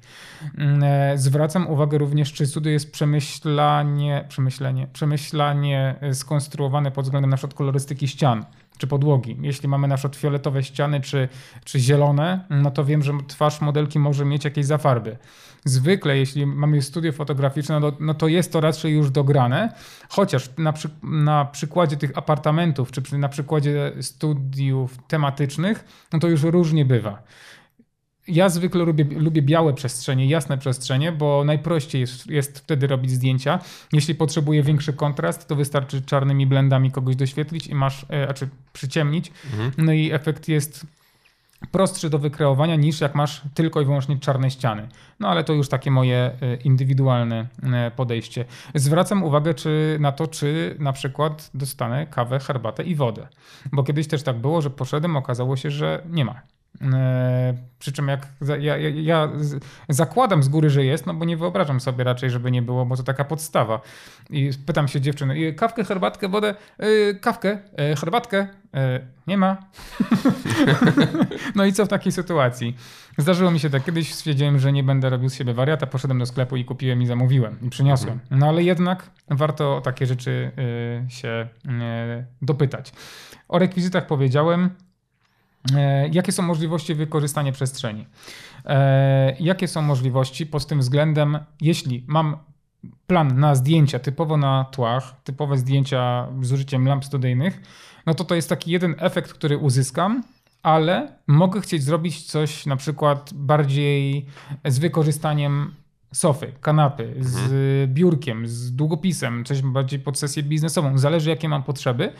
Mm, 0.57 0.83
e, 0.83 1.17
zwracam 1.17 1.67
uwagę 1.67 1.97
również, 1.97 2.33
czy 2.33 2.47
studio 2.47 2.71
jest 2.71 2.91
przemyślanie, 2.91 4.25
przemyślenie, 4.29 4.88
przemyślanie 4.93 5.95
skonstruowane 6.13 6.91
pod 6.91 7.05
względem 7.05 7.29
na 7.29 7.38
przykład 7.38 7.53
kolorystyki 7.53 8.07
ścian 8.07 8.45
czy 8.77 8.87
podłogi. 8.87 9.37
Jeśli 9.41 9.67
mamy 9.67 9.87
na 9.87 9.95
przykład 9.95 10.15
fioletowe 10.15 10.63
ściany 10.63 11.01
czy, 11.01 11.29
czy 11.63 11.79
zielone, 11.79 12.45
no 12.49 12.71
to 12.71 12.85
wiem, 12.85 13.03
że 13.03 13.13
twarz 13.27 13.61
modelki 13.61 13.99
może 13.99 14.25
mieć 14.25 14.45
jakieś 14.45 14.65
zafarby. 14.65 15.17
Zwykle, 15.65 16.17
jeśli 16.17 16.45
mamy 16.45 16.81
studio 16.81 17.11
fotograficzne, 17.11 17.79
no, 17.79 17.91
no 17.99 18.13
to 18.13 18.27
jest 18.27 18.51
to 18.51 18.61
raczej 18.61 18.93
już 18.93 19.11
dograne, 19.11 19.73
chociaż 20.09 20.49
na, 20.57 20.73
przy, 20.73 20.89
na 21.03 21.45
przykładzie 21.45 21.97
tych 21.97 22.17
apartamentów, 22.17 22.91
czy 22.91 23.01
przy, 23.01 23.17
na 23.17 23.29
przykładzie 23.29 23.91
studiów 24.01 24.97
tematycznych, 25.07 26.07
no 26.13 26.19
to 26.19 26.27
już 26.27 26.43
różnie 26.43 26.85
bywa 26.85 27.23
ja 28.27 28.49
zwykle 28.49 28.83
lubię, 28.83 29.05
lubię 29.09 29.41
białe 29.41 29.73
przestrzenie, 29.73 30.27
jasne 30.27 30.57
przestrzenie, 30.57 31.11
bo 31.11 31.43
najprościej 31.43 32.01
jest, 32.01 32.27
jest 32.27 32.59
wtedy 32.59 32.87
robić 32.87 33.11
zdjęcia. 33.11 33.59
Jeśli 33.93 34.15
potrzebuję 34.15 34.63
większy 34.63 34.93
kontrast, 34.93 35.47
to 35.47 35.55
wystarczy 35.55 36.01
czarnymi 36.01 36.47
blendami 36.47 36.91
kogoś 36.91 37.15
doświetlić 37.15 37.67
i 37.67 37.75
masz, 37.75 38.05
e, 38.09 38.25
znaczy 38.25 38.49
przyciemnić. 38.73 39.31
Mhm. 39.53 39.71
No 39.77 39.93
i 39.93 40.11
efekt 40.11 40.47
jest 40.47 40.87
prostszy 41.71 42.09
do 42.09 42.19
wykreowania 42.19 42.75
niż 42.75 43.01
jak 43.01 43.15
masz 43.15 43.41
tylko 43.53 43.81
i 43.81 43.85
wyłącznie 43.85 44.19
czarne 44.19 44.51
ściany. 44.51 44.87
No 45.19 45.29
ale 45.29 45.43
to 45.43 45.53
już 45.53 45.69
takie 45.69 45.91
moje 45.91 46.17
e, 46.17 46.55
indywidualne 46.55 47.47
e, 47.63 47.91
podejście. 47.91 48.45
Zwracam 48.75 49.23
uwagę 49.23 49.53
czy, 49.53 49.97
na 49.99 50.11
to, 50.11 50.27
czy 50.27 50.75
na 50.79 50.93
przykład 50.93 51.49
dostanę 51.53 52.07
kawę, 52.07 52.39
herbatę 52.39 52.83
i 52.83 52.95
wodę. 52.95 53.27
Bo 53.71 53.83
kiedyś 53.83 54.07
też 54.07 54.23
tak 54.23 54.37
było, 54.37 54.61
że 54.61 54.69
poszedłem, 54.69 55.15
okazało 55.15 55.55
się, 55.55 55.71
że 55.71 56.03
nie 56.09 56.25
ma. 56.25 56.41
E, 56.81 57.53
przy 57.79 57.91
czym 57.91 58.07
jak 58.07 58.27
ja, 58.59 58.77
ja, 58.77 58.89
ja, 58.89 59.29
zakładam 59.89 60.43
z 60.43 60.49
góry, 60.49 60.69
że 60.69 60.85
jest, 60.85 61.05
no 61.05 61.13
bo 61.13 61.25
nie 61.25 61.37
wyobrażam 61.37 61.79
sobie 61.79 62.03
raczej, 62.03 62.29
żeby 62.29 62.51
nie 62.51 62.61
było, 62.61 62.85
bo 62.85 62.97
to 62.97 63.03
taka 63.03 63.23
podstawa. 63.23 63.81
I 64.29 64.51
pytam 64.65 64.87
się 64.87 65.01
dziewczyny, 65.01 65.53
kawkę, 65.53 65.83
herbatkę, 65.83 66.29
wodę, 66.29 66.55
yy, 66.79 67.15
kawkę, 67.21 67.59
yy, 67.77 67.95
herbatkę, 67.95 68.47
yy, 68.73 68.79
nie 69.27 69.37
ma. 69.37 69.57
no 71.55 71.65
i 71.65 71.73
co 71.73 71.85
w 71.85 71.87
takiej 71.87 72.11
sytuacji? 72.11 72.75
Zdarzyło 73.17 73.51
mi 73.51 73.59
się 73.59 73.69
tak, 73.69 73.83
kiedyś 73.83 74.13
stwierdziłem, 74.13 74.59
że 74.59 74.73
nie 74.73 74.83
będę 74.83 75.09
robił 75.09 75.29
z 75.29 75.33
siebie 75.33 75.53
wariata, 75.53 75.87
poszedłem 75.87 76.19
do 76.19 76.25
sklepu 76.25 76.57
i 76.57 76.65
kupiłem 76.65 77.01
i 77.01 77.05
zamówiłem 77.05 77.57
i 77.61 77.69
przyniosłem. 77.69 78.13
Mhm. 78.13 78.39
No 78.39 78.47
ale 78.47 78.63
jednak 78.63 79.09
warto 79.29 79.75
o 79.75 79.81
takie 79.81 80.05
rzeczy 80.05 80.51
się 81.07 81.47
dopytać. 82.41 82.91
O 83.47 83.59
rekwizytach 83.59 84.07
powiedziałem, 84.07 84.69
jakie 86.12 86.32
są 86.32 86.43
możliwości 86.43 86.95
wykorzystania 86.95 87.51
przestrzeni? 87.51 88.08
E, 88.65 89.36
jakie 89.39 89.67
są 89.67 89.82
możliwości 89.82 90.45
pod 90.45 90.65
tym 90.65 90.80
względem, 90.80 91.39
jeśli 91.62 92.03
mam 92.08 92.38
plan 93.08 93.39
na 93.39 93.56
zdjęcia 93.56 93.99
typowo 93.99 94.38
na 94.38 94.63
tłach, 94.63 95.15
typowe 95.23 95.58
zdjęcia 95.58 96.27
z 96.41 96.51
użyciem 96.51 96.88
lamp 96.88 97.06
studyjnych, 97.06 97.62
no 98.06 98.13
to 98.13 98.23
to 98.23 98.36
jest 98.36 98.49
taki 98.49 98.71
jeden 98.71 98.95
efekt, 98.97 99.34
który 99.34 99.58
uzyskam, 99.58 100.23
ale 100.63 101.13
mogę 101.27 101.62
chcieć 101.62 101.84
zrobić 101.84 102.25
coś 102.25 102.65
na 102.65 102.75
przykład 102.75 103.34
bardziej 103.34 104.25
z 104.65 104.80
wykorzystaniem 104.80 105.73
sofy, 106.13 106.53
kanapy, 106.62 107.15
z 107.19 107.38
mhm. 107.38 107.93
biurkiem, 107.93 108.47
z 108.47 108.75
długopisem, 108.75 109.45
coś 109.45 109.62
bardziej 109.62 109.99
pod 109.99 110.19
sesję 110.19 110.43
biznesową. 110.43 110.97
Zależy, 110.97 111.30
jakie 111.30 111.49
mam 111.49 111.63
potrzeby. 111.63 112.13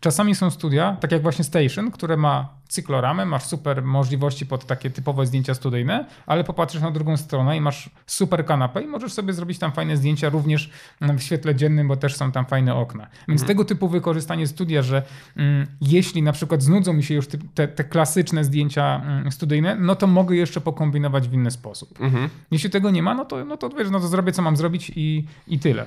Czasami 0.00 0.34
są 0.34 0.50
studia, 0.50 0.96
tak 1.00 1.12
jak 1.12 1.22
właśnie 1.22 1.44
Station, 1.44 1.90
które 1.90 2.16
ma 2.16 2.48
cykloramę, 2.68 3.24
masz 3.24 3.44
super 3.44 3.82
możliwości 3.82 4.46
pod 4.46 4.66
takie 4.66 4.90
typowe 4.90 5.26
zdjęcia 5.26 5.54
studyjne, 5.54 6.06
ale 6.26 6.44
popatrzysz 6.44 6.82
na 6.82 6.90
drugą 6.90 7.16
stronę 7.16 7.56
i 7.56 7.60
masz 7.60 7.90
super 8.06 8.46
kanapę 8.46 8.82
i 8.82 8.86
możesz 8.86 9.12
sobie 9.12 9.32
zrobić 9.32 9.58
tam 9.58 9.72
fajne 9.72 9.96
zdjęcia 9.96 10.28
również 10.28 10.70
w 11.00 11.20
świetle 11.20 11.54
dziennym, 11.54 11.88
bo 11.88 11.96
też 11.96 12.16
są 12.16 12.32
tam 12.32 12.46
fajne 12.46 12.74
okna. 12.74 13.06
Więc 13.28 13.40
mhm. 13.40 13.48
tego 13.48 13.64
typu 13.64 13.88
wykorzystanie 13.88 14.46
studia, 14.46 14.82
że 14.82 15.02
mm, 15.36 15.66
jeśli 15.80 16.22
na 16.22 16.32
przykład 16.32 16.62
znudzą 16.62 16.92
mi 16.92 17.02
się 17.02 17.14
już 17.14 17.26
te, 17.54 17.68
te 17.68 17.84
klasyczne 17.84 18.44
zdjęcia 18.44 19.02
mm, 19.04 19.32
studyjne, 19.32 19.76
no 19.76 19.96
to 19.96 20.06
mogę 20.06 20.36
jeszcze 20.36 20.60
pokombinować 20.60 21.28
w 21.28 21.32
inny 21.32 21.50
sposób. 21.50 22.00
Mhm. 22.00 22.28
Jeśli 22.50 22.70
tego 22.70 22.90
nie 22.90 23.02
ma, 23.02 23.14
no 23.14 23.24
to, 23.24 23.44
no 23.44 23.56
to 23.56 23.68
wiesz, 23.68 23.90
no 23.90 24.00
to 24.00 24.08
zrobię 24.08 24.32
co 24.32 24.42
mam 24.42 24.56
zrobić 24.56 24.92
i, 24.96 25.26
i 25.48 25.58
tyle. 25.58 25.86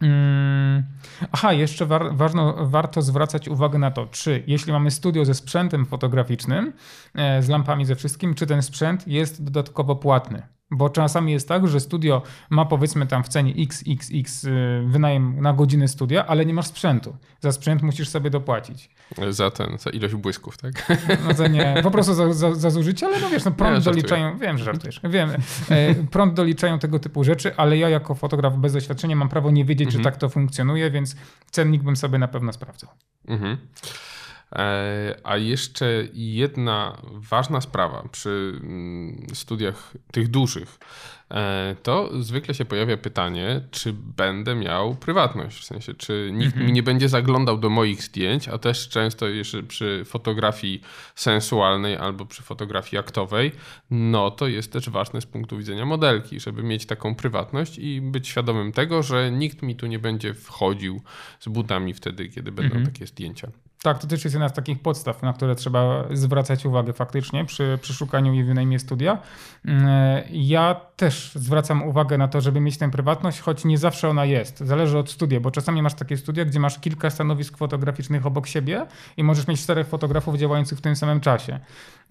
Mm. 0.00 0.82
Aha, 1.32 1.52
jeszcze 1.52 1.86
war, 1.86 2.16
ważno, 2.16 2.66
warto 2.66 3.02
zwracać 3.02 3.48
uwagę 3.48 3.78
na 3.78 3.90
to, 3.90 4.06
czy 4.06 4.42
jeśli 4.46 4.72
mamy 4.72 4.90
studio 4.90 5.24
ze 5.24 5.34
sprzętem 5.34 5.86
fotograficznym, 5.86 6.72
e, 7.14 7.42
z 7.42 7.48
lampami 7.48 7.84
ze 7.84 7.94
wszystkim, 7.94 8.34
czy 8.34 8.46
ten 8.46 8.62
sprzęt 8.62 9.08
jest 9.08 9.44
dodatkowo 9.44 9.96
płatny. 9.96 10.55
Bo 10.70 10.88
czasami 10.88 11.32
jest 11.32 11.48
tak, 11.48 11.68
że 11.68 11.80
studio 11.80 12.22
ma 12.50 12.64
powiedzmy 12.64 13.06
tam 13.06 13.24
w 13.24 13.28
cenie 13.28 13.54
XXX 13.58 14.44
y, 14.44 14.82
wynajem 14.86 15.40
na 15.40 15.52
godzinę 15.52 15.88
studia, 15.88 16.26
ale 16.26 16.46
nie 16.46 16.54
masz 16.54 16.66
sprzętu. 16.66 17.16
Za 17.40 17.52
sprzęt 17.52 17.82
musisz 17.82 18.08
sobie 18.08 18.30
dopłacić. 18.30 18.90
Za 19.30 19.50
ten, 19.50 19.78
za 19.78 19.90
ilość 19.90 20.14
błysków, 20.14 20.58
tak? 20.58 20.92
No 21.26 21.34
za 21.34 21.48
nie, 21.48 21.80
po 21.82 21.90
prostu 21.90 22.14
za, 22.14 22.32
za, 22.32 22.54
za 22.54 22.70
zużycie, 22.70 23.06
ale 23.06 23.20
no 23.20 23.30
wiesz, 23.30 23.44
no 23.44 23.50
prąd 23.50 23.86
ja 23.86 23.92
doliczają, 23.92 24.38
wiem, 24.38 24.58
że 24.58 24.64
żartujesz, 24.64 25.00
wiem, 25.04 25.30
e, 25.70 25.94
prąd 25.94 26.34
doliczają 26.34 26.78
tego 26.78 26.98
typu 26.98 27.24
rzeczy, 27.24 27.56
ale 27.56 27.78
ja 27.78 27.88
jako 27.88 28.14
fotograf 28.14 28.56
bez 28.56 28.72
doświadczenia 28.72 29.16
mam 29.16 29.28
prawo 29.28 29.50
nie 29.50 29.64
wiedzieć, 29.64 29.86
mhm. 29.86 30.02
że 30.02 30.10
tak 30.10 30.16
to 30.16 30.28
funkcjonuje, 30.28 30.90
więc 30.90 31.16
cennik 31.50 31.82
bym 31.82 31.96
sobie 31.96 32.18
na 32.18 32.28
pewno 32.28 32.52
sprawdzał. 32.52 32.90
Mhm. 33.28 33.56
E, 34.52 35.16
a 35.24 35.36
jeszcze 35.36 36.04
jedna 36.12 37.02
ważna 37.12 37.60
sprawa 37.60 38.08
przy 38.12 38.60
mm, 38.62 39.26
studiach 39.34 39.92
tych 40.12 40.28
dużych, 40.28 40.78
e, 41.30 41.76
to 41.82 42.22
zwykle 42.22 42.54
się 42.54 42.64
pojawia 42.64 42.96
pytanie, 42.96 43.60
czy 43.70 43.92
będę 43.92 44.54
miał 44.54 44.94
prywatność, 44.94 45.60
w 45.60 45.64
sensie, 45.64 45.94
czy 45.94 46.30
nikt 46.32 46.52
mhm. 46.52 46.66
mi 46.66 46.72
nie 46.72 46.82
będzie 46.82 47.08
zaglądał 47.08 47.58
do 47.58 47.70
moich 47.70 48.02
zdjęć, 48.02 48.48
a 48.48 48.58
też 48.58 48.88
często 48.88 49.28
jeszcze 49.28 49.62
przy 49.62 50.02
fotografii 50.04 50.80
sensualnej 51.14 51.96
albo 51.96 52.26
przy 52.26 52.42
fotografii 52.42 52.98
aktowej, 52.98 53.52
no 53.90 54.30
to 54.30 54.48
jest 54.48 54.72
też 54.72 54.90
ważne 54.90 55.20
z 55.20 55.26
punktu 55.26 55.58
widzenia 55.58 55.86
modelki, 55.86 56.40
żeby 56.40 56.62
mieć 56.62 56.86
taką 56.86 57.14
prywatność 57.14 57.78
i 57.78 58.00
być 58.00 58.28
świadomym 58.28 58.72
tego, 58.72 59.02
że 59.02 59.30
nikt 59.30 59.62
mi 59.62 59.76
tu 59.76 59.86
nie 59.86 59.98
będzie 59.98 60.34
wchodził 60.34 61.02
z 61.40 61.48
butami 61.48 61.94
wtedy, 61.94 62.28
kiedy 62.28 62.52
będą 62.52 62.76
mhm. 62.76 62.92
takie 62.92 63.06
zdjęcia. 63.06 63.48
Tak, 63.82 63.98
to 63.98 64.06
też 64.06 64.24
jest 64.24 64.34
jedna 64.34 64.48
z 64.48 64.52
takich 64.52 64.82
podstaw, 64.82 65.22
na 65.22 65.32
które 65.32 65.54
trzeba 65.54 66.04
zwracać 66.12 66.66
uwagę 66.66 66.92
faktycznie 66.92 67.44
przy, 67.44 67.78
przy 67.82 67.94
szukaniu 67.94 68.34
i 68.34 68.44
wynajmie 68.44 68.78
studia. 68.78 69.18
Mm, 69.64 69.88
ja 70.30 70.80
też 70.96 71.32
zwracam 71.34 71.82
uwagę 71.82 72.18
na 72.18 72.28
to, 72.28 72.40
żeby 72.40 72.60
mieć 72.60 72.78
tę 72.78 72.90
prywatność, 72.90 73.40
choć 73.40 73.64
nie 73.64 73.78
zawsze 73.78 74.08
ona 74.08 74.24
jest. 74.24 74.58
Zależy 74.58 74.98
od 74.98 75.10
studia, 75.10 75.40
bo 75.40 75.50
czasami 75.50 75.82
masz 75.82 75.94
takie 75.94 76.16
studia, 76.16 76.44
gdzie 76.44 76.60
masz 76.60 76.78
kilka 76.78 77.10
stanowisk 77.10 77.56
fotograficznych 77.56 78.26
obok 78.26 78.46
siebie 78.46 78.86
i 79.16 79.24
możesz 79.24 79.46
mieć 79.46 79.62
czterech 79.62 79.86
fotografów 79.86 80.36
działających 80.36 80.78
w 80.78 80.80
tym 80.80 80.96
samym 80.96 81.20
czasie. 81.20 81.60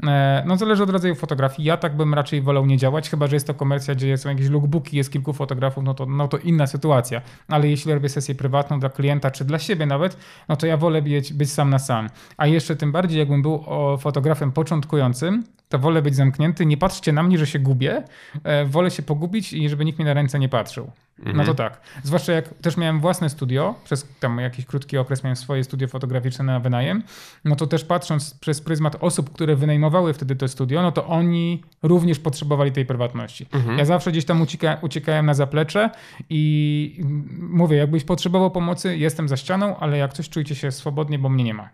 E, 0.03 0.43
no 0.47 0.57
zależy 0.57 0.83
od 0.83 0.89
rodzaju 0.89 1.15
fotografii. 1.15 1.67
Ja 1.67 1.77
tak 1.77 1.95
bym 1.95 2.13
raczej 2.13 2.41
wolał 2.41 2.65
nie 2.65 2.77
działać, 2.77 3.09
chyba 3.09 3.27
że 3.27 3.35
jest 3.35 3.47
to 3.47 3.53
komercja, 3.53 3.95
gdzie 3.95 4.17
są 4.17 4.29
jakieś 4.29 4.49
lookbooki, 4.49 4.97
jest 4.97 5.11
kilku 5.11 5.33
fotografów, 5.33 5.83
no 5.83 5.93
to, 5.93 6.05
no 6.05 6.27
to 6.27 6.37
inna 6.37 6.67
sytuacja. 6.67 7.21
Ale 7.47 7.67
jeśli 7.67 7.93
robię 7.93 8.09
sesję 8.09 8.35
prywatną 8.35 8.79
dla 8.79 8.89
klienta, 8.89 9.31
czy 9.31 9.45
dla 9.45 9.59
siebie 9.59 9.85
nawet, 9.85 10.17
no 10.49 10.55
to 10.55 10.67
ja 10.67 10.77
wolę 10.77 11.01
być, 11.01 11.33
być 11.33 11.54
sam 11.55 11.69
na 11.69 11.79
sam. 11.79 12.09
A 12.37 12.47
jeszcze 12.47 12.75
tym 12.75 12.91
bardziej, 12.91 13.19
jakbym 13.19 13.41
był 13.41 13.63
fotografem 13.99 14.51
początkującym, 14.51 15.43
to 15.69 15.79
wolę 15.79 16.01
być 16.01 16.15
zamknięty. 16.15 16.65
Nie 16.65 16.77
patrzcie 16.77 17.13
na 17.13 17.23
mnie, 17.23 17.37
że 17.37 17.47
się 17.47 17.59
gubię. 17.59 18.03
E, 18.43 18.65
wolę 18.65 18.91
się 18.91 19.03
pogubić 19.03 19.53
i 19.53 19.69
żeby 19.69 19.85
nikt 19.85 19.99
mi 19.99 20.05
na 20.05 20.13
ręce 20.13 20.39
nie 20.39 20.49
patrzył. 20.49 20.91
Mhm. 21.19 21.37
No 21.37 21.45
to 21.45 21.53
tak. 21.53 21.81
Zwłaszcza 22.03 22.33
jak 22.33 22.49
też 22.53 22.77
miałem 22.77 22.99
własne 22.99 23.29
studio, 23.29 23.75
przez 23.83 24.07
tam 24.19 24.37
jakiś 24.37 24.65
krótki 24.65 24.97
okres 24.97 25.23
miałem 25.23 25.35
swoje 25.35 25.63
studio 25.63 25.87
fotograficzne 25.87 26.45
na 26.45 26.59
wynajem, 26.59 27.03
no 27.45 27.55
to 27.55 27.67
też 27.67 27.83
patrząc 27.83 28.33
przez 28.33 28.61
pryzmat 28.61 28.95
osób, 28.99 29.33
które 29.33 29.55
wynajmowały 29.55 30.13
wtedy 30.13 30.35
to 30.35 30.47
studio, 30.47 30.81
no 30.81 30.91
to 30.91 31.07
oni 31.07 31.63
również 31.83 32.19
potrzebowali 32.19 32.71
tej 32.71 32.85
prywatności. 32.85 33.47
Mhm. 33.53 33.77
Ja 33.77 33.85
zawsze 33.85 34.11
gdzieś 34.11 34.25
tam 34.25 34.41
ucieka, 34.41 34.77
uciekałem 34.81 35.25
na 35.25 35.33
zaplecze 35.33 35.89
i 36.29 37.03
mówię, 37.39 37.77
jakbyś 37.77 38.03
potrzebował 38.03 38.51
pomocy, 38.51 38.97
jestem 38.97 39.27
za 39.29 39.37
ścianą, 39.37 39.77
ale 39.77 39.97
jak 39.97 40.13
coś 40.13 40.29
czujcie 40.29 40.55
się 40.55 40.71
swobodnie, 40.71 41.19
bo 41.19 41.29
mnie 41.29 41.43
nie 41.43 41.53
ma. 41.53 41.69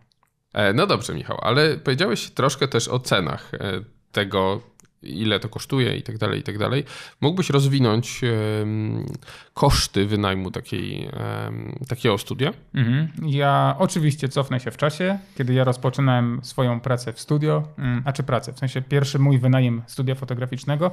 E, 0.53 0.73
no 0.73 0.87
dobrze, 0.87 1.13
Michał, 1.13 1.37
ale 1.41 1.77
powiedziałeś 1.77 2.29
troszkę 2.29 2.67
też 2.67 2.87
o 2.87 2.99
cenach 2.99 3.53
e, 3.53 3.59
tego, 4.11 4.61
ile 5.03 5.39
to 5.39 5.49
kosztuje 5.49 5.97
i 5.97 6.03
tak 6.03 6.17
dalej, 6.17 6.39
i 6.39 6.43
tak 6.43 6.57
dalej. 6.57 6.83
Mógłbyś 7.21 7.49
rozwinąć 7.49 8.21
koszty 9.53 10.05
wynajmu 10.05 10.51
takiej, 10.51 11.09
takiego 11.87 12.17
studia? 12.17 12.53
Mhm. 12.73 13.07
Ja 13.25 13.75
oczywiście 13.79 14.29
cofnę 14.29 14.59
się 14.59 14.71
w 14.71 14.77
czasie, 14.77 15.19
kiedy 15.37 15.53
ja 15.53 15.63
rozpoczynałem 15.63 16.39
swoją 16.43 16.79
pracę 16.79 17.13
w 17.13 17.19
studio, 17.19 17.63
mm, 17.77 18.01
a 18.05 18.13
czy 18.13 18.23
pracę, 18.23 18.53
w 18.53 18.59
sensie 18.59 18.81
pierwszy 18.81 19.19
mój 19.19 19.39
wynajem 19.39 19.81
studia 19.87 20.15
fotograficznego. 20.15 20.91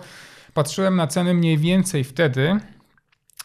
Patrzyłem 0.54 0.96
na 0.96 1.06
ceny 1.06 1.34
mniej 1.34 1.58
więcej 1.58 2.04
wtedy, 2.04 2.60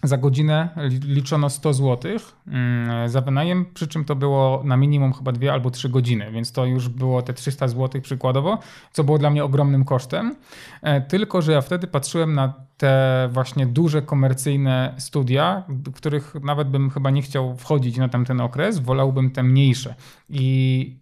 za 0.04 0.18
godzinę 0.18 0.70
liczono 1.08 1.50
100 1.50 1.74
zł 1.74 2.12
mm, 2.48 3.10
za 3.10 3.22
wynajem, 3.22 3.66
przy 3.74 3.88
czym 3.88 4.06
to 4.06 4.16
było 4.16 4.62
na 4.66 4.78
minimum 4.78 5.14
chyba 5.14 5.32
2 5.32 5.52
albo 5.52 5.72
3 5.72 5.90
godziny, 5.90 6.32
więc 6.32 6.52
to 6.52 6.66
już 6.66 6.90
było 6.90 7.22
te 7.22 7.34
300 7.34 7.68
zł 7.68 8.02
przykładowo, 8.02 8.60
co 8.92 9.04
było 9.04 9.18
dla 9.18 9.30
mnie 9.30 9.44
ogromnym 9.44 9.86
kosztem. 9.86 10.36
E, 10.82 11.02
tylko, 11.02 11.42
że 11.42 11.52
ja 11.52 11.62
wtedy 11.62 11.88
patrzyłem 11.88 12.34
na 12.34 12.54
te 12.78 13.30
właśnie 13.32 13.66
duże 13.66 14.02
komercyjne 14.02 14.96
studia, 14.98 15.64
których 15.96 16.36
nawet 16.44 16.70
bym 16.70 16.90
chyba 16.90 17.10
nie 17.10 17.22
chciał 17.22 17.58
wchodzić 17.58 17.98
na 17.98 18.10
tamten 18.10 18.42
okres, 18.42 18.80
wolałbym 18.80 19.32
te 19.32 19.44
mniejsze. 19.44 19.96
I 20.30 20.98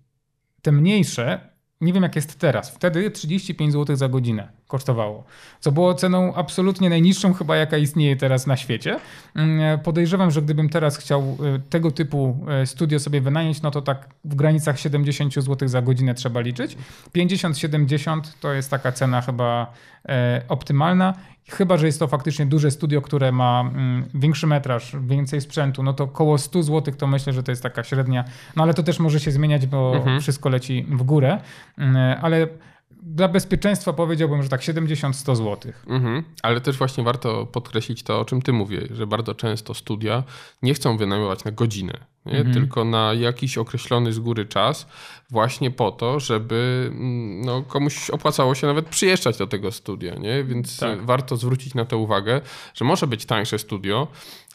te 0.61 0.71
mniejsze, 0.71 1.49
nie 1.81 1.93
wiem 1.93 2.03
jak 2.03 2.15
jest 2.15 2.39
teraz, 2.39 2.69
wtedy 2.69 3.11
35 3.11 3.73
zł 3.73 3.95
za 3.95 4.09
godzinę 4.09 4.60
kosztowało. 4.71 5.23
Co 5.59 5.71
było 5.71 5.93
ceną 5.93 6.33
absolutnie 6.35 6.89
najniższą 6.89 7.33
chyba 7.33 7.55
jaka 7.55 7.77
istnieje 7.77 8.15
teraz 8.15 8.47
na 8.47 8.57
świecie. 8.57 8.99
Mm, 9.35 9.79
podejrzewam, 9.79 10.31
że 10.31 10.41
gdybym 10.41 10.69
teraz 10.69 10.97
chciał 10.97 11.37
y, 11.55 11.61
tego 11.69 11.91
typu 11.91 12.37
y, 12.63 12.65
studio 12.65 12.99
sobie 12.99 13.21
wynająć, 13.21 13.61
no 13.61 13.71
to 13.71 13.81
tak 13.81 14.09
w 14.25 14.35
granicach 14.35 14.79
70 14.79 15.33
zł 15.33 15.67
za 15.67 15.81
godzinę 15.81 16.13
trzeba 16.13 16.39
liczyć. 16.39 16.77
50-70 17.15 18.21
to 18.39 18.53
jest 18.53 18.71
taka 18.71 18.91
cena 18.91 19.21
chyba 19.21 19.73
e, 20.09 20.41
optymalna. 20.47 21.13
Chyba, 21.49 21.77
że 21.77 21.85
jest 21.85 21.99
to 21.99 22.07
faktycznie 22.07 22.45
duże 22.45 22.71
studio, 22.71 23.01
które 23.01 23.31
ma 23.31 23.61
mm, 23.61 24.03
większy 24.13 24.47
metraż, 24.47 24.95
więcej 25.01 25.41
sprzętu, 25.41 25.83
no 25.83 25.93
to 25.93 26.03
około 26.03 26.37
100 26.37 26.63
zł 26.63 26.93
to 26.97 27.07
myślę, 27.07 27.33
że 27.33 27.43
to 27.43 27.51
jest 27.51 27.63
taka 27.63 27.83
średnia. 27.83 28.23
No 28.55 28.63
ale 28.63 28.73
to 28.73 28.83
też 28.83 28.99
może 28.99 29.19
się 29.19 29.31
zmieniać, 29.31 29.67
bo 29.67 29.95
mhm. 29.95 30.21
wszystko 30.21 30.49
leci 30.49 30.85
w 30.89 31.03
górę. 31.03 31.39
Mm, 31.77 32.19
ale 32.21 32.47
dla 33.01 33.27
bezpieczeństwa 33.27 33.93
powiedziałbym, 33.93 34.43
że 34.43 34.49
tak 34.49 34.61
70-100 34.61 35.35
zł. 35.35 35.73
Mhm. 35.87 36.23
Ale 36.43 36.61
też 36.61 36.77
właśnie 36.77 37.03
warto 37.03 37.45
podkreślić 37.45 38.03
to, 38.03 38.19
o 38.19 38.25
czym 38.25 38.41
ty 38.41 38.53
mówię, 38.53 38.81
że 38.91 39.07
bardzo 39.07 39.35
często 39.35 39.73
studia 39.73 40.23
nie 40.61 40.73
chcą 40.73 40.97
wynajmować 40.97 41.43
na 41.43 41.51
godzinę, 41.51 41.93
mhm. 42.25 42.53
tylko 42.53 42.85
na 42.85 43.13
jakiś 43.13 43.57
określony 43.57 44.13
z 44.13 44.19
góry 44.19 44.45
czas, 44.45 44.87
właśnie 45.29 45.71
po 45.71 45.91
to, 45.91 46.19
żeby 46.19 46.89
mm, 46.91 47.41
no, 47.41 47.61
komuś 47.61 48.09
opłacało 48.09 48.55
się 48.55 48.67
nawet 48.67 48.85
przyjeżdżać 48.89 49.37
do 49.37 49.47
tego 49.47 49.71
studia. 49.71 50.15
Nie? 50.15 50.43
Więc 50.43 50.79
tak. 50.79 51.05
warto 51.05 51.37
zwrócić 51.37 51.73
na 51.73 51.85
to 51.85 51.97
uwagę, 51.97 52.41
że 52.73 52.85
może 52.85 53.07
być 53.07 53.25
tańsze 53.25 53.59
studio, 53.59 54.07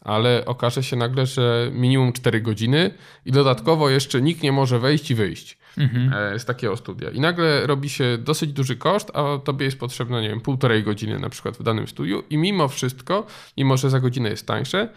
ale 0.07 0.45
okaże 0.45 0.83
się 0.83 0.97
nagle, 0.97 1.27
że 1.27 1.71
minimum 1.73 2.13
4 2.13 2.41
godziny 2.41 2.91
i 3.25 3.33
dodatkowo 3.33 3.91
jeszcze 3.91 4.23
nikt 4.23 4.43
nie 4.43 4.53
może 4.53 4.79
wejść 4.79 5.11
i 5.11 5.15
wyjść 5.15 5.59
mhm. 5.79 6.35
E, 6.35 6.39
z 6.39 6.45
takiego 6.45 6.77
studia. 6.77 7.11
I 7.11 7.21
nagle 7.21 7.67
robi 7.67 7.89
się 7.89 8.19
dosyć 8.19 8.53
duży 8.53 8.77
koszt, 8.77 9.11
a 9.15 9.39
tobie 9.39 9.65
jest 9.67 9.79
potrzebne, 9.79 10.23
nie 10.23 10.29
wiem, 10.29 10.41
półtorej 10.41 10.83
godziny 10.83 11.19
na 11.19 11.29
przykład 11.29 11.57
w 11.57 11.63
danym 11.63 11.87
studiu 11.87 12.23
i 12.31 12.39
mimo 12.39 12.69
wszystko, 12.69 13.27
mimo 13.57 13.77
że 13.77 13.91
za 13.91 14.01
godzinę 14.01 14.29
jest 14.29 14.47
tańsze, 14.47 14.89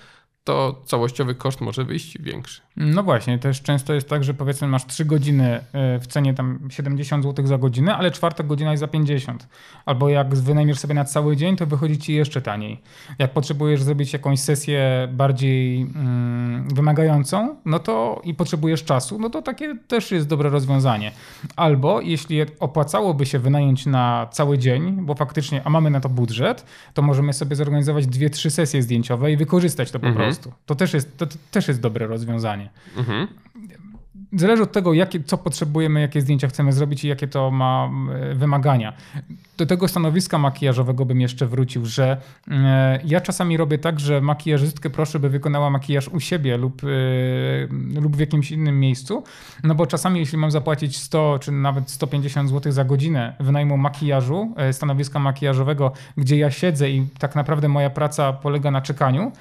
to 0.44 0.82
całościowy 0.86 1.36
koszt 1.36 1.62
może 1.62 1.84
wyjść 1.84 2.22
większy. 2.22 2.62
No 2.80 3.04
właśnie, 3.04 3.40
też 3.40 3.62
często 3.62 3.94
jest 3.94 4.10
tak, 4.10 4.24
że 4.24 4.34
powiedzmy 4.34 4.68
masz 4.68 4.86
3 4.86 5.06
godziny 5.06 5.60
e, 5.74 6.00
w 6.00 6.08
cenie 6.08 6.34
tam 6.34 6.60
70 6.70 7.24
zł 7.24 7.48
za 7.48 7.58
godzinę, 7.58 7.96
ale 7.96 8.12
czwarta 8.12 8.44
godzina 8.44 8.72
jest 8.72 8.82
za 8.82 8.88
50. 8.88 9.48
Albo 9.86 10.10
jak 10.10 10.36
wynajmiesz 10.36 10.80
sobie 10.80 10.94
na 10.94 11.06
cały 11.06 11.38
dzień, 11.38 11.56
to 11.56 11.66
wychodzi 11.66 11.98
ci 11.98 12.14
jeszcze 12.14 12.42
taniej. 12.42 12.82
Jak 13.20 13.34
potrzebujesz 13.34 13.84
zrobić 13.84 14.14
jakąś 14.14 14.40
sesję 14.40 15.08
bardziej 15.12 15.82
mm, 15.82 16.68
wymagającą, 16.74 17.56
no 17.66 17.80
to 17.80 18.22
i 18.24 18.34
potrzebujesz 18.34 18.84
czasu, 18.84 19.20
no 19.20 19.30
to 19.30 19.42
takie 19.42 19.76
też 19.88 20.12
jest 20.12 20.28
dobre 20.28 20.50
rozwiązanie. 20.50 21.12
Albo 21.56 22.02
jeśli 22.02 22.42
opłacałoby 22.60 23.26
się 23.26 23.40
wynająć 23.40 23.86
na 23.86 24.28
cały 24.32 24.58
dzień, 24.58 24.92
bo 25.02 25.16
faktycznie, 25.16 25.62
a 25.64 25.70
mamy 25.70 25.90
na 25.90 26.00
to 26.00 26.10
budżet, 26.10 26.66
to 26.94 27.02
możemy 27.02 27.34
sobie 27.34 27.56
zorganizować 27.56 28.08
dwie, 28.08 28.30
trzy 28.30 28.52
sesje 28.52 28.82
zdjęciowe 28.82 29.32
i 29.32 29.38
wykorzystać 29.38 29.92
to 29.92 30.00
po 30.00 30.08
mhm. 30.08 30.26
prostu. 30.26 30.52
To 30.66 30.76
też 30.76 30.94
jest, 30.94 31.18
to, 31.18 31.28
to 31.28 31.36
też 31.52 31.68
jest 31.68 31.82
dobre 31.82 32.08
rozwiązanie. 32.08 32.69
Mhm. 32.98 33.28
Zależy 34.34 34.64
od 34.64 34.72
tego, 34.72 34.94
jakie, 34.94 35.24
co 35.24 35.38
potrzebujemy, 35.38 36.02
jakie 36.02 36.22
zdjęcia 36.22 36.48
chcemy 36.48 36.74
zrobić 36.74 37.04
i 37.04 37.08
jakie 37.08 37.28
to 37.28 37.52
ma 37.52 37.90
e, 38.32 38.36
wymagania. 38.36 38.94
Do 39.58 39.66
tego 39.66 39.88
stanowiska 39.88 40.38
makijażowego 40.38 41.06
bym 41.06 41.22
jeszcze 41.22 41.46
wrócił, 41.46 41.86
że 41.86 42.18
e, 42.48 43.00
ja 43.06 43.22
czasami 43.22 43.58
robię 43.58 43.78
tak, 43.78 44.00
że 44.00 44.22
makijażystkę 44.22 44.90
proszę, 44.90 45.20
by 45.20 45.30
wykonała 45.30 45.70
makijaż 45.70 46.08
u 46.08 46.20
siebie 46.20 46.58
lub, 46.58 46.82
e, 46.84 46.88
lub 48.02 48.16
w 48.16 48.20
jakimś 48.20 48.52
innym 48.52 48.80
miejscu, 48.80 49.24
no 49.64 49.76
bo 49.76 49.86
czasami 49.86 50.20
jeśli 50.20 50.38
mam 50.38 50.52
zapłacić 50.52 50.98
100 50.98 51.40
czy 51.42 51.52
nawet 51.52 51.92
150 51.92 52.50
zł 52.50 52.72
za 52.72 52.86
godzinę 52.86 53.36
wynajmu 53.40 53.78
makijażu, 53.78 54.56
stanowiska 54.72 55.20
makijażowego, 55.20 55.92
gdzie 56.18 56.38
ja 56.38 56.52
siedzę 56.52 56.90
i 56.90 57.08
tak 57.20 57.36
naprawdę 57.36 57.68
moja 57.68 57.90
praca 57.90 58.34
polega 58.34 58.72
na 58.72 58.82
czekaniu, 58.82 59.32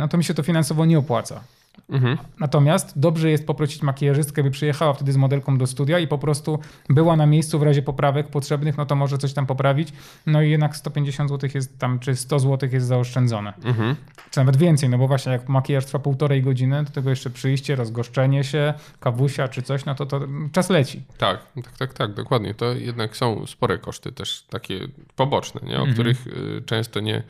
no 0.00 0.08
to 0.08 0.18
mi 0.18 0.24
się 0.24 0.34
to 0.34 0.42
finansowo 0.42 0.84
nie 0.84 0.98
opłaca. 0.98 1.40
Mhm. 1.88 2.18
Natomiast 2.40 2.98
dobrze 2.98 3.30
jest 3.30 3.46
poprosić 3.46 3.82
makijażystkę, 3.82 4.42
by 4.42 4.50
przyjechała 4.50 4.92
wtedy 4.92 5.12
z 5.12 5.16
modelką 5.16 5.58
do 5.58 5.66
studia 5.66 5.98
i 5.98 6.08
po 6.08 6.18
prostu 6.18 6.58
była 6.88 7.16
na 7.16 7.26
miejscu 7.26 7.58
w 7.58 7.62
razie 7.62 7.82
poprawek 7.82 8.28
potrzebnych, 8.28 8.76
no 8.76 8.86
to 8.86 8.96
może 8.96 9.18
coś 9.18 9.32
tam 9.32 9.46
poprawić. 9.46 9.88
No 10.26 10.42
i 10.42 10.50
jednak 10.50 10.76
150 10.76 11.30
zł 11.30 11.50
jest 11.54 11.78
tam, 11.78 11.98
czy 11.98 12.16
100 12.16 12.38
zł 12.38 12.68
jest 12.72 12.86
zaoszczędzone. 12.86 13.52
Mhm. 13.64 13.96
Czy 14.30 14.40
nawet 14.40 14.56
więcej, 14.56 14.88
no 14.88 14.98
bo 14.98 15.08
właśnie 15.08 15.32
jak 15.32 15.48
makijaż 15.48 15.84
trwa 15.84 15.98
półtorej 15.98 16.42
godziny, 16.42 16.84
do 16.84 16.90
tego 16.90 17.10
jeszcze 17.10 17.30
przyjście, 17.30 17.76
rozgoszczenie 17.76 18.44
się, 18.44 18.74
kawusia 19.00 19.48
czy 19.48 19.62
coś, 19.62 19.84
no 19.84 19.94
to, 19.94 20.06
to 20.06 20.20
czas 20.52 20.70
leci. 20.70 21.02
Tak, 21.18 21.40
tak, 21.54 21.76
tak, 21.78 21.94
tak, 21.94 22.14
dokładnie. 22.14 22.54
To 22.54 22.72
jednak 22.72 23.16
są 23.16 23.46
spore 23.46 23.78
koszty 23.78 24.12
też 24.12 24.42
takie 24.50 24.80
poboczne, 25.16 25.60
nie? 25.64 25.76
o 25.76 25.78
mhm. 25.78 25.92
których 25.94 26.26
y, 26.26 26.62
często 26.66 27.00
nie 27.00 27.22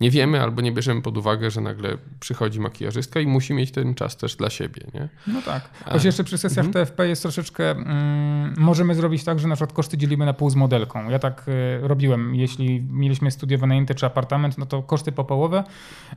nie 0.00 0.10
wiemy 0.10 0.42
albo 0.42 0.62
nie 0.62 0.72
bierzemy 0.72 1.02
pod 1.02 1.18
uwagę, 1.18 1.50
że 1.50 1.60
nagle 1.60 1.98
przychodzi 2.20 2.60
makijażystka 2.60 3.20
i 3.20 3.26
musi 3.26 3.54
mieć 3.54 3.70
ten 3.70 3.94
czas 3.94 4.16
też 4.16 4.36
dla 4.36 4.50
siebie. 4.50 4.82
Nie? 4.94 5.08
No 5.26 5.42
tak. 5.42 5.70
Choć 5.84 6.04
jeszcze 6.04 6.24
przy 6.24 6.38
sesjach 6.38 6.66
mhm. 6.66 6.86
TFP 6.86 7.08
jest 7.08 7.22
troszeczkę, 7.22 7.70
mm, 7.70 8.54
możemy 8.58 8.94
zrobić 8.94 9.24
tak, 9.24 9.38
że 9.38 9.48
na 9.48 9.56
przykład 9.56 9.72
koszty 9.72 9.98
dzielimy 9.98 10.26
na 10.26 10.32
pół 10.32 10.50
z 10.50 10.54
modelką. 10.54 11.10
Ja 11.10 11.18
tak 11.18 11.48
y, 11.48 11.88
robiłem, 11.88 12.34
jeśli 12.34 12.82
mieliśmy 12.90 13.30
studio 13.30 13.58
wynajęte 13.58 13.94
czy 13.94 14.06
apartament, 14.06 14.58
no 14.58 14.66
to 14.66 14.82
koszty 14.82 15.12
po 15.12 15.24
połowę. 15.24 15.64
Y, 16.12 16.16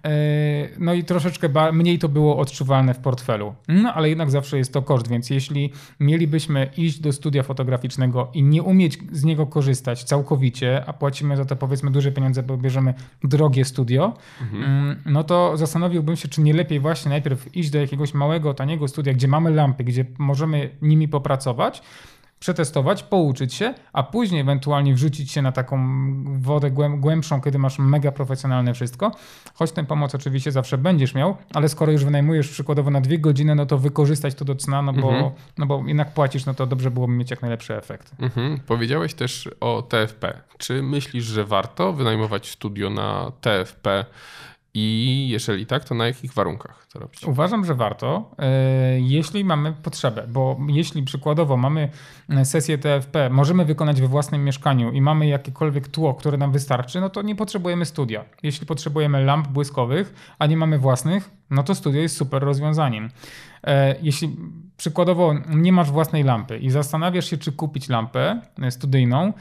no 0.80 0.94
i 0.94 1.04
troszeczkę 1.04 1.50
mniej 1.74 2.00
to 2.00 2.10
było 2.10 2.38
odczuwalne 2.38 2.94
w 2.94 3.00
portfelu. 3.00 3.56
No 3.68 3.94
ale 3.94 4.10
jednak 4.10 4.32
zawsze 4.32 4.58
jest 4.58 4.74
to 4.74 4.82
koszt, 4.82 5.08
więc 5.08 5.30
jeśli 5.30 5.74
mielibyśmy 6.00 6.70
iść 6.78 7.00
do 7.00 7.14
studia 7.14 7.44
fotograficznego 7.44 8.32
i 8.34 8.44
nie 8.44 8.64
umieć 8.64 8.98
z 9.12 9.24
niego 9.24 9.48
korzystać 9.48 10.04
całkowicie, 10.04 10.84
a 10.86 10.94
płacimy 10.94 11.38
za 11.38 11.46
to 11.46 11.56
powiedzmy 11.56 11.92
duże 11.92 12.12
pieniądze, 12.12 12.44
bo 12.44 12.58
bierzemy 12.58 12.94
drogie 13.24 13.66
studio, 13.70 14.14
mhm. 14.42 14.64
Mm, 14.64 14.96
no 15.06 15.24
to 15.24 15.58
zastanowiłbym 15.58 16.16
się, 16.16 16.28
czy 16.28 16.42
nie 16.42 16.54
lepiej 16.54 16.80
właśnie 16.80 17.10
najpierw 17.10 17.56
iść 17.56 17.70
do 17.70 17.80
jakiegoś 17.80 18.14
małego, 18.14 18.54
taniego 18.54 18.88
studia, 18.88 19.14
gdzie 19.14 19.28
mamy 19.28 19.50
lampy, 19.50 19.84
gdzie 19.84 20.06
możemy 20.18 20.70
nimi 20.82 21.08
popracować, 21.08 21.82
przetestować, 22.40 23.04
pouczyć 23.04 23.54
się, 23.54 23.74
a 23.94 24.04
później 24.04 24.42
ewentualnie 24.42 24.94
wrzucić 24.94 25.32
się 25.32 25.42
na 25.42 25.52
taką 25.52 25.80
wodę 26.40 26.72
głębszą, 26.98 27.42
kiedy 27.42 27.60
masz 27.60 27.80
mega 27.80 28.12
profesjonalne 28.12 28.74
wszystko. 28.74 29.12
Choć 29.54 29.72
tę 29.72 29.86
pomoc 29.86 30.16
oczywiście 30.16 30.52
zawsze 30.52 30.78
będziesz 30.78 31.14
miał, 31.14 31.38
ale 31.54 31.70
skoro 31.70 31.92
już 31.92 32.06
wynajmujesz 32.06 32.50
przykładowo 32.50 32.92
na 32.92 33.02
dwie 33.02 33.20
godziny, 33.20 33.56
no 33.56 33.66
to 33.66 33.78
wykorzystać 33.78 34.36
to 34.36 34.46
do 34.46 34.56
cna, 34.56 34.82
no 34.82 34.94
bo, 34.94 35.10
mhm. 35.10 35.32
no 35.58 35.66
bo 35.66 35.84
jednak 35.88 36.14
płacisz, 36.14 36.46
no 36.46 36.54
to 36.54 36.68
dobrze 36.68 36.92
byłoby 36.92 37.14
mieć 37.14 37.32
jak 37.32 37.42
najlepsze 37.42 37.78
efekty. 37.78 38.16
Mhm. 38.20 38.60
Powiedziałeś 38.68 39.14
też 39.14 39.50
o 39.60 39.82
TFP. 39.82 40.42
Czy 40.58 40.84
myślisz, 40.84 41.26
że 41.26 41.46
warto 41.46 41.94
wynajmować 41.94 42.50
studio 42.50 42.90
na 42.90 43.32
TFP 43.42 44.06
i 44.74 45.28
jeżeli 45.30 45.66
tak, 45.66 45.84
to 45.84 45.96
na 45.96 46.08
jakich 46.08 46.34
warunkach 46.34 46.88
to 46.94 47.00
robić? 47.00 47.24
Uważam, 47.24 47.66
że 47.66 47.76
warto, 47.76 48.32
e, 48.40 49.00
jeśli 49.00 49.46
mamy 49.46 49.74
potrzebę, 49.74 50.28
bo 50.28 50.60
jeśli 50.68 51.04
przykładowo 51.04 51.58
mamy 51.58 51.90
e, 52.30 52.46
sesję 52.46 52.78
TFP, 52.78 53.30
możemy 53.30 53.66
wykonać 53.66 54.02
we 54.02 54.08
własnym 54.08 54.44
mieszkaniu 54.44 54.92
i 54.92 55.02
mamy 55.02 55.28
jakiekolwiek 55.28 55.88
tło, 55.88 56.14
które 56.14 56.38
nam 56.38 56.52
wystarczy, 56.52 57.02
no 57.02 57.10
to 57.10 57.22
nie 57.22 57.36
potrzebujemy 57.36 57.86
studia. 57.86 58.26
Jeśli 58.44 58.68
potrzebujemy 58.68 59.24
lamp 59.26 59.48
błyskowych, 59.48 60.36
a 60.40 60.46
nie 60.46 60.58
mamy 60.58 60.80
własnych, 60.80 61.30
no 61.50 61.64
to 61.64 61.76
studio 61.76 62.02
jest 62.02 62.18
super 62.18 62.44
rozwiązaniem. 62.44 63.10
E, 63.64 63.96
jeśli 64.02 64.36
przykładowo 64.78 65.34
nie 65.50 65.72
masz 65.72 65.92
własnej 65.92 66.24
lampy 66.24 66.58
i 66.58 66.70
zastanawiasz 66.70 67.30
się, 67.30 67.38
czy 67.38 67.52
kupić 67.52 67.90
lampę 67.90 68.42
studyjną, 68.70 69.34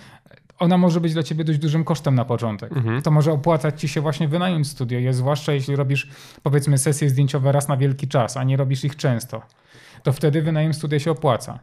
ona 0.58 0.78
może 0.78 1.00
być 1.00 1.12
dla 1.12 1.22
ciebie 1.22 1.44
dość 1.44 1.58
dużym 1.58 1.84
kosztem 1.84 2.14
na 2.14 2.24
początek. 2.24 2.72
Mhm. 2.76 3.02
To 3.02 3.10
może 3.10 3.32
opłacać 3.32 3.80
ci 3.80 3.88
się 3.88 4.00
właśnie 4.00 4.28
wynająć 4.28 4.68
studio, 4.68 5.12
zwłaszcza 5.12 5.52
jeśli 5.52 5.76
robisz 5.76 6.08
powiedzmy 6.42 6.78
sesje 6.78 7.08
zdjęciowe 7.08 7.52
raz 7.52 7.68
na 7.68 7.76
wielki 7.76 8.08
czas, 8.08 8.36
a 8.36 8.44
nie 8.44 8.56
robisz 8.56 8.84
ich 8.84 8.96
często. 8.96 9.42
To 10.02 10.12
wtedy 10.12 10.42
wynajem 10.42 10.74
studia 10.74 10.98
się 10.98 11.10
opłaca. 11.10 11.58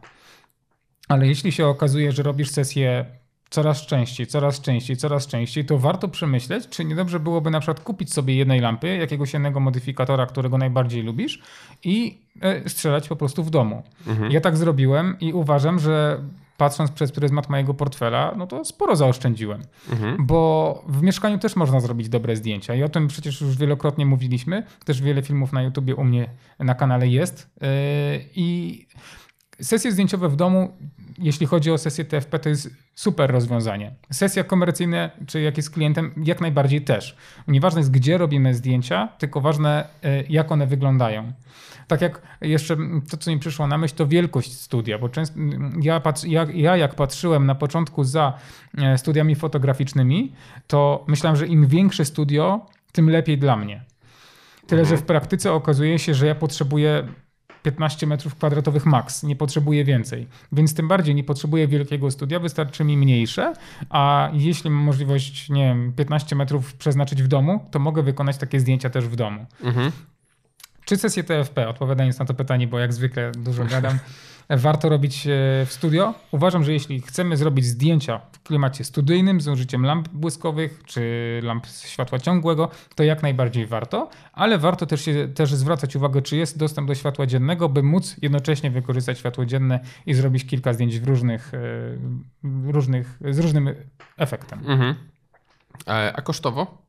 Ale 1.08 1.26
jeśli 1.26 1.52
się 1.52 1.66
okazuje, 1.66 2.12
że 2.12 2.22
robisz 2.22 2.50
sesję 2.50 3.04
coraz 3.50 3.86
częściej, 3.86 4.26
coraz 4.26 4.60
częściej, 4.60 4.96
coraz 4.96 5.26
częściej, 5.26 5.64
to 5.64 5.78
warto 5.78 6.08
przemyśleć, 6.08 6.68
czy 6.68 6.84
niedobrze 6.84 7.20
byłoby 7.20 7.50
na 7.50 7.60
przykład 7.60 7.80
kupić 7.80 8.12
sobie 8.12 8.36
jednej 8.36 8.60
lampy, 8.60 8.96
jakiegoś 8.96 9.32
jednego 9.32 9.60
modyfikatora, 9.60 10.26
którego 10.26 10.58
najbardziej 10.58 11.02
lubisz 11.02 11.42
i 11.84 12.18
e, 12.40 12.68
strzelać 12.68 13.08
po 13.08 13.16
prostu 13.16 13.44
w 13.44 13.50
domu. 13.50 13.82
Mhm. 14.06 14.32
Ja 14.32 14.40
tak 14.40 14.56
zrobiłem 14.56 15.16
i 15.20 15.32
uważam, 15.32 15.78
że 15.78 16.20
patrząc 16.56 16.90
przez 16.90 17.12
pryzmat 17.12 17.48
mojego 17.48 17.74
portfela, 17.74 18.34
no 18.36 18.46
to 18.46 18.64
sporo 18.64 18.96
zaoszczędziłem. 18.96 19.62
Mhm. 19.90 20.26
Bo 20.26 20.84
w 20.88 21.02
mieszkaniu 21.02 21.38
też 21.38 21.56
można 21.56 21.80
zrobić 21.80 22.08
dobre 22.08 22.36
zdjęcia 22.36 22.74
i 22.74 22.82
o 22.82 22.88
tym 22.88 23.08
przecież 23.08 23.40
już 23.40 23.56
wielokrotnie 23.56 24.06
mówiliśmy. 24.06 24.62
Też 24.84 25.02
wiele 25.02 25.22
filmów 25.22 25.52
na 25.52 25.62
YouTubie 25.62 25.96
u 25.96 26.04
mnie 26.04 26.30
na 26.58 26.74
kanale 26.74 27.08
jest. 27.08 27.50
Yy, 27.60 27.68
I 28.34 28.86
sesje 29.60 29.92
zdjęciowe 29.92 30.28
w 30.28 30.36
domu, 30.36 30.72
jeśli 31.18 31.46
chodzi 31.46 31.70
o 31.70 31.78
sesję 31.78 32.04
TFP, 32.04 32.38
to 32.38 32.48
jest 32.48 32.70
super 32.94 33.30
rozwiązanie. 33.30 33.94
Sesja 34.12 34.44
komercyjna, 34.44 35.10
czy 35.26 35.40
jak 35.40 35.56
jest 35.56 35.70
klientem, 35.70 36.12
jak 36.24 36.40
najbardziej 36.40 36.80
też. 36.82 37.16
Nieważne 37.48 37.80
jest, 37.80 37.90
gdzie 37.90 38.18
robimy 38.18 38.54
zdjęcia, 38.54 39.08
tylko 39.18 39.40
ważne, 39.40 39.88
yy, 40.02 40.24
jak 40.28 40.52
one 40.52 40.66
wyglądają. 40.66 41.32
Tak 41.88 42.00
jak 42.00 42.22
jeszcze 42.40 42.76
to, 43.10 43.16
co 43.16 43.30
mi 43.30 43.38
przyszło 43.38 43.66
na 43.66 43.78
myśl, 43.78 43.94
to 43.94 44.06
wielkość 44.06 44.60
studia, 44.60 44.98
bo 44.98 45.08
często 45.08 45.38
ja, 45.80 46.00
patrz, 46.00 46.24
ja, 46.24 46.46
ja 46.54 46.76
jak 46.76 46.94
patrzyłem 46.94 47.46
na 47.46 47.54
początku 47.54 48.04
za 48.04 48.38
e, 48.78 48.98
studiami 48.98 49.34
fotograficznymi, 49.34 50.32
to 50.66 51.04
myślałem, 51.06 51.36
że 51.36 51.46
im 51.46 51.66
większe 51.66 52.04
studio, 52.04 52.66
tym 52.92 53.10
lepiej 53.10 53.38
dla 53.38 53.56
mnie. 53.56 53.84
Tyle, 54.66 54.80
mhm. 54.80 54.96
że 54.96 55.02
w 55.02 55.06
praktyce 55.06 55.52
okazuje 55.52 55.98
się, 55.98 56.14
że 56.14 56.26
ja 56.26 56.34
potrzebuję 56.34 57.08
15 57.66 58.06
metrów 58.06 58.34
kwadratowych 58.34 58.86
max, 58.86 59.22
nie 59.22 59.36
potrzebuję 59.36 59.84
więcej. 59.84 60.26
Więc 60.52 60.74
tym 60.74 60.88
bardziej 60.88 61.14
nie 61.14 61.24
potrzebuję 61.24 61.68
wielkiego 61.68 62.10
studia, 62.10 62.40
wystarczy 62.40 62.84
mi 62.84 62.96
mniejsze, 62.96 63.52
a 63.90 64.30
jeśli 64.32 64.70
mam 64.70 64.82
możliwość, 64.82 65.50
nie 65.50 65.64
wiem, 65.64 65.92
15 65.92 66.36
metrów 66.36 66.74
przeznaczyć 66.74 67.22
w 67.22 67.28
domu, 67.28 67.68
to 67.70 67.78
mogę 67.78 68.02
wykonać 68.02 68.36
takie 68.36 68.60
zdjęcia 68.60 68.90
też 68.90 69.08
w 69.08 69.16
domu. 69.16 69.46
Mhm. 69.62 69.92
Czy 70.86 70.96
sesję 70.96 71.24
TFP, 71.24 71.68
odpowiadając 71.68 72.18
na 72.18 72.24
to 72.24 72.34
pytanie, 72.34 72.66
bo 72.66 72.78
jak 72.78 72.92
zwykle 72.92 73.32
dużo 73.32 73.64
gadam, 73.64 73.98
warto 74.50 74.88
robić 74.88 75.26
e, 75.26 75.30
w 75.66 75.72
studio? 75.72 76.14
Uważam, 76.30 76.64
że 76.64 76.72
jeśli 76.72 77.00
chcemy 77.00 77.36
zrobić 77.36 77.64
zdjęcia 77.66 78.20
w 78.32 78.42
klimacie 78.42 78.84
studyjnym 78.84 79.40
z 79.40 79.48
użyciem 79.48 79.86
lamp 79.86 80.08
błyskowych 80.08 80.82
czy 80.84 81.00
lamp 81.42 81.66
światła 81.66 82.18
ciągłego, 82.18 82.70
to 82.94 83.02
jak 83.02 83.22
najbardziej 83.22 83.66
warto, 83.66 84.10
ale 84.32 84.58
warto 84.58 84.86
też, 84.86 85.04
się, 85.04 85.28
też 85.28 85.54
zwracać 85.54 85.96
uwagę, 85.96 86.22
czy 86.22 86.36
jest 86.36 86.58
dostęp 86.58 86.88
do 86.88 86.94
światła 86.94 87.26
dziennego, 87.26 87.68
by 87.68 87.82
móc 87.82 88.16
jednocześnie 88.22 88.70
wykorzystać 88.70 89.18
światło 89.18 89.46
dzienne 89.46 89.80
i 90.06 90.14
zrobić 90.14 90.46
kilka 90.46 90.72
zdjęć 90.72 91.00
w 91.00 91.08
różnych, 91.08 91.52
e, 91.54 92.72
różnych 92.72 93.18
z 93.30 93.38
różnym 93.38 93.74
efektem. 94.16 94.58
Mhm. 94.58 94.94
E, 95.88 96.12
a 96.16 96.22
kosztowo? 96.22 96.85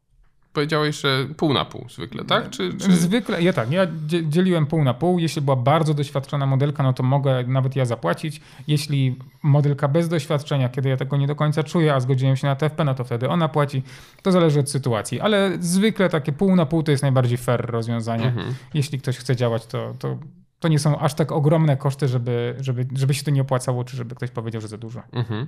Powiedziałeś, 0.58 1.02
że 1.02 1.26
pół 1.38 1.54
na 1.54 1.66
pół 1.66 1.86
zwykle, 1.90 2.26
tak? 2.26 2.50
Czy, 2.50 2.74
czy... 2.74 2.96
Zwykle, 2.96 3.42
ja 3.42 3.54
tak, 3.54 3.72
ja 3.72 3.88
dzieliłem 4.24 4.66
pół 4.66 4.84
na 4.84 4.94
pół. 4.94 5.20
Jeśli 5.20 5.42
była 5.42 5.56
bardzo 5.56 5.94
doświadczona 5.94 6.46
modelka, 6.46 6.84
no 6.84 6.94
to 6.94 7.04
mogę 7.04 7.44
nawet 7.48 7.76
ja 7.76 7.86
zapłacić. 7.86 8.42
Jeśli 8.68 9.16
modelka 9.44 9.88
bez 9.88 10.10
doświadczenia, 10.10 10.70
kiedy 10.70 10.90
ja 10.90 10.98
tego 10.98 11.18
nie 11.18 11.28
do 11.28 11.36
końca 11.36 11.64
czuję, 11.64 11.94
a 11.94 12.00
zgodziłem 12.00 12.36
się 12.36 12.48
na 12.48 12.56
TFP, 12.56 12.84
no 12.84 12.94
to 12.94 13.04
wtedy 13.04 13.30
ona 13.30 13.48
płaci. 13.48 13.84
To 14.22 14.32
zależy 14.32 14.60
od 14.60 14.70
sytuacji, 14.70 15.20
ale 15.20 15.52
zwykle 15.60 16.10
takie 16.10 16.32
pół 16.32 16.56
na 16.56 16.66
pół 16.66 16.84
to 16.84 16.92
jest 16.92 17.04
najbardziej 17.04 17.38
fair 17.38 17.66
rozwiązanie. 17.66 18.26
Mhm. 18.26 18.54
Jeśli 18.74 19.00
ktoś 19.00 19.18
chce 19.18 19.36
działać, 19.36 19.66
to, 19.66 19.94
to 20.00 20.18
to 20.60 20.68
nie 20.68 20.80
są 20.80 21.00
aż 21.00 21.14
tak 21.14 21.32
ogromne 21.32 21.78
koszty, 21.78 22.08
żeby, 22.08 22.56
żeby, 22.60 22.88
żeby 22.96 23.14
się 23.14 23.24
to 23.24 23.32
nie 23.32 23.42
opłacało, 23.42 23.84
czy 23.84 23.98
żeby 23.98 24.16
ktoś 24.16 24.32
powiedział, 24.32 24.62
że 24.62 24.68
za 24.68 24.78
dużo. 24.78 25.04
Mhm. 25.12 25.48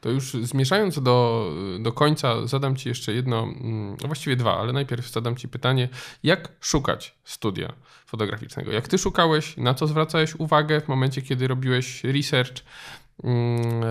To 0.00 0.10
już 0.10 0.32
zmierzając 0.32 1.02
do, 1.02 1.50
do 1.80 1.92
końca, 1.92 2.46
zadam 2.46 2.76
Ci 2.76 2.88
jeszcze 2.88 3.12
jedno, 3.12 3.42
mm, 3.42 3.96
właściwie 3.96 4.36
dwa, 4.36 4.58
ale 4.58 4.72
najpierw 4.72 5.10
zadam 5.10 5.36
Ci 5.36 5.48
pytanie, 5.48 5.88
jak 6.22 6.52
szukać 6.60 7.14
studia 7.24 7.72
fotograficznego? 8.06 8.72
Jak 8.72 8.88
Ty 8.88 8.98
szukałeś, 8.98 9.56
na 9.56 9.74
co 9.74 9.86
zwracałeś 9.86 10.34
uwagę 10.34 10.80
w 10.80 10.88
momencie, 10.88 11.22
kiedy 11.22 11.48
robiłeś 11.48 12.04
research, 12.04 12.62
mm, 13.24 13.82
e, 13.82 13.86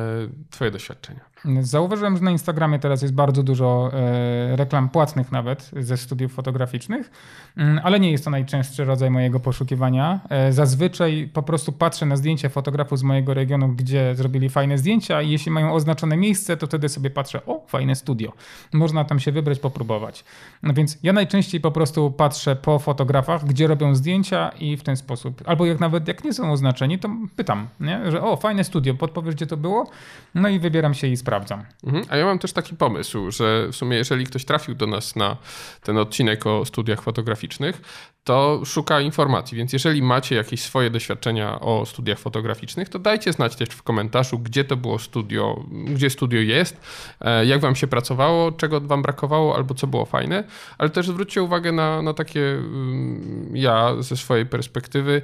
Twoje 0.57 0.71
doświadczenia? 0.71 1.19
Zauważyłem, 1.61 2.17
że 2.17 2.23
na 2.23 2.31
Instagramie 2.31 2.79
teraz 2.79 3.01
jest 3.01 3.13
bardzo 3.13 3.43
dużo 3.43 3.91
e, 3.93 4.55
reklam 4.55 4.89
płatnych 4.89 5.31
nawet 5.31 5.71
ze 5.79 5.97
studiów 5.97 6.33
fotograficznych, 6.33 7.11
mm, 7.57 7.79
ale 7.83 7.99
nie 7.99 8.11
jest 8.11 8.23
to 8.23 8.29
najczęstszy 8.29 8.85
rodzaj 8.85 9.11
mojego 9.11 9.39
poszukiwania. 9.39 10.19
E, 10.29 10.53
zazwyczaj 10.53 11.29
po 11.33 11.43
prostu 11.43 11.71
patrzę 11.71 12.05
na 12.05 12.15
zdjęcia 12.15 12.49
fotografów 12.49 12.99
z 12.99 13.03
mojego 13.03 13.33
regionu, 13.33 13.67
gdzie 13.67 14.15
zrobili 14.15 14.49
fajne 14.49 14.77
zdjęcia 14.77 15.21
i 15.21 15.29
jeśli 15.29 15.51
mają 15.51 15.73
oznaczone 15.73 16.17
miejsce, 16.17 16.57
to 16.57 16.67
wtedy 16.67 16.89
sobie 16.89 17.09
patrzę, 17.09 17.45
o, 17.45 17.65
fajne 17.67 17.95
studio. 17.95 18.33
Można 18.73 19.05
tam 19.05 19.19
się 19.19 19.31
wybrać, 19.31 19.59
popróbować. 19.59 20.25
No 20.63 20.73
więc 20.73 20.97
ja 21.03 21.13
najczęściej 21.13 21.61
po 21.61 21.71
prostu 21.71 22.11
patrzę 22.11 22.55
po 22.55 22.79
fotografach, 22.79 23.45
gdzie 23.45 23.67
robią 23.67 23.95
zdjęcia 23.95 24.49
i 24.49 24.77
w 24.77 24.83
ten 24.83 24.97
sposób, 24.97 25.43
albo 25.45 25.65
jak 25.65 25.79
nawet 25.79 26.07
jak 26.07 26.23
nie 26.23 26.33
są 26.33 26.51
oznaczeni, 26.51 26.99
to 26.99 27.09
pytam, 27.35 27.67
nie? 27.79 28.11
że 28.11 28.21
o, 28.21 28.35
fajne 28.35 28.63
studio, 28.63 28.93
podpowiesz, 28.95 29.35
gdzie 29.35 29.47
to 29.47 29.57
było? 29.57 29.89
No 30.35 30.46
i 30.49 30.59
wybieram 30.59 30.93
się 30.93 31.07
i 31.07 31.17
sprawdzam. 31.17 31.63
Mhm. 31.83 32.05
A 32.09 32.17
ja 32.17 32.25
mam 32.25 32.39
też 32.39 32.53
taki 32.53 32.75
pomysł, 32.75 33.31
że 33.31 33.67
w 33.71 33.75
sumie 33.75 33.97
jeżeli 33.97 34.25
ktoś 34.25 34.45
trafił 34.45 34.75
do 34.75 34.87
nas 34.87 35.15
na 35.15 35.37
ten 35.81 35.97
odcinek 35.97 36.47
o 36.47 36.65
studiach 36.65 37.01
fotograficznych, 37.01 37.81
to 38.27 38.61
szuka 38.65 39.01
informacji. 39.01 39.57
Więc 39.57 39.73
jeżeli 39.73 40.01
macie 40.01 40.35
jakieś 40.35 40.61
swoje 40.61 40.89
doświadczenia 40.89 41.59
o 41.59 41.85
studiach 41.85 42.19
fotograficznych, 42.19 42.89
to 42.89 42.99
dajcie 42.99 43.33
znać 43.33 43.55
też 43.55 43.69
w 43.69 43.83
komentarzu, 43.83 44.39
gdzie 44.39 44.63
to 44.63 44.77
było 44.77 44.99
studio, 44.99 45.63
gdzie 45.71 46.09
studio 46.09 46.39
jest, 46.39 46.77
e, 47.21 47.45
jak 47.45 47.61
wam 47.61 47.75
się 47.75 47.87
pracowało, 47.87 48.51
czego 48.51 48.81
wam 48.81 49.01
brakowało 49.01 49.55
albo 49.55 49.73
co 49.73 49.87
było 49.87 50.05
fajne, 50.05 50.43
ale 50.77 50.89
też 50.89 51.07
zwróćcie 51.07 51.43
uwagę 51.43 51.71
na, 51.71 52.01
na 52.01 52.13
takie 52.13 52.41
mm, 52.41 53.51
ja 53.53 53.95
ze 53.99 54.17
swojej 54.17 54.45
perspektywy, 54.45 55.21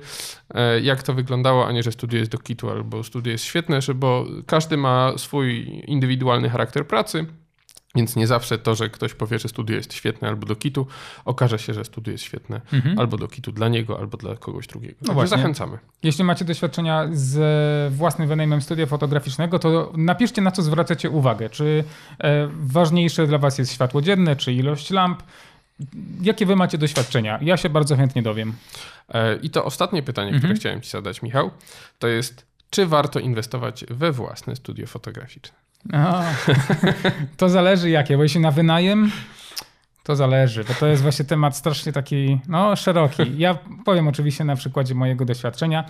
e, 0.53 0.79
jak 0.79 1.03
to 1.03 1.13
wyglądało, 1.13 1.67
a 1.67 1.71
nie, 1.71 1.83
że 1.83 1.91
studio 1.91 2.19
jest 2.19 2.31
do 2.31 2.37
kitu 2.37 2.69
albo 2.69 3.03
studio 3.03 3.31
jest 3.31 3.43
świetne, 3.43 3.81
że 3.81 3.93
bo 3.93 4.25
każdy 4.47 4.77
ma 4.77 5.13
swój 5.17 5.81
indywidualny 5.87 6.49
charakter 6.49 6.87
pracy. 6.87 7.25
Więc 7.95 8.15
nie 8.15 8.27
zawsze 8.27 8.57
to, 8.57 8.75
że 8.75 8.89
ktoś 8.89 9.13
powie, 9.13 9.39
że 9.39 9.49
studio 9.49 9.75
jest 9.75 9.93
świetne 9.93 10.27
albo 10.27 10.47
do 10.47 10.55
kitu, 10.55 10.87
okaże 11.25 11.59
się, 11.59 11.73
że 11.73 11.85
studio 11.85 12.11
jest 12.11 12.23
świetne 12.23 12.61
mhm. 12.73 12.99
albo 12.99 13.17
do 13.17 13.27
kitu 13.27 13.51
dla 13.51 13.67
niego, 13.69 13.99
albo 13.99 14.17
dla 14.17 14.35
kogoś 14.35 14.67
drugiego. 14.67 14.95
No 15.01 15.13
właśnie. 15.13 15.37
zachęcamy. 15.37 15.77
Jeśli 16.03 16.23
macie 16.23 16.45
doświadczenia 16.45 17.07
z 17.11 17.93
własnym 17.93 18.27
wynajmem 18.27 18.61
studia 18.61 18.85
fotograficznego, 18.85 19.59
to 19.59 19.91
napiszcie 19.97 20.41
na 20.41 20.51
co 20.51 20.61
zwracacie 20.61 21.09
uwagę. 21.09 21.49
Czy 21.49 21.83
e, 22.19 22.49
ważniejsze 22.59 23.27
dla 23.27 23.37
was 23.37 23.57
jest 23.57 23.73
światło 23.73 24.01
dzienne, 24.01 24.35
czy 24.35 24.53
ilość 24.53 24.89
lamp? 24.89 25.23
Jakie 26.21 26.45
wy 26.45 26.55
macie 26.55 26.77
doświadczenia? 26.77 27.39
Ja 27.41 27.57
się 27.57 27.69
bardzo 27.69 27.95
chętnie 27.95 28.23
dowiem. 28.23 28.53
E, 29.09 29.35
I 29.35 29.49
to 29.49 29.65
ostatnie 29.65 30.03
pytanie, 30.03 30.27
mhm. 30.27 30.43
które 30.43 30.55
chciałem 30.59 30.81
ci 30.81 30.89
zadać, 30.89 31.21
Michał, 31.21 31.51
to 31.99 32.07
jest, 32.07 32.45
czy 32.69 32.85
warto 32.85 33.19
inwestować 33.19 33.85
we 33.89 34.11
własne 34.11 34.55
studio 34.55 34.87
fotograficzne? 34.87 35.62
to 37.37 37.49
zależy 37.49 37.89
jakie, 37.89 38.17
bo 38.17 38.23
jeśli 38.23 38.41
na 38.41 38.51
wynajem, 38.51 39.11
to 40.03 40.15
zależy, 40.15 40.63
bo 40.63 40.73
to 40.73 40.87
jest 40.87 41.03
właśnie 41.03 41.25
temat 41.25 41.57
strasznie 41.57 41.91
taki 41.91 42.39
no, 42.47 42.75
szeroki. 42.75 43.37
Ja 43.37 43.57
powiem 43.85 44.07
oczywiście 44.07 44.43
na 44.43 44.55
przykładzie 44.55 44.95
mojego 44.95 45.25
doświadczenia. 45.25 45.85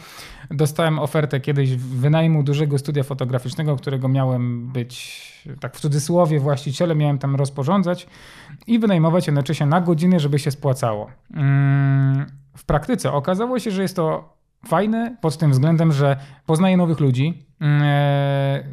Dostałem 0.51 0.99
ofertę 0.99 1.39
kiedyś 1.39 1.75
wynajmu 1.75 2.43
dużego 2.43 2.77
studia 2.77 3.03
fotograficznego, 3.03 3.75
którego 3.75 4.07
miałem 4.07 4.67
być, 4.67 5.23
tak 5.59 5.75
w 5.75 5.79
cudzysłowie, 5.79 6.39
właścicielem, 6.39 6.97
miałem 6.97 7.17
tam 7.17 7.35
rozporządzać 7.35 8.07
i 8.67 8.79
wynajmować 8.79 9.27
jednocześnie 9.27 9.65
na 9.65 9.81
godziny, 9.81 10.19
żeby 10.19 10.39
się 10.39 10.51
spłacało. 10.51 11.11
Mm, 11.33 12.25
w 12.57 12.65
praktyce 12.65 13.11
okazało 13.11 13.59
się, 13.59 13.71
że 13.71 13.81
jest 13.81 13.95
to 13.95 14.33
fajne 14.65 15.17
pod 15.21 15.37
tym 15.37 15.51
względem, 15.51 15.91
że 15.91 16.17
poznaję 16.45 16.77
nowych 16.77 16.99
ludzi, 16.99 17.45
e, 17.61 18.63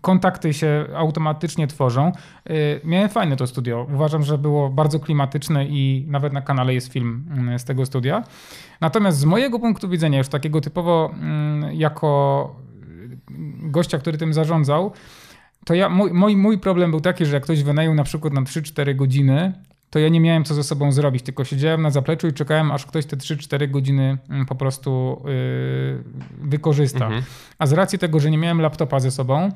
kontakty 0.00 0.54
się 0.54 0.86
automatycznie 0.96 1.66
tworzą. 1.66 2.12
E, 2.46 2.52
miałem 2.84 3.08
fajne 3.08 3.36
to 3.36 3.46
studio. 3.46 3.86
Uważam, 3.94 4.22
że 4.22 4.38
było 4.38 4.70
bardzo 4.70 5.00
klimatyczne 5.00 5.66
i 5.66 6.04
nawet 6.08 6.32
na 6.32 6.42
kanale 6.42 6.74
jest 6.74 6.92
film 6.92 7.24
mm, 7.30 7.58
z 7.58 7.64
tego 7.64 7.86
studia. 7.86 8.24
Natomiast 8.80 9.18
z 9.18 9.24
mojego 9.24 9.58
punktu 9.58 9.88
widzenia, 9.88 10.18
już 10.18 10.28
takiego 10.28 10.60
typowo 10.60 11.10
mm, 11.14 11.74
jako 11.74 12.56
gościa, 13.62 13.98
który 13.98 14.18
tym 14.18 14.34
zarządzał, 14.34 14.92
to 15.64 15.74
ja, 15.74 15.88
mój, 15.88 16.12
mój, 16.12 16.36
mój 16.36 16.58
problem 16.58 16.90
był 16.90 17.00
taki, 17.00 17.26
że 17.26 17.36
jak 17.36 17.42
ktoś 17.42 17.62
wynajął 17.62 17.94
na 17.94 18.04
przykład 18.04 18.32
na 18.32 18.40
3-4 18.40 18.96
godziny, 18.96 19.52
to 19.90 19.98
ja 19.98 20.08
nie 20.08 20.20
miałem 20.20 20.44
co 20.44 20.54
ze 20.54 20.64
sobą 20.64 20.92
zrobić, 20.92 21.22
tylko 21.22 21.44
siedziałem 21.44 21.82
na 21.82 21.90
zapleczu 21.90 22.28
i 22.28 22.32
czekałem, 22.32 22.72
aż 22.72 22.86
ktoś 22.86 23.06
te 23.06 23.16
3-4 23.16 23.70
godziny 23.70 24.18
mm, 24.28 24.46
po 24.46 24.54
prostu 24.54 25.22
yy, 25.24 26.04
wykorzysta. 26.48 27.04
Mhm. 27.04 27.22
A 27.58 27.66
z 27.66 27.72
racji 27.72 27.98
tego, 27.98 28.20
że 28.20 28.30
nie 28.30 28.38
miałem 28.38 28.60
laptopa 28.60 29.00
ze 29.00 29.10
sobą, 29.10 29.52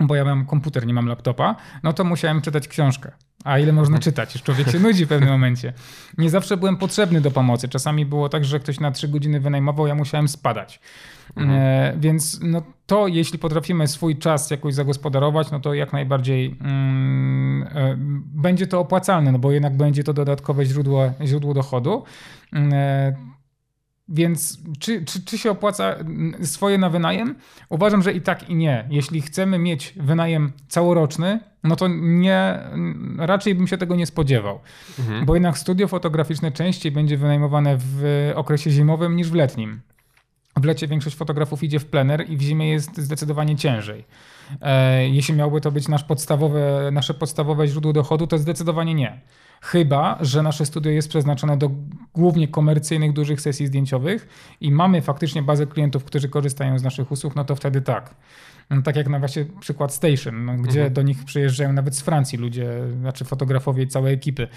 bo 0.00 0.14
ja 0.14 0.24
mam 0.24 0.46
komputer, 0.46 0.86
nie 0.86 0.94
mam 0.94 1.06
laptopa, 1.06 1.56
no 1.82 1.92
to 1.92 2.04
musiałem 2.04 2.40
czytać 2.40 2.68
książkę. 2.68 3.12
A 3.44 3.58
ile 3.58 3.72
można 3.72 3.98
czytać? 3.98 4.34
Już 4.34 4.42
człowiek 4.42 4.70
się 4.70 4.78
nudzi 4.88 5.06
w 5.06 5.08
pewnym 5.08 5.30
momencie. 5.30 5.72
Nie 6.18 6.30
zawsze 6.30 6.56
byłem 6.56 6.76
potrzebny 6.76 7.20
do 7.20 7.30
pomocy. 7.30 7.68
Czasami 7.68 8.06
było 8.06 8.28
tak, 8.28 8.44
że 8.44 8.60
ktoś 8.60 8.80
na 8.80 8.90
trzy 8.90 9.08
godziny 9.08 9.40
wynajmował, 9.40 9.86
ja 9.86 9.94
musiałem 9.94 10.28
spadać. 10.28 10.80
Mhm. 11.36 11.58
E, 11.60 11.92
więc 12.00 12.40
no 12.42 12.62
to, 12.86 13.08
jeśli 13.08 13.38
potrafimy 13.38 13.88
swój 13.88 14.16
czas 14.16 14.50
jakoś 14.50 14.74
zagospodarować, 14.74 15.50
no 15.50 15.60
to 15.60 15.74
jak 15.74 15.92
najbardziej 15.92 16.56
mm, 16.60 17.62
e, 17.74 17.94
będzie 18.34 18.66
to 18.66 18.80
opłacalne, 18.80 19.32
no 19.32 19.38
bo 19.38 19.52
jednak 19.52 19.76
będzie 19.76 20.04
to 20.04 20.12
dodatkowe 20.12 20.64
źródło, 20.64 21.12
źródło 21.24 21.54
dochodu. 21.54 22.04
Mm, 22.52 22.72
e, 22.74 23.30
więc 24.10 24.58
czy, 24.78 25.04
czy, 25.04 25.24
czy 25.24 25.38
się 25.38 25.50
opłaca 25.50 25.96
swoje 26.42 26.78
na 26.78 26.90
wynajem? 26.90 27.34
Uważam, 27.68 28.02
że 28.02 28.12
i 28.12 28.20
tak 28.20 28.50
i 28.50 28.54
nie. 28.54 28.86
Jeśli 28.90 29.20
chcemy 29.20 29.58
mieć 29.58 29.94
wynajem 29.96 30.52
całoroczny, 30.68 31.40
no 31.64 31.76
to 31.76 31.88
nie, 32.00 32.58
raczej 33.18 33.54
bym 33.54 33.66
się 33.66 33.78
tego 33.78 33.96
nie 33.96 34.06
spodziewał. 34.06 34.60
Mhm. 34.98 35.24
Bo 35.26 35.34
jednak 35.34 35.58
studio 35.58 35.88
fotograficzne 35.88 36.52
częściej 36.52 36.92
będzie 36.92 37.16
wynajmowane 37.16 37.76
w 37.78 38.32
okresie 38.34 38.70
zimowym 38.70 39.16
niż 39.16 39.30
w 39.30 39.34
letnim. 39.34 39.80
W 40.60 40.64
lecie 40.64 40.88
większość 40.88 41.16
fotografów 41.16 41.62
idzie 41.62 41.78
w 41.78 41.86
plener 41.86 42.30
i 42.30 42.36
w 42.36 42.40
zimie 42.40 42.70
jest 42.70 42.98
zdecydowanie 42.98 43.56
ciężej. 43.56 44.04
E, 44.60 45.08
jeśli 45.08 45.34
miałby 45.34 45.60
to 45.60 45.72
być 45.72 45.88
nasz 45.88 46.04
podstawowe, 46.04 46.90
nasze 46.92 47.14
podstawowe 47.14 47.68
źródło 47.68 47.92
dochodu, 47.92 48.26
to 48.26 48.38
zdecydowanie 48.38 48.94
nie. 48.94 49.20
Chyba, 49.62 50.18
że 50.20 50.42
nasze 50.42 50.66
studio 50.66 50.92
jest 50.92 51.08
przeznaczone 51.08 51.56
do 51.56 51.70
głównie 52.14 52.48
komercyjnych, 52.48 53.12
dużych 53.12 53.40
sesji 53.40 53.66
zdjęciowych 53.66 54.28
i 54.60 54.72
mamy 54.72 55.02
faktycznie 55.02 55.42
bazę 55.42 55.66
klientów, 55.66 56.04
którzy 56.04 56.28
korzystają 56.28 56.78
z 56.78 56.82
naszych 56.82 57.12
usług, 57.12 57.36
no 57.36 57.44
to 57.44 57.56
wtedy 57.56 57.80
tak. 57.80 58.14
No, 58.70 58.82
tak 58.82 58.96
jak 58.96 59.08
na 59.08 59.18
właśnie 59.18 59.46
przykład 59.60 59.94
Station, 59.94 60.44
no, 60.44 60.56
gdzie 60.56 60.80
mhm. 60.80 60.92
do 60.92 61.02
nich 61.02 61.24
przyjeżdżają 61.24 61.72
nawet 61.72 61.96
z 61.96 62.00
Francji 62.00 62.38
ludzie, 62.38 62.70
znaczy 63.00 63.24
fotografowie 63.24 63.82
i 63.82 63.88
całe 63.88 64.10
ekipy. 64.10 64.48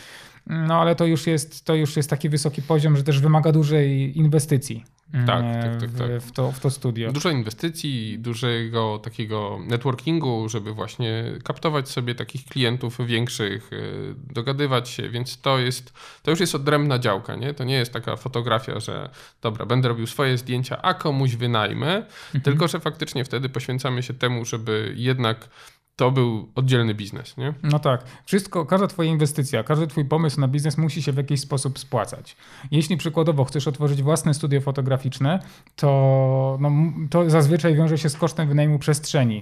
No 0.47 0.82
ale 0.82 0.95
to 0.95 1.06
już 1.06 1.28
jest, 1.28 1.66
to 1.66 1.76
już 1.76 1.97
jest 1.97 2.10
taki 2.10 2.30
wysoki 2.30 2.62
poziom, 2.62 2.97
że 2.97 3.04
też 3.04 3.20
wymaga 3.20 3.51
dużej 3.51 4.18
inwestycji. 4.18 4.84
Tak, 5.26 5.45
tak, 5.61 5.82
tak, 5.82 5.91
tak. 5.91 6.22
W, 6.22 6.32
to, 6.32 6.51
w 6.51 6.59
to 6.59 6.70
studio. 6.70 7.11
Dużo 7.11 7.30
inwestycji, 7.30 8.20
dużego 8.20 8.99
takiego 9.03 9.59
networkingu, 9.68 10.49
żeby 10.49 10.74
właśnie 10.74 11.24
kaptować 11.43 11.89
sobie 11.89 12.16
takich 12.16 12.45
klientów 12.45 12.97
większych, 13.05 13.74
y, 13.74 14.16
dogadywać 14.34 14.89
się, 14.89 15.09
więc 15.09 15.41
to 15.41 15.59
jest, 15.59 15.93
to 16.24 16.32
już 16.32 16.39
jest 16.39 16.55
odrębna 16.55 16.99
działka, 16.99 17.36
nie? 17.36 17.53
To 17.53 17.64
nie 17.64 17.76
jest 17.76 17.93
taka 17.93 18.16
fotografia, 18.16 18.80
że 18.80 19.09
dobra, 19.41 19.66
będę 19.66 19.88
robił 19.88 20.07
swoje 20.07 20.38
zdjęcia, 20.38 20.82
a 20.82 20.93
komuś 20.93 21.36
wynajmę, 21.36 21.95
mhm. 21.95 22.41
tylko 22.43 22.68
że 22.68 22.80
faktycznie 22.80 23.26
wtedy 23.26 23.49
poświęcamy 23.49 24.03
się 24.03 24.14
temu, 24.14 24.45
żeby 24.45 24.93
jednak 24.97 25.49
to 25.96 26.12
był 26.12 26.50
oddzielny 26.56 26.94
biznes, 26.94 27.38
nie? 27.38 27.54
No 27.64 27.80
tak. 27.80 28.04
Wszystko, 28.26 28.66
każda 28.66 28.88
twoja 28.88 29.10
inwestycja, 29.10 29.64
każdy 29.64 29.88
twój 29.88 30.06
pomysł 30.06 30.41
na 30.41 30.48
biznes 30.48 30.78
musi 30.78 31.04
się 31.04 31.12
w 31.12 31.18
jakiś 31.18 31.39
sposób 31.39 31.80
spłacać. 31.80 32.36
Jeśli 32.72 32.98
przykładowo 32.98 33.46
chcesz 33.46 33.68
otworzyć 33.68 34.04
własne 34.04 34.34
studio 34.34 34.62
fotograficzne, 34.62 35.39
to, 35.76 36.58
no, 36.62 36.72
to 37.10 37.30
zazwyczaj 37.30 37.76
wiąże 37.76 37.98
się 37.98 38.10
z 38.10 38.18
kosztem 38.18 38.48
wynajmu 38.48 38.80
przestrzeni, 38.80 39.36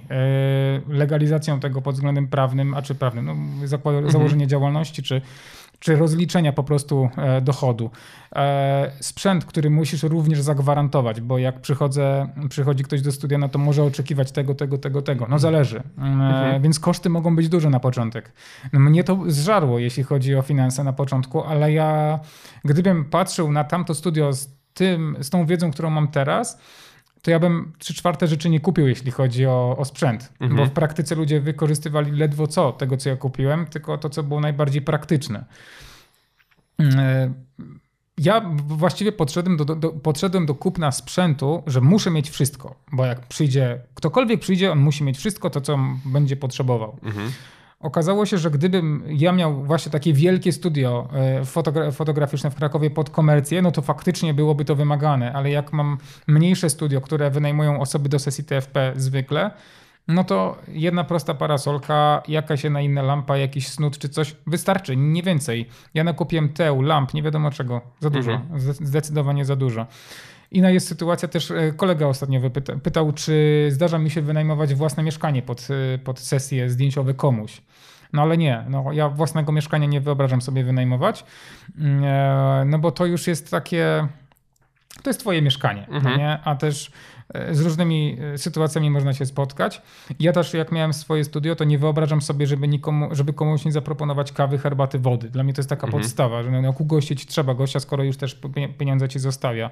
yy, 0.89 0.97
legalizacją 0.97 1.59
tego 1.59 1.81
pod 1.81 1.95
względem 1.95 2.27
prawnym, 2.27 2.73
a 2.73 2.81
czy 2.81 2.95
prawnym, 2.95 3.25
no, 3.25 3.31
mhm. 3.31 4.11
założenie 4.11 4.47
działalności, 4.47 5.03
czy 5.03 5.21
czy 5.81 5.95
rozliczenia 5.95 6.53
po 6.53 6.63
prostu 6.63 7.09
e, 7.17 7.41
dochodu. 7.41 7.89
E, 8.35 8.91
sprzęt, 8.99 9.45
który 9.45 9.69
musisz 9.69 10.03
również 10.03 10.41
zagwarantować, 10.41 11.21
bo 11.21 11.37
jak 11.37 11.61
przychodzę, 11.61 12.27
przychodzi 12.49 12.83
ktoś 12.83 13.01
do 13.01 13.11
studia, 13.11 13.37
no 13.37 13.49
to 13.49 13.59
może 13.59 13.83
oczekiwać 13.83 14.31
tego, 14.31 14.55
tego, 14.55 14.77
tego, 14.77 15.01
tego. 15.01 15.27
No 15.29 15.39
zależy. 15.39 15.77
E, 15.77 16.01
mhm. 16.01 16.61
Więc 16.61 16.79
koszty 16.79 17.09
mogą 17.09 17.35
być 17.35 17.49
duże 17.49 17.69
na 17.69 17.79
początek. 17.79 18.31
No 18.73 18.79
mnie 18.79 19.03
to 19.03 19.19
zżarło, 19.27 19.79
jeśli 19.79 20.03
chodzi 20.03 20.35
o 20.35 20.41
finanse 20.41 20.83
na 20.83 20.93
początku, 20.93 21.43
ale 21.43 21.71
ja 21.71 22.19
gdybym 22.65 23.05
patrzył 23.05 23.51
na 23.51 23.63
tamto 23.63 23.95
studio 23.95 24.33
z, 24.33 24.49
tym, 24.73 25.17
z 25.19 25.29
tą 25.29 25.45
wiedzą, 25.45 25.71
którą 25.71 25.89
mam 25.89 26.07
teraz, 26.07 26.59
to 27.21 27.31
ja 27.31 27.39
bym 27.39 27.73
trzy 27.79 27.93
czwarte 27.93 28.27
rzeczy 28.27 28.49
nie 28.49 28.59
kupił, 28.59 28.87
jeśli 28.87 29.11
chodzi 29.11 29.45
o, 29.45 29.75
o 29.77 29.85
sprzęt. 29.85 30.33
Mhm. 30.39 30.57
Bo 30.57 30.65
w 30.65 30.71
praktyce 30.71 31.15
ludzie 31.15 31.41
wykorzystywali 31.41 32.11
ledwo 32.11 32.47
co 32.47 32.71
tego, 32.71 32.97
co 32.97 33.09
ja 33.09 33.15
kupiłem, 33.15 33.65
tylko 33.65 33.97
to, 33.97 34.09
co 34.09 34.23
było 34.23 34.39
najbardziej 34.39 34.81
praktyczne. 34.81 35.45
E, 36.79 37.33
ja 38.17 38.41
właściwie 38.67 39.11
podszedłem 39.11 39.57
do, 39.57 39.65
do, 39.65 39.89
podszedłem 39.89 40.45
do 40.45 40.55
kupna 40.55 40.91
sprzętu, 40.91 41.63
że 41.67 41.81
muszę 41.81 42.11
mieć 42.11 42.29
wszystko, 42.29 42.75
bo 42.91 43.05
jak 43.05 43.27
przyjdzie, 43.27 43.81
ktokolwiek 43.93 44.39
przyjdzie, 44.39 44.71
on 44.71 44.79
musi 44.79 45.03
mieć 45.03 45.17
wszystko 45.17 45.49
to, 45.49 45.61
co 45.61 45.79
będzie 46.05 46.35
potrzebował. 46.35 46.97
Mhm. 47.03 47.31
Okazało 47.81 48.25
się, 48.25 48.37
że 48.37 48.51
gdybym 48.51 49.03
ja 49.07 49.31
miał 49.31 49.63
właśnie 49.63 49.91
takie 49.91 50.13
wielkie 50.13 50.51
studio 50.51 51.09
e, 51.13 51.45
fotogra 51.45 51.91
fotograficzne 51.91 52.51
w 52.51 52.55
Krakowie 52.55 52.89
pod 52.89 53.09
komercję, 53.09 53.61
no 53.61 53.71
to 53.71 53.81
faktycznie 53.81 54.33
byłoby 54.33 54.65
to 54.65 54.75
wymagane, 54.75 55.33
ale 55.33 55.51
jak 55.51 55.73
mam 55.73 55.97
mniejsze 56.27 56.69
studio, 56.69 57.01
które 57.01 57.31
wynajmują 57.31 57.79
osoby 57.79 58.09
do 58.09 58.19
sesji 58.19 58.43
TFP 58.43 58.93
zwykle, 58.95 59.51
no 60.07 60.23
to 60.23 60.57
jedna 60.67 61.03
prosta 61.03 61.33
parasolka, 61.33 62.23
jakaś 62.27 62.63
jedna 62.63 62.81
inna 62.81 63.01
lampa, 63.01 63.37
jakiś 63.37 63.67
snut 63.67 63.97
czy 63.97 64.09
coś 64.09 64.35
wystarczy, 64.47 64.97
nie 64.97 65.23
więcej. 65.23 65.69
Ja 65.93 66.03
nakupiłem 66.03 66.49
teł, 66.49 66.81
lamp, 66.81 67.13
nie 67.13 67.23
wiadomo 67.23 67.51
czego, 67.51 67.81
za 67.99 68.09
dużo, 68.09 68.31
mhm. 68.31 68.61
zdecydowanie 68.61 69.45
za 69.45 69.55
dużo. 69.55 69.85
Inna 70.51 70.69
jest 70.69 70.87
sytuacja 70.87 71.27
też, 71.27 71.51
e, 71.51 71.71
kolega 71.71 72.07
ostatnio 72.07 72.41
pytał, 72.83 73.11
czy 73.11 73.67
zdarza 73.71 73.99
mi 73.99 74.09
się 74.09 74.21
wynajmować 74.21 74.75
własne 74.75 75.03
mieszkanie 75.03 75.41
pod, 75.41 75.67
e, 75.95 75.97
pod 75.97 76.19
sesje 76.19 76.69
zdjęciowe 76.69 77.13
komuś. 77.13 77.61
No 78.13 78.21
ale 78.21 78.37
nie, 78.37 78.65
no, 78.69 78.91
ja 78.91 79.09
własnego 79.09 79.51
mieszkania 79.51 79.85
nie 79.85 80.01
wyobrażam 80.01 80.41
sobie 80.41 80.63
wynajmować, 80.63 81.25
mm, 81.77 82.03
e, 82.03 82.65
no 82.65 82.79
bo 82.79 82.91
to 82.91 83.05
już 83.05 83.27
jest 83.27 83.51
takie, 83.51 84.07
to 85.03 85.09
jest 85.09 85.19
twoje 85.19 85.41
mieszkanie, 85.41 85.87
mhm. 85.87 86.17
nie? 86.17 86.39
a 86.43 86.55
też 86.55 86.91
z 87.51 87.61
różnymi 87.61 88.17
e, 88.33 88.37
sytuacjami 88.37 88.91
można 88.91 89.13
się 89.13 89.25
spotkać. 89.25 89.81
Ja 90.19 90.33
też 90.33 90.53
jak 90.53 90.71
miałem 90.71 90.93
swoje 90.93 91.23
studio, 91.23 91.55
to 91.55 91.63
nie 91.63 91.77
wyobrażam 91.77 92.21
sobie, 92.21 92.47
żeby, 92.47 92.67
nikomu, 92.67 93.07
żeby 93.11 93.33
komuś 93.33 93.65
nie 93.65 93.71
zaproponować 93.71 94.31
kawy, 94.31 94.57
herbaty, 94.57 94.99
wody. 94.99 95.29
Dla 95.29 95.43
mnie 95.43 95.53
to 95.53 95.59
jest 95.59 95.69
taka 95.69 95.87
mhm. 95.87 96.03
podstawa, 96.03 96.43
że 96.43 96.51
no, 96.51 96.73
ugościć 96.79 97.25
trzeba 97.25 97.53
gościa, 97.53 97.79
skoro 97.79 98.03
już 98.03 98.17
też 98.17 98.39
pieniądze 98.77 99.09
ci 99.09 99.19
zostawia. 99.19 99.71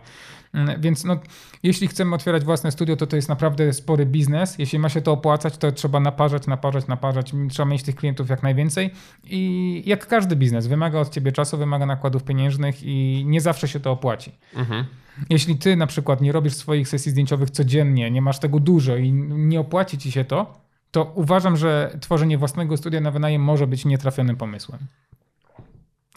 Mm, 0.54 0.82
więc 0.82 1.06
no, 1.06 1.20
jeśli 1.64 1.88
chcemy 1.88 2.16
otwierać 2.16 2.44
własne 2.44 2.72
studio, 2.72 2.96
to 2.96 3.08
to 3.08 3.16
jest 3.16 3.30
naprawdę 3.30 3.74
spory 3.74 4.06
biznes. 4.06 4.60
Jeśli 4.60 4.80
ma 4.80 4.90
się 4.90 5.02
to 5.02 5.12
opłacać, 5.12 5.58
to 5.58 5.72
trzeba 5.72 6.00
naparzać, 6.00 6.48
naparzać, 6.48 6.88
naparzać. 6.88 7.32
Trzeba 7.50 7.70
mieć 7.70 7.84
tych 7.84 7.96
klientów 7.96 8.30
jak 8.30 8.44
najwięcej. 8.44 8.92
I 9.24 9.84
jak 9.86 10.08
każdy 10.08 10.36
biznes, 10.36 10.68
wymaga 10.68 11.00
od 11.00 11.10
ciebie 11.10 11.32
czasu, 11.32 11.58
wymaga 11.58 11.86
nakładów 11.86 12.24
pieniężnych 12.24 12.84
i 12.84 13.24
nie 13.26 13.42
zawsze 13.42 13.68
się 13.68 13.80
to 13.80 13.92
opłaci. 13.92 14.32
Mhm. 14.56 14.86
Jeśli 15.30 15.58
ty 15.58 15.76
na 15.76 15.88
przykład 15.88 16.22
nie 16.22 16.32
robisz 16.32 16.54
swoich 16.54 16.88
sesji 16.88 17.12
zdjęciowych 17.12 17.50
codziennie, 17.50 18.12
nie 18.12 18.22
masz 18.22 18.40
tego 18.40 18.60
dużo 18.60 18.98
i 18.98 19.12
nie 19.12 19.60
opłaci 19.60 19.98
ci 19.98 20.12
się 20.12 20.26
to, 20.26 20.60
to 20.92 21.12
uważam, 21.16 21.58
że 21.58 21.98
tworzenie 22.00 22.38
własnego 22.38 22.78
studia 22.78 23.02
na 23.02 23.12
wynajem 23.12 23.42
może 23.42 23.68
być 23.68 23.86
nietrafionym 23.86 24.36
pomysłem. 24.36 24.80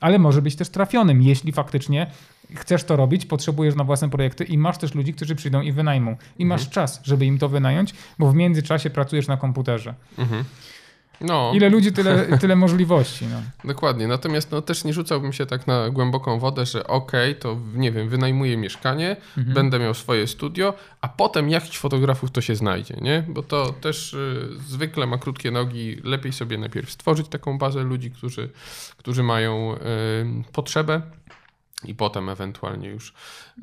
Ale 0.01 0.19
może 0.19 0.43
być 0.43 0.57
też 0.57 0.69
trafionym, 0.69 1.23
jeśli 1.23 1.53
faktycznie 1.53 2.07
chcesz 2.55 2.85
to 2.85 2.97
robić, 2.97 3.27
potrzebujesz 3.27 3.75
na 3.75 3.85
własne 3.85 4.11
projekty 4.11 4.45
i 4.45 4.59
masz 4.59 4.79
też 4.79 4.95
ludzi, 4.95 5.15
którzy 5.15 5.35
przyjdą 5.35 5.61
i 5.61 5.73
wynajmą. 5.73 6.17
I 6.39 6.47
masz 6.47 6.61
mhm. 6.61 6.75
czas, 6.75 7.01
żeby 7.05 7.27
im 7.27 7.39
to 7.39 7.49
wynająć, 7.49 7.95
bo 8.19 8.31
w 8.33 8.35
międzyczasie 8.35 8.91
pracujesz 8.91 9.29
na 9.29 9.37
komputerze. 9.37 9.95
Mhm. 10.19 10.45
No. 11.23 11.53
Ile 11.55 11.68
ludzi, 11.68 11.93
tyle, 11.93 12.39
tyle 12.39 12.57
możliwości. 12.57 13.27
No. 13.27 13.43
Dokładnie. 13.73 14.07
Natomiast 14.07 14.51
no, 14.51 14.62
też 14.62 14.85
nie 14.85 14.93
rzucałbym 14.93 15.33
się 15.33 15.47
tak 15.47 15.66
na 15.66 15.91
głęboką 15.91 16.39
wodę, 16.39 16.66
że 16.66 16.87
okej, 16.87 17.31
okay, 17.31 17.41
to 17.41 17.57
nie 17.75 17.93
wiem, 17.93 18.09
wynajmuję 18.09 18.57
mieszkanie, 18.57 19.16
mhm. 19.39 19.55
będę 19.55 19.79
miał 19.79 19.95
swoje 19.95 20.27
studio, 20.27 20.75
a 21.01 21.09
potem 21.09 21.49
jakiś 21.51 21.79
fotografów 21.79 22.31
to 22.31 22.41
się 22.41 22.57
znajdzie, 22.57 22.97
nie? 23.01 23.25
Bo 23.29 23.43
to 23.43 23.73
też 23.73 24.14
y, 24.14 24.49
zwykle 24.68 25.07
ma 25.07 25.18
krótkie 25.18 25.51
nogi. 25.51 25.97
Lepiej 26.05 26.33
sobie 26.33 26.59
najpierw 26.59 26.91
stworzyć 26.91 27.29
taką 27.29 27.59
bazę 27.59 27.83
ludzi, 27.83 28.11
którzy, 28.11 28.51
którzy 28.97 29.23
mają 29.23 29.75
y, 29.75 29.79
potrzebę 30.53 31.03
i 31.85 31.95
potem 31.95 32.28
ewentualnie 32.28 32.89
już 32.89 33.14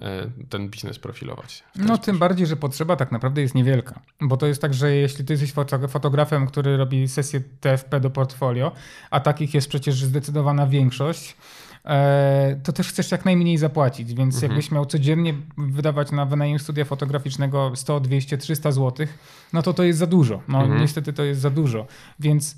e, 0.02 0.30
ten 0.50 0.70
biznes 0.70 1.00
profilować. 1.00 1.64
No 1.76 1.86
sposób. 1.86 2.04
tym 2.04 2.18
bardziej, 2.18 2.48
że 2.48 2.56
potrzeba 2.56 2.96
tak 2.96 3.12
naprawdę 3.12 3.42
jest 3.42 3.56
niewielka, 3.56 4.00
bo 4.22 4.38
to 4.38 4.48
jest 4.48 4.62
tak, 4.62 4.74
że 4.74 4.96
jeśli 4.96 5.26
ty 5.26 5.34
jesteś 5.34 5.54
fotografem, 5.90 6.48
który 6.48 6.78
robi 6.78 7.08
sesję 7.08 7.42
TFP 7.60 8.00
do 8.00 8.10
portfolio, 8.10 8.72
a 9.12 9.20
takich 9.20 9.54
jest 9.54 9.70
przecież 9.70 10.04
zdecydowana 10.04 10.68
większość, 10.68 11.38
e, 11.86 12.60
to 12.64 12.74
też 12.74 12.88
chcesz 12.90 13.12
jak 13.12 13.26
najmniej 13.26 13.58
zapłacić, 13.58 14.14
więc 14.14 14.36
mhm. 14.36 14.52
jakbyś 14.52 14.72
miał 14.72 14.86
codziennie 14.86 15.34
wydawać 15.58 16.12
na 16.12 16.26
wynajem 16.26 16.60
studia 16.60 16.86
fotograficznego 16.86 17.72
100, 17.76 18.00
200, 18.00 18.38
300 18.38 18.72
zł, 18.72 19.08
no 19.54 19.62
to 19.62 19.74
to 19.74 19.84
jest 19.84 20.00
za 20.00 20.08
dużo. 20.08 20.42
No 20.48 20.62
mhm. 20.62 20.82
niestety 20.82 21.14
to 21.14 21.24
jest 21.24 21.42
za 21.42 21.50
dużo, 21.50 21.86
więc 22.20 22.56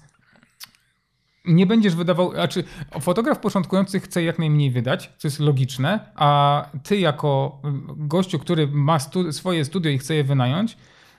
nie 1.45 1.65
będziesz 1.65 1.95
wydawał, 1.95 2.31
znaczy 2.31 2.63
fotograf 3.01 3.39
początkujący 3.39 3.99
chce 3.99 4.23
jak 4.23 4.39
najmniej 4.39 4.71
wydać, 4.71 5.13
co 5.17 5.27
jest 5.27 5.39
logiczne, 5.39 5.99
a 6.15 6.65
ty 6.83 6.97
jako 6.99 7.61
gościu, 7.97 8.39
który 8.39 8.67
ma 8.67 8.99
stu, 8.99 9.33
swoje 9.33 9.65
studio 9.65 9.91
i 9.91 9.97
chce 9.97 10.15
je 10.15 10.23
wynająć, 10.23 10.77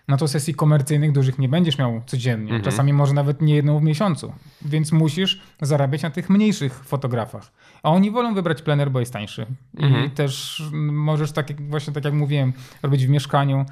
no 0.08 0.16
to 0.16 0.28
sesji 0.28 0.54
komercyjnych 0.54 1.12
dużych 1.12 1.38
nie 1.38 1.48
będziesz 1.48 1.78
miał 1.78 2.02
codziennie. 2.06 2.44
Mhm. 2.44 2.62
Czasami 2.62 2.92
może 2.92 3.14
nawet 3.14 3.42
nie 3.42 3.54
jedną 3.54 3.78
w 3.78 3.82
miesiącu. 3.82 4.32
Więc 4.62 4.92
musisz 4.92 5.40
zarabiać 5.60 6.02
na 6.02 6.10
tych 6.10 6.30
mniejszych 6.30 6.84
fotografach. 6.84 7.52
A 7.82 7.90
oni 7.90 8.10
wolą 8.10 8.34
wybrać 8.34 8.62
plener, 8.62 8.90
bo 8.90 9.00
jest 9.00 9.12
tańszy. 9.12 9.46
Mhm. 9.76 10.04
I 10.04 10.10
też 10.10 10.62
możesz, 10.72 11.32
tak, 11.32 11.68
właśnie 11.68 11.92
tak 11.92 12.04
jak 12.04 12.14
mówiłem, 12.14 12.52
robić 12.82 13.06
w 13.06 13.10
mieszkaniu. 13.10 13.66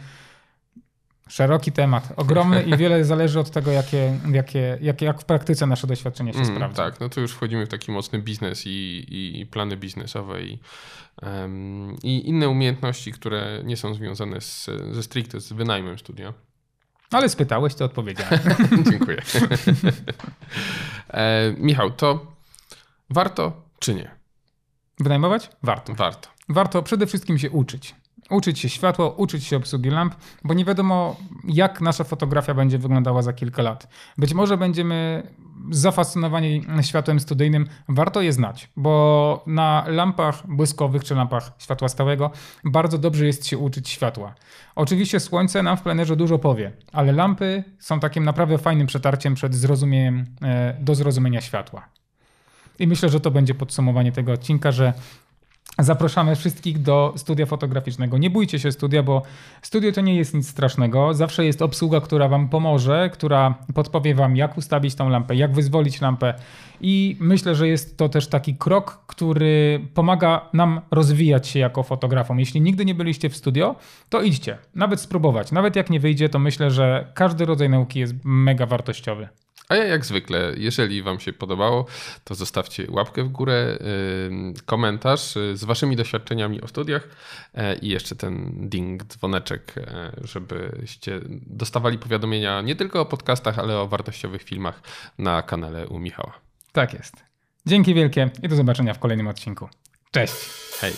Szeroki 1.30 1.72
temat, 1.72 2.12
ogromny 2.16 2.62
i 2.62 2.76
wiele 2.76 3.04
zależy 3.14 3.40
od 3.40 3.50
tego, 3.50 3.70
jakie, 3.70 4.18
jakie, 4.32 4.78
jakie, 4.80 5.06
jak 5.06 5.20
w 5.20 5.24
praktyce 5.24 5.66
nasze 5.66 5.86
doświadczenie 5.86 6.32
się 6.32 6.38
mm, 6.38 6.54
sprawdza. 6.54 6.84
Tak, 6.84 7.00
no 7.00 7.08
to 7.08 7.20
już 7.20 7.32
wchodzimy 7.32 7.66
w 7.66 7.68
taki 7.68 7.92
mocny 7.92 8.18
biznes 8.18 8.66
i, 8.66 8.70
i, 8.70 9.40
i 9.40 9.46
plany 9.46 9.76
biznesowe 9.76 10.42
i, 10.42 10.58
um, 11.22 11.96
i 12.02 12.28
inne 12.28 12.48
umiejętności, 12.48 13.12
które 13.12 13.62
nie 13.64 13.76
są 13.76 13.94
związane 13.94 14.40
z, 14.40 14.70
ze 14.92 15.02
stricte 15.02 15.40
z 15.40 15.52
wynajmem 15.52 15.98
studia. 15.98 16.32
Ale 17.10 17.28
spytałeś, 17.28 17.74
to 17.74 17.84
odpowiedziałem. 17.84 18.40
Dziękuję. 18.90 19.22
e, 21.10 21.54
Michał, 21.58 21.90
to 21.90 22.26
warto 23.10 23.62
czy 23.78 23.94
nie? 23.94 24.10
Wynajmować? 24.98 25.50
Warto. 25.62 25.94
Warto. 25.94 26.28
Warto 26.48 26.82
przede 26.82 27.06
wszystkim 27.06 27.38
się 27.38 27.50
uczyć 27.50 27.94
uczyć 28.30 28.58
się 28.58 28.68
światła, 28.68 29.08
uczyć 29.08 29.44
się 29.44 29.56
obsługi 29.56 29.90
lamp, 29.90 30.14
bo 30.44 30.54
nie 30.54 30.64
wiadomo, 30.64 31.16
jak 31.48 31.80
nasza 31.80 32.04
fotografia 32.04 32.54
będzie 32.54 32.78
wyglądała 32.78 33.22
za 33.22 33.32
kilka 33.32 33.62
lat. 33.62 33.88
Być 34.18 34.34
może 34.34 34.56
będziemy 34.56 35.22
zafascynowani 35.70 36.62
światłem 36.82 37.20
studyjnym, 37.20 37.66
warto 37.88 38.20
je 38.20 38.32
znać, 38.32 38.70
bo 38.76 39.44
na 39.46 39.84
lampach 39.86 40.46
błyskowych 40.46 41.04
czy 41.04 41.14
lampach 41.14 41.52
światła 41.58 41.88
stałego 41.88 42.30
bardzo 42.64 42.98
dobrze 42.98 43.26
jest 43.26 43.46
się 43.46 43.58
uczyć 43.58 43.88
światła. 43.88 44.34
Oczywiście 44.74 45.20
słońce 45.20 45.62
nam 45.62 45.76
w 45.76 45.82
plenerze 45.82 46.16
dużo 46.16 46.38
powie, 46.38 46.72
ale 46.92 47.12
lampy 47.12 47.64
są 47.78 48.00
takim 48.00 48.24
naprawdę 48.24 48.58
fajnym 48.58 48.86
przetarciem 48.86 49.34
przed 49.34 49.54
zrozumieniem, 49.54 50.26
e, 50.42 50.76
do 50.80 50.94
zrozumienia 50.94 51.40
światła. 51.40 51.88
I 52.78 52.86
myślę, 52.86 53.08
że 53.08 53.20
to 53.20 53.30
będzie 53.30 53.54
podsumowanie 53.54 54.12
tego 54.12 54.32
odcinka, 54.32 54.72
że 54.72 54.92
Zapraszamy 55.78 56.36
wszystkich 56.36 56.82
do 56.82 57.12
studia 57.16 57.46
fotograficznego. 57.46 58.18
Nie 58.18 58.30
bójcie 58.30 58.58
się 58.58 58.72
studia, 58.72 59.02
bo 59.02 59.22
studio 59.62 59.92
to 59.92 60.00
nie 60.00 60.16
jest 60.16 60.34
nic 60.34 60.48
strasznego. 60.48 61.14
Zawsze 61.14 61.44
jest 61.44 61.62
obsługa, 61.62 62.00
która 62.00 62.28
Wam 62.28 62.48
pomoże, 62.48 63.10
która 63.12 63.54
podpowie 63.74 64.14
Wam, 64.14 64.36
jak 64.36 64.58
ustawić 64.58 64.94
tą 64.94 65.08
lampę, 65.08 65.36
jak 65.36 65.54
wyzwolić 65.54 66.00
lampę. 66.00 66.34
I 66.80 67.16
myślę, 67.20 67.54
że 67.54 67.68
jest 67.68 67.96
to 67.96 68.08
też 68.08 68.26
taki 68.26 68.54
krok, 68.54 69.04
który 69.06 69.80
pomaga 69.94 70.48
nam 70.52 70.80
rozwijać 70.90 71.48
się 71.48 71.58
jako 71.58 71.82
fotografom. 71.82 72.38
Jeśli 72.38 72.60
nigdy 72.60 72.84
nie 72.84 72.94
byliście 72.94 73.28
w 73.28 73.36
studio, 73.36 73.76
to 74.08 74.22
idźcie, 74.22 74.58
nawet 74.74 75.00
spróbować. 75.00 75.52
Nawet 75.52 75.76
jak 75.76 75.90
nie 75.90 76.00
wyjdzie, 76.00 76.28
to 76.28 76.38
myślę, 76.38 76.70
że 76.70 77.12
każdy 77.14 77.44
rodzaj 77.44 77.70
nauki 77.70 77.98
jest 78.00 78.14
mega 78.24 78.66
wartościowy. 78.66 79.28
A 79.70 79.74
ja 79.74 79.84
jak 79.84 80.04
zwykle, 80.04 80.52
jeżeli 80.56 81.02
Wam 81.02 81.20
się 81.20 81.32
podobało, 81.32 81.86
to 82.24 82.34
zostawcie 82.34 82.86
łapkę 82.88 83.24
w 83.24 83.28
górę, 83.28 83.78
komentarz 84.66 85.36
y, 85.36 85.56
z 85.56 85.64
Waszymi 85.64 85.96
doświadczeniami 85.96 86.60
o 86.60 86.68
studiach 86.68 87.08
e, 87.54 87.76
i 87.76 87.88
jeszcze 87.88 88.16
ten 88.16 88.52
ding, 88.68 89.04
dzwoneczek, 89.04 89.74
e, 89.76 90.12
żebyście 90.24 91.20
dostawali 91.46 91.98
powiadomienia 91.98 92.60
nie 92.60 92.76
tylko 92.76 93.00
o 93.00 93.06
podcastach, 93.06 93.58
ale 93.58 93.78
o 93.78 93.88
wartościowych 93.88 94.42
filmach 94.42 94.82
na 95.18 95.42
kanale 95.42 95.88
u 95.88 95.98
Michała. 95.98 96.32
Tak 96.72 96.94
jest. 96.94 97.14
Dzięki 97.66 97.94
wielkie 97.94 98.30
i 98.42 98.48
do 98.48 98.56
zobaczenia 98.56 98.94
w 98.94 98.98
kolejnym 98.98 99.28
odcinku. 99.28 99.68
Cześć. 100.10 100.34
Hej. 100.80 100.92